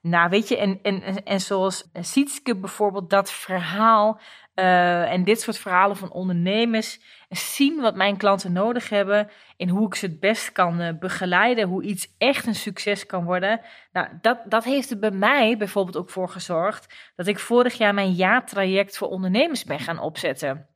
Nou, 0.02 0.30
weet 0.30 0.48
je, 0.48 0.58
en, 0.58 0.80
en, 0.82 1.24
en 1.24 1.40
zoals 1.42 1.90
Sietske 1.94 2.56
bijvoorbeeld, 2.56 3.10
dat 3.10 3.32
verhaal 3.32 4.20
uh, 4.56 5.12
en 5.12 5.24
dit 5.24 5.42
soort 5.42 5.58
verhalen 5.58 5.98
van 5.98 6.12
ondernemers, 6.12 7.00
zien 7.30 7.82
wat 7.82 7.96
mijn 7.96 8.18
klanten 8.18 8.52
nodig 8.52 8.90
hebben 8.90 9.30
en 9.58 9.70
hoe 9.70 9.88
ik 9.88 9.96
ze 9.96 10.06
het 10.06 10.20
best 10.20 10.52
kan 10.52 10.82
uh, 10.82 10.90
begeleiden, 11.00 11.68
hoe 11.68 11.84
iets 11.84 12.16
echt 12.18 12.48
een 12.48 12.56
succes 12.56 13.06
kan 13.06 13.24
worden. 13.24 13.62
Nou, 13.92 14.08
dat, 14.22 14.40
dat 14.46 14.64
heeft 14.64 14.92
er 14.92 15.00
bij 15.00 15.12
mij 15.12 15.58
bijvoorbeeld 15.58 15.98
ook 15.98 16.10
voor 16.10 16.30
gezorgd 16.30 17.12
dat 17.16 17.28
ik 17.28 17.40
vorig 17.40 17.74
jaar 17.74 17.94
mijn 17.94 18.12
jaartraject 18.12 18.98
voor 18.98 19.08
ondernemers 19.08 19.64
ben 19.64 19.80
gaan 19.80 20.00
opzetten. 20.00 20.68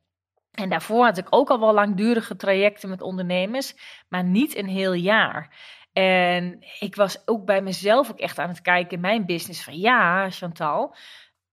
En 0.53 0.69
daarvoor 0.69 1.05
had 1.05 1.17
ik 1.17 1.27
ook 1.29 1.49
al 1.49 1.59
wel 1.59 1.73
langdurige 1.73 2.35
trajecten 2.35 2.89
met 2.89 3.01
ondernemers, 3.01 3.75
maar 4.09 4.23
niet 4.23 4.57
een 4.57 4.67
heel 4.67 4.93
jaar. 4.93 5.55
En 5.93 6.65
ik 6.79 6.95
was 6.95 7.27
ook 7.27 7.45
bij 7.45 7.61
mezelf 7.61 8.11
ook 8.11 8.19
echt 8.19 8.39
aan 8.39 8.49
het 8.49 8.61
kijken 8.61 8.95
in 8.95 9.01
mijn 9.01 9.25
business 9.25 9.63
van 9.63 9.77
ja, 9.77 10.29
Chantal, 10.29 10.95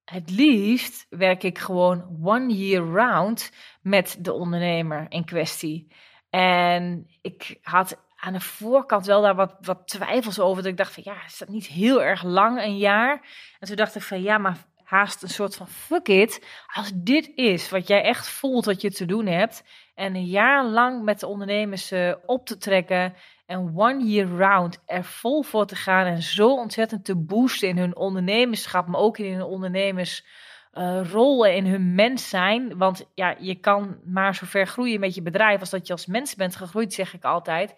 het 0.04 0.30
liefst 0.30 1.06
werk 1.08 1.42
ik 1.42 1.58
gewoon 1.58 2.18
one 2.22 2.54
year 2.54 2.84
round 2.84 3.52
met 3.82 4.16
de 4.20 4.32
ondernemer 4.32 5.06
in 5.08 5.24
kwestie. 5.24 5.92
En 6.30 7.06
ik 7.22 7.58
had 7.62 7.96
aan 8.16 8.32
de 8.32 8.40
voorkant 8.40 9.06
wel 9.06 9.22
daar 9.22 9.34
wat, 9.34 9.56
wat 9.60 9.88
twijfels 9.88 10.40
over. 10.40 10.62
Dat 10.62 10.70
ik 10.72 10.78
dacht 10.78 10.94
van 10.94 11.02
ja, 11.06 11.24
is 11.24 11.38
dat 11.38 11.48
niet 11.48 11.66
heel 11.66 12.02
erg 12.02 12.22
lang, 12.22 12.62
een 12.62 12.78
jaar? 12.78 13.12
En 13.58 13.66
toen 13.66 13.76
dacht 13.76 13.94
ik 13.96 14.02
van 14.02 14.22
ja, 14.22 14.38
maar 14.38 14.56
haast 14.90 15.22
een 15.22 15.28
soort 15.28 15.56
van 15.56 15.68
fuck 15.68 16.08
it. 16.08 16.46
Als 16.66 16.92
dit 16.94 17.32
is 17.34 17.70
wat 17.70 17.86
jij 17.86 18.02
echt 18.02 18.28
voelt 18.28 18.64
wat 18.64 18.80
je 18.80 18.90
te 18.90 19.04
doen 19.04 19.26
hebt. 19.26 19.64
En 19.94 20.14
een 20.14 20.26
jaar 20.26 20.64
lang 20.64 21.02
met 21.02 21.20
de 21.20 21.26
ondernemers 21.26 21.92
uh, 21.92 22.14
op 22.26 22.46
te 22.46 22.56
trekken. 22.56 23.14
En 23.46 23.72
one 23.76 24.04
year 24.04 24.28
round 24.28 24.82
er 24.86 25.04
vol 25.04 25.42
voor 25.42 25.66
te 25.66 25.76
gaan. 25.76 26.06
En 26.06 26.22
zo 26.22 26.54
ontzettend 26.54 27.04
te 27.04 27.16
boosten 27.16 27.68
in 27.68 27.78
hun 27.78 27.96
ondernemerschap. 27.96 28.86
Maar 28.86 29.00
ook 29.00 29.18
in 29.18 29.32
hun 29.32 29.42
ondernemersrol 29.42 31.46
uh, 31.46 31.56
in 31.56 31.66
hun 31.66 31.94
mens 31.94 32.28
zijn. 32.28 32.78
Want 32.78 33.10
ja, 33.14 33.36
je 33.38 33.54
kan 33.54 33.98
maar 34.04 34.34
zo 34.34 34.46
ver 34.46 34.66
groeien 34.66 35.00
met 35.00 35.14
je 35.14 35.22
bedrijf 35.22 35.60
als 35.60 35.70
dat 35.70 35.86
je 35.86 35.92
als 35.92 36.06
mens 36.06 36.34
bent 36.34 36.56
gegroeid, 36.56 36.92
zeg 36.92 37.14
ik 37.14 37.24
altijd. 37.24 37.74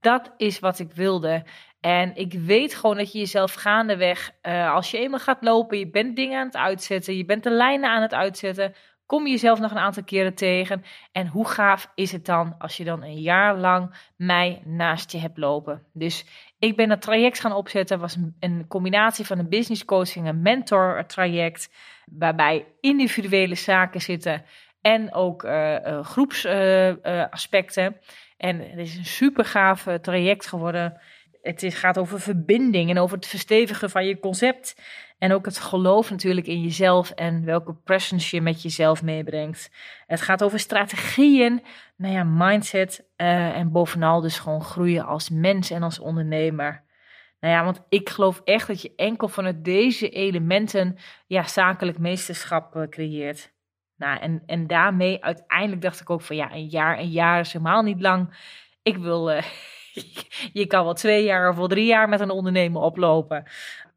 Dat 0.00 0.32
is 0.36 0.58
wat 0.58 0.78
ik 0.78 0.92
wilde. 0.92 1.44
En 1.80 2.16
ik 2.16 2.32
weet 2.32 2.74
gewoon 2.74 2.96
dat 2.96 3.12
je 3.12 3.18
jezelf 3.18 3.54
gaandeweg, 3.54 4.30
uh, 4.42 4.72
als 4.74 4.90
je 4.90 4.98
eenmaal 4.98 5.18
gaat 5.18 5.42
lopen, 5.42 5.78
je 5.78 5.90
bent 5.90 6.16
dingen 6.16 6.38
aan 6.38 6.46
het 6.46 6.56
uitzetten, 6.56 7.16
je 7.16 7.24
bent 7.24 7.42
de 7.42 7.50
lijnen 7.50 7.90
aan 7.90 8.02
het 8.02 8.14
uitzetten, 8.14 8.74
kom 9.06 9.24
je 9.24 9.30
jezelf 9.30 9.60
nog 9.60 9.70
een 9.70 9.78
aantal 9.78 10.04
keren 10.04 10.34
tegen. 10.34 10.84
En 11.12 11.26
hoe 11.26 11.48
gaaf 11.48 11.90
is 11.94 12.12
het 12.12 12.26
dan 12.26 12.54
als 12.58 12.76
je 12.76 12.84
dan 12.84 13.02
een 13.02 13.20
jaar 13.20 13.56
lang 13.56 13.94
mij 14.16 14.62
naast 14.64 15.12
je 15.12 15.18
hebt 15.18 15.38
lopen? 15.38 15.82
Dus 15.92 16.24
ik 16.58 16.76
ben 16.76 16.90
het 16.90 17.02
traject 17.02 17.40
gaan 17.40 17.52
opzetten, 17.52 17.98
was 17.98 18.16
een, 18.40 18.64
combinatie 18.68 19.26
van 19.26 19.38
een 19.38 19.48
business 19.48 19.84
coaching 19.84 20.26
en 20.26 20.42
mentor 20.42 21.06
traject, 21.06 21.70
waarbij 22.04 22.66
individuele 22.80 23.54
zaken 23.54 24.00
zitten 24.00 24.44
en 24.80 25.14
ook 25.14 25.44
uh, 25.44 25.74
uh, 25.86 26.04
groepsaspecten. 26.04 27.96
en 28.36 28.60
het 28.60 28.78
is 28.78 28.96
een 28.96 29.04
super 29.04 29.44
gaaf 29.44 29.86
traject 30.00 30.46
geworden 30.46 31.00
het 31.42 31.74
gaat 31.74 31.98
over 31.98 32.20
verbinding 32.20 32.90
en 32.90 32.98
over 32.98 33.16
het 33.16 33.26
verstevigen 33.26 33.90
van 33.90 34.06
je 34.06 34.20
concept. 34.20 34.76
En 35.18 35.32
ook 35.32 35.44
het 35.44 35.58
geloof 35.58 36.10
natuurlijk 36.10 36.46
in 36.46 36.62
jezelf 36.62 37.10
en 37.10 37.44
welke 37.44 37.74
presence 37.74 38.36
je 38.36 38.42
met 38.42 38.62
jezelf 38.62 39.02
meebrengt. 39.02 39.70
Het 40.06 40.20
gaat 40.20 40.42
over 40.42 40.58
strategieën, 40.58 41.62
nou 41.96 42.14
ja, 42.14 42.24
mindset 42.24 43.04
uh, 43.16 43.56
en 43.56 43.72
bovenal 43.72 44.20
dus 44.20 44.38
gewoon 44.38 44.62
groeien 44.62 45.04
als 45.04 45.30
mens 45.30 45.70
en 45.70 45.82
als 45.82 45.98
ondernemer. 45.98 46.84
Nou 47.40 47.54
ja, 47.54 47.64
want 47.64 47.82
ik 47.88 48.08
geloof 48.08 48.40
echt 48.44 48.66
dat 48.66 48.82
je 48.82 48.92
enkel 48.96 49.28
vanuit 49.28 49.64
deze 49.64 50.08
elementen 50.08 50.96
ja, 51.26 51.42
zakelijk 51.42 51.98
meesterschap 51.98 52.76
uh, 52.76 52.88
creëert. 52.88 53.52
Nou, 53.96 54.20
en, 54.20 54.42
en 54.46 54.66
daarmee 54.66 55.24
uiteindelijk 55.24 55.82
dacht 55.82 56.00
ik 56.00 56.10
ook 56.10 56.22
van 56.22 56.36
ja, 56.36 56.52
een 56.52 56.66
jaar, 56.66 56.98
een 56.98 57.10
jaar 57.10 57.40
is 57.40 57.52
helemaal 57.52 57.82
niet 57.82 58.00
lang. 58.00 58.34
Ik 58.82 58.96
wil, 58.96 59.30
uh, 59.30 59.42
je 60.60 60.66
kan 60.66 60.84
wel 60.84 60.94
twee 60.94 61.24
jaar 61.24 61.50
of 61.50 61.56
wel 61.56 61.68
drie 61.68 61.86
jaar 61.86 62.08
met 62.08 62.20
een 62.20 62.30
ondernemer 62.30 62.82
oplopen. 62.82 63.44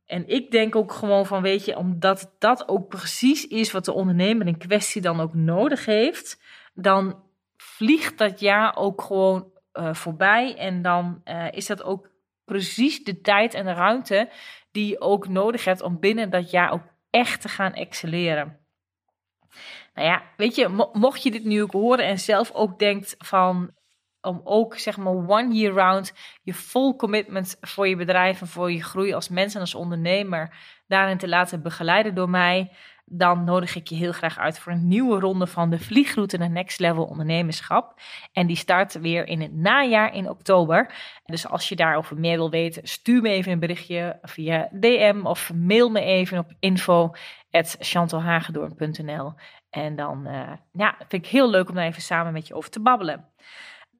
En 0.05 0.27
ik 0.27 0.51
denk 0.51 0.75
ook 0.75 0.91
gewoon 0.91 1.25
van, 1.25 1.41
weet 1.41 1.65
je, 1.65 1.77
omdat 1.77 2.35
dat 2.39 2.67
ook 2.67 2.87
precies 2.87 3.47
is 3.47 3.71
wat 3.71 3.85
de 3.85 3.93
ondernemer 3.93 4.47
in 4.47 4.57
kwestie 4.57 5.01
dan 5.01 5.19
ook 5.19 5.33
nodig 5.33 5.85
heeft, 5.85 6.41
dan 6.73 7.23
vliegt 7.57 8.17
dat 8.17 8.39
jaar 8.39 8.75
ook 8.75 9.01
gewoon 9.01 9.51
uh, 9.73 9.93
voorbij. 9.93 10.55
En 10.57 10.81
dan 10.81 11.21
uh, 11.25 11.51
is 11.51 11.65
dat 11.65 11.83
ook 11.83 12.09
precies 12.45 13.03
de 13.03 13.21
tijd 13.21 13.53
en 13.53 13.65
de 13.65 13.73
ruimte 13.73 14.29
die 14.71 14.87
je 14.87 15.01
ook 15.01 15.27
nodig 15.27 15.65
hebt 15.65 15.81
om 15.81 15.99
binnen 15.99 16.29
dat 16.29 16.51
jaar 16.51 16.71
ook 16.71 16.83
echt 17.09 17.41
te 17.41 17.49
gaan 17.49 17.73
excelleren. 17.73 18.57
Nou 19.93 20.07
ja, 20.07 20.23
weet 20.37 20.55
je, 20.55 20.89
mocht 20.93 21.23
je 21.23 21.31
dit 21.31 21.43
nu 21.43 21.61
ook 21.61 21.71
horen 21.71 22.05
en 22.05 22.19
zelf 22.19 22.51
ook 22.51 22.79
denkt 22.79 23.15
van, 23.17 23.71
om 24.23 24.41
ook 24.43 24.77
zeg 24.77 24.97
maar 24.97 25.13
one 25.13 25.53
year 25.53 25.73
round 25.73 26.13
je 26.43 26.53
full 26.53 26.95
commitment 26.95 27.57
voor 27.61 27.87
je 27.87 27.95
bedrijf 27.95 28.41
en 28.41 28.47
voor 28.47 28.71
je 28.71 28.83
groei 28.83 29.13
als 29.13 29.29
mens 29.29 29.55
en 29.55 29.59
als 29.59 29.75
ondernemer 29.75 30.55
daarin 30.87 31.17
te 31.17 31.27
laten 31.27 31.61
begeleiden 31.61 32.15
door 32.15 32.29
mij, 32.29 32.71
dan 33.05 33.43
nodig 33.43 33.75
ik 33.75 33.87
je 33.87 33.95
heel 33.95 34.11
graag 34.11 34.37
uit 34.37 34.59
voor 34.59 34.71
een 34.71 34.87
nieuwe 34.87 35.19
ronde 35.19 35.47
van 35.47 35.69
de 35.69 35.79
vliegroute 35.79 36.37
naar 36.37 36.49
Next 36.49 36.79
Level 36.79 37.05
Ondernemerschap. 37.05 37.99
En 38.31 38.47
die 38.47 38.55
start 38.55 38.99
weer 38.99 39.27
in 39.27 39.41
het 39.41 39.53
najaar 39.53 40.13
in 40.13 40.29
oktober. 40.29 40.93
Dus 41.25 41.47
als 41.47 41.69
je 41.69 41.75
daarover 41.75 42.19
meer 42.19 42.37
wil 42.37 42.49
weten, 42.49 42.87
stuur 42.87 43.21
me 43.21 43.29
even 43.29 43.51
een 43.51 43.59
berichtje 43.59 44.19
via 44.21 44.69
DM 44.71 45.21
of 45.23 45.53
mail 45.53 45.89
me 45.89 46.01
even 46.01 46.37
op 46.37 46.53
info.chantalhagedoorn.nl. 46.59 49.33
En 49.69 49.95
dan 49.95 50.27
uh, 50.27 50.51
ja, 50.71 50.95
vind 50.97 51.25
ik 51.25 51.31
heel 51.31 51.49
leuk 51.49 51.69
om 51.69 51.75
daar 51.75 51.85
even 51.85 52.01
samen 52.01 52.33
met 52.33 52.47
je 52.47 52.53
over 52.53 52.69
te 52.69 52.81
babbelen 52.81 53.31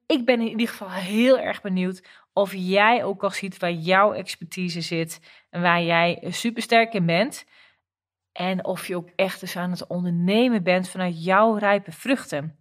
ik 0.08 0.26
ben 0.26 0.40
in 0.40 0.48
ieder 0.48 0.68
geval 0.68 0.90
heel 0.90 1.40
erg 1.40 1.62
benieuwd 1.62 2.04
of 2.34 2.54
jij 2.56 3.04
ook 3.04 3.24
al 3.24 3.32
ziet 3.32 3.60
waar 3.60 3.72
jouw 3.72 4.14
expertise 4.14 4.82
zit 4.82 5.20
en 5.50 5.62
waar 5.62 5.82
jij 5.82 6.24
super 6.30 6.62
sterk 6.62 6.94
in 6.94 7.06
bent. 7.06 7.46
En 8.32 8.66
of 8.66 8.88
je 8.88 8.96
ook 8.96 9.10
echt 9.16 9.42
eens 9.42 9.56
aan 9.56 9.72
het 9.72 9.88
ondernemen 9.88 10.64
bent 10.64 10.90
vanuit 10.90 11.24
jouw 11.24 11.56
rijpe 11.56 11.92
vruchten. 11.92 12.58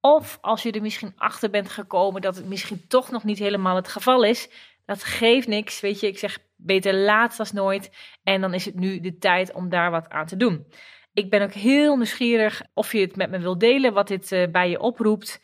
Of 0.00 0.38
als 0.40 0.62
je 0.62 0.72
er 0.72 0.82
misschien 0.82 1.12
achter 1.16 1.50
bent 1.50 1.68
gekomen 1.68 2.20
dat 2.20 2.36
het 2.36 2.46
misschien 2.46 2.86
toch 2.88 3.10
nog 3.10 3.24
niet 3.24 3.38
helemaal 3.38 3.76
het 3.76 3.88
geval 3.88 4.22
is, 4.22 4.50
dat 4.84 5.04
geeft 5.04 5.48
niks. 5.48 5.80
Weet 5.80 6.00
je, 6.00 6.06
ik 6.06 6.18
zeg 6.18 6.38
beter 6.56 6.94
laat 6.94 7.36
dan 7.36 7.46
nooit. 7.52 7.90
En 8.22 8.40
dan 8.40 8.54
is 8.54 8.64
het 8.64 8.74
nu 8.74 9.00
de 9.00 9.18
tijd 9.18 9.52
om 9.52 9.68
daar 9.68 9.90
wat 9.90 10.08
aan 10.08 10.26
te 10.26 10.36
doen. 10.36 10.66
Ik 11.12 11.30
ben 11.30 11.42
ook 11.42 11.52
heel 11.52 11.96
nieuwsgierig 11.96 12.62
of 12.74 12.92
je 12.92 13.00
het 13.00 13.16
met 13.16 13.30
me 13.30 13.38
wilt 13.38 13.60
delen, 13.60 13.92
wat 13.92 14.08
dit 14.08 14.32
uh, 14.32 14.46
bij 14.50 14.70
je 14.70 14.80
oproept. 14.80 15.40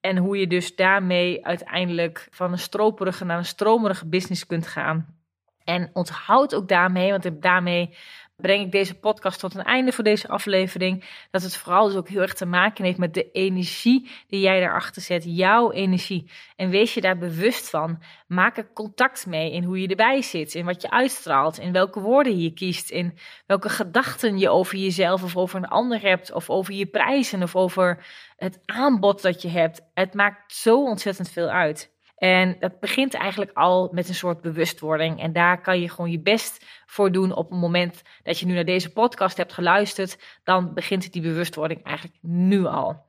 En 0.00 0.16
hoe 0.16 0.38
je 0.38 0.46
dus 0.46 0.76
daarmee 0.76 1.46
uiteindelijk 1.46 2.28
van 2.30 2.52
een 2.52 2.58
stroperige 2.58 3.24
naar 3.24 3.38
een 3.38 3.44
stromerige 3.44 4.06
business 4.06 4.46
kunt 4.46 4.66
gaan. 4.66 5.18
En 5.64 5.90
onthoud 5.92 6.54
ook 6.54 6.68
daarmee, 6.68 7.10
want 7.10 7.42
daarmee 7.42 7.96
breng 8.40 8.64
ik 8.64 8.72
deze 8.72 8.98
podcast 8.98 9.40
tot 9.40 9.54
een 9.54 9.64
einde 9.64 9.92
voor 9.92 10.04
deze 10.04 10.28
aflevering. 10.28 11.04
Dat 11.30 11.42
het 11.42 11.56
vooral 11.56 11.86
dus 11.86 11.96
ook 11.96 12.08
heel 12.08 12.20
erg 12.20 12.34
te 12.34 12.46
maken 12.46 12.84
heeft 12.84 12.98
met 12.98 13.14
de 13.14 13.30
energie 13.30 14.10
die 14.28 14.40
jij 14.40 14.60
daarachter 14.60 15.02
zet. 15.02 15.24
Jouw 15.26 15.70
energie. 15.70 16.30
En 16.56 16.70
wees 16.70 16.94
je 16.94 17.00
daar 17.00 17.18
bewust 17.18 17.70
van. 17.70 18.02
Maak 18.26 18.56
er 18.56 18.72
contact 18.72 19.26
mee 19.26 19.52
in 19.52 19.64
hoe 19.64 19.80
je 19.80 19.88
erbij 19.88 20.22
zit. 20.22 20.54
In 20.54 20.64
wat 20.64 20.82
je 20.82 20.90
uitstraalt. 20.90 21.58
In 21.58 21.72
welke 21.72 22.00
woorden 22.00 22.38
je 22.38 22.52
kiest. 22.52 22.90
In 22.90 23.18
welke 23.46 23.68
gedachten 23.68 24.38
je 24.38 24.50
over 24.50 24.78
jezelf 24.78 25.22
of 25.22 25.36
over 25.36 25.56
een 25.56 25.68
ander 25.68 26.00
hebt. 26.00 26.32
Of 26.32 26.50
over 26.50 26.74
je 26.74 26.86
prijzen 26.86 27.42
of 27.42 27.56
over 27.56 28.06
het 28.36 28.60
aanbod 28.64 29.22
dat 29.22 29.42
je 29.42 29.48
hebt. 29.48 29.80
Het 29.94 30.14
maakt 30.14 30.54
zo 30.54 30.84
ontzettend 30.84 31.30
veel 31.30 31.48
uit. 31.48 31.98
En 32.20 32.56
dat 32.58 32.80
begint 32.80 33.14
eigenlijk 33.14 33.50
al 33.54 33.88
met 33.92 34.08
een 34.08 34.14
soort 34.14 34.40
bewustwording. 34.40 35.20
En 35.20 35.32
daar 35.32 35.60
kan 35.60 35.80
je 35.80 35.88
gewoon 35.88 36.10
je 36.10 36.20
best 36.20 36.66
voor 36.86 37.12
doen 37.12 37.34
op 37.34 37.50
het 37.50 37.60
moment 37.60 38.02
dat 38.22 38.38
je 38.38 38.46
nu 38.46 38.54
naar 38.54 38.64
deze 38.64 38.92
podcast 38.92 39.36
hebt 39.36 39.52
geluisterd. 39.52 40.18
Dan 40.44 40.74
begint 40.74 41.12
die 41.12 41.22
bewustwording 41.22 41.82
eigenlijk 41.84 42.18
nu 42.22 42.64
al. 42.64 43.06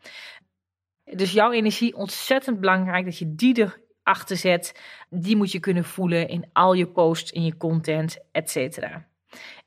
Dus 1.04 1.32
jouw 1.32 1.52
energie 1.52 1.96
ontzettend 1.96 2.60
belangrijk 2.60 3.06
dat 3.06 3.18
je 3.18 3.36
die 3.36 3.66
achter 4.04 4.38
zet, 4.38 4.82
die 5.10 5.36
moet 5.36 5.52
je 5.52 5.60
kunnen 5.60 5.86
voelen 5.86 6.28
in 6.28 6.50
al 6.54 6.74
je 6.74 6.88
posts, 6.88 7.32
in 7.32 7.44
je 7.44 7.58
content, 7.58 8.18
etc. 8.32 8.80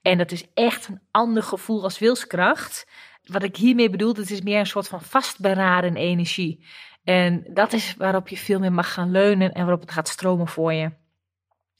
En 0.02 0.18
dat 0.18 0.32
is 0.32 0.44
echt 0.54 0.88
een 0.88 1.00
ander 1.10 1.42
gevoel 1.42 1.82
als 1.82 1.98
wilskracht. 1.98 2.86
Wat 3.24 3.42
ik 3.42 3.56
hiermee 3.56 3.90
bedoel, 3.90 4.14
het 4.14 4.30
is 4.30 4.42
meer 4.42 4.58
een 4.58 4.66
soort 4.66 4.88
van 4.88 5.00
vastberaden 5.00 5.96
energie. 5.96 6.64
En 7.04 7.44
dat 7.48 7.72
is 7.72 7.94
waarop 7.96 8.28
je 8.28 8.36
veel 8.36 8.58
meer 8.58 8.72
mag 8.72 8.92
gaan 8.92 9.10
leunen 9.10 9.52
en 9.52 9.60
waarop 9.60 9.80
het 9.80 9.90
gaat 9.90 10.08
stromen 10.08 10.48
voor 10.48 10.72
je. 10.72 10.90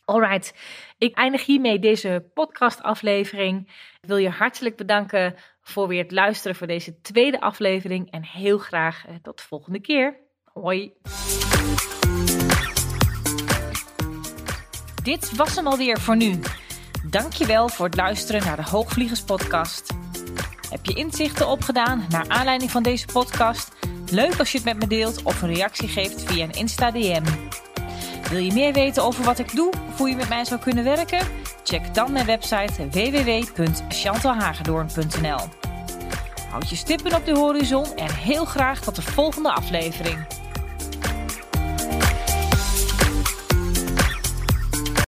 Alright, 0.05 0.55
ik 0.99 1.17
eindig 1.17 1.47
hiermee 1.47 1.79
deze 1.79 2.31
podcastaflevering. 2.35 3.69
Ik 4.01 4.09
wil 4.09 4.17
je 4.17 4.29
hartelijk 4.29 4.77
bedanken 4.77 5.35
voor 5.63 5.89
weer 5.89 6.03
het 6.03 6.13
luisteren 6.13 6.57
voor 6.57 6.67
deze 6.67 7.01
tweede 7.01 7.41
aflevering 7.41 8.11
en 8.11 8.25
heel 8.25 8.59
graag 8.59 9.07
eh, 9.07 9.15
tot 9.23 9.37
de 9.37 9.45
volgende 9.45 9.81
keer. 9.81 10.17
Hoi. 10.45 10.93
Dit 15.03 15.37
was 15.37 15.57
hem 15.57 15.67
alweer 15.67 16.01
voor 16.01 16.17
nu. 16.17 16.41
Dankjewel 17.11 17.69
voor 17.69 17.87
het 17.87 17.97
luisteren 17.97 18.45
naar 18.45 18.57
de 18.57 18.71
Hoogvliegers 18.71 19.25
podcast. 19.25 19.95
Heb 20.71 20.85
je 20.85 20.95
inzichten 20.95 21.49
opgedaan 21.49 22.07
naar 22.09 22.29
aanleiding 22.29 22.71
van 22.71 22.83
deze 22.83 23.07
podcast? 23.13 23.73
Leuk 24.15 24.39
als 24.39 24.53
je 24.53 24.59
het 24.59 24.67
met 24.67 24.79
me 24.79 24.87
deelt 24.87 25.23
of 25.23 25.43
een 25.43 25.55
reactie 25.55 25.89
geeft 25.89 26.23
via 26.23 26.45
een 26.45 26.53
Insta 26.53 26.91
DM. 26.91 27.23
Wil 28.31 28.39
je 28.39 28.53
meer 28.53 28.73
weten 28.73 29.03
over 29.03 29.25
wat 29.25 29.39
ik 29.39 29.57
doe 29.57 29.73
of 29.89 29.99
hoe 29.99 30.09
je 30.09 30.17
met 30.17 30.29
mij 30.29 30.45
zou 30.45 30.61
kunnen 30.61 30.85
werken? 30.85 31.27
Check 31.65 31.95
dan 31.95 32.13
mijn 32.13 32.27
website 32.27 32.89
www.chantalhagedoorn.nl 32.91 35.41
Houd 36.51 36.71
je 36.71 36.77
stippen 36.77 37.15
op 37.15 37.27
de 37.27 37.35
horizon 37.35 37.97
en 37.97 38.15
heel 38.15 38.45
graag 38.45 38.81
tot 38.81 38.95
de 38.95 39.03
volgende 39.03 39.53
aflevering. 39.53 40.27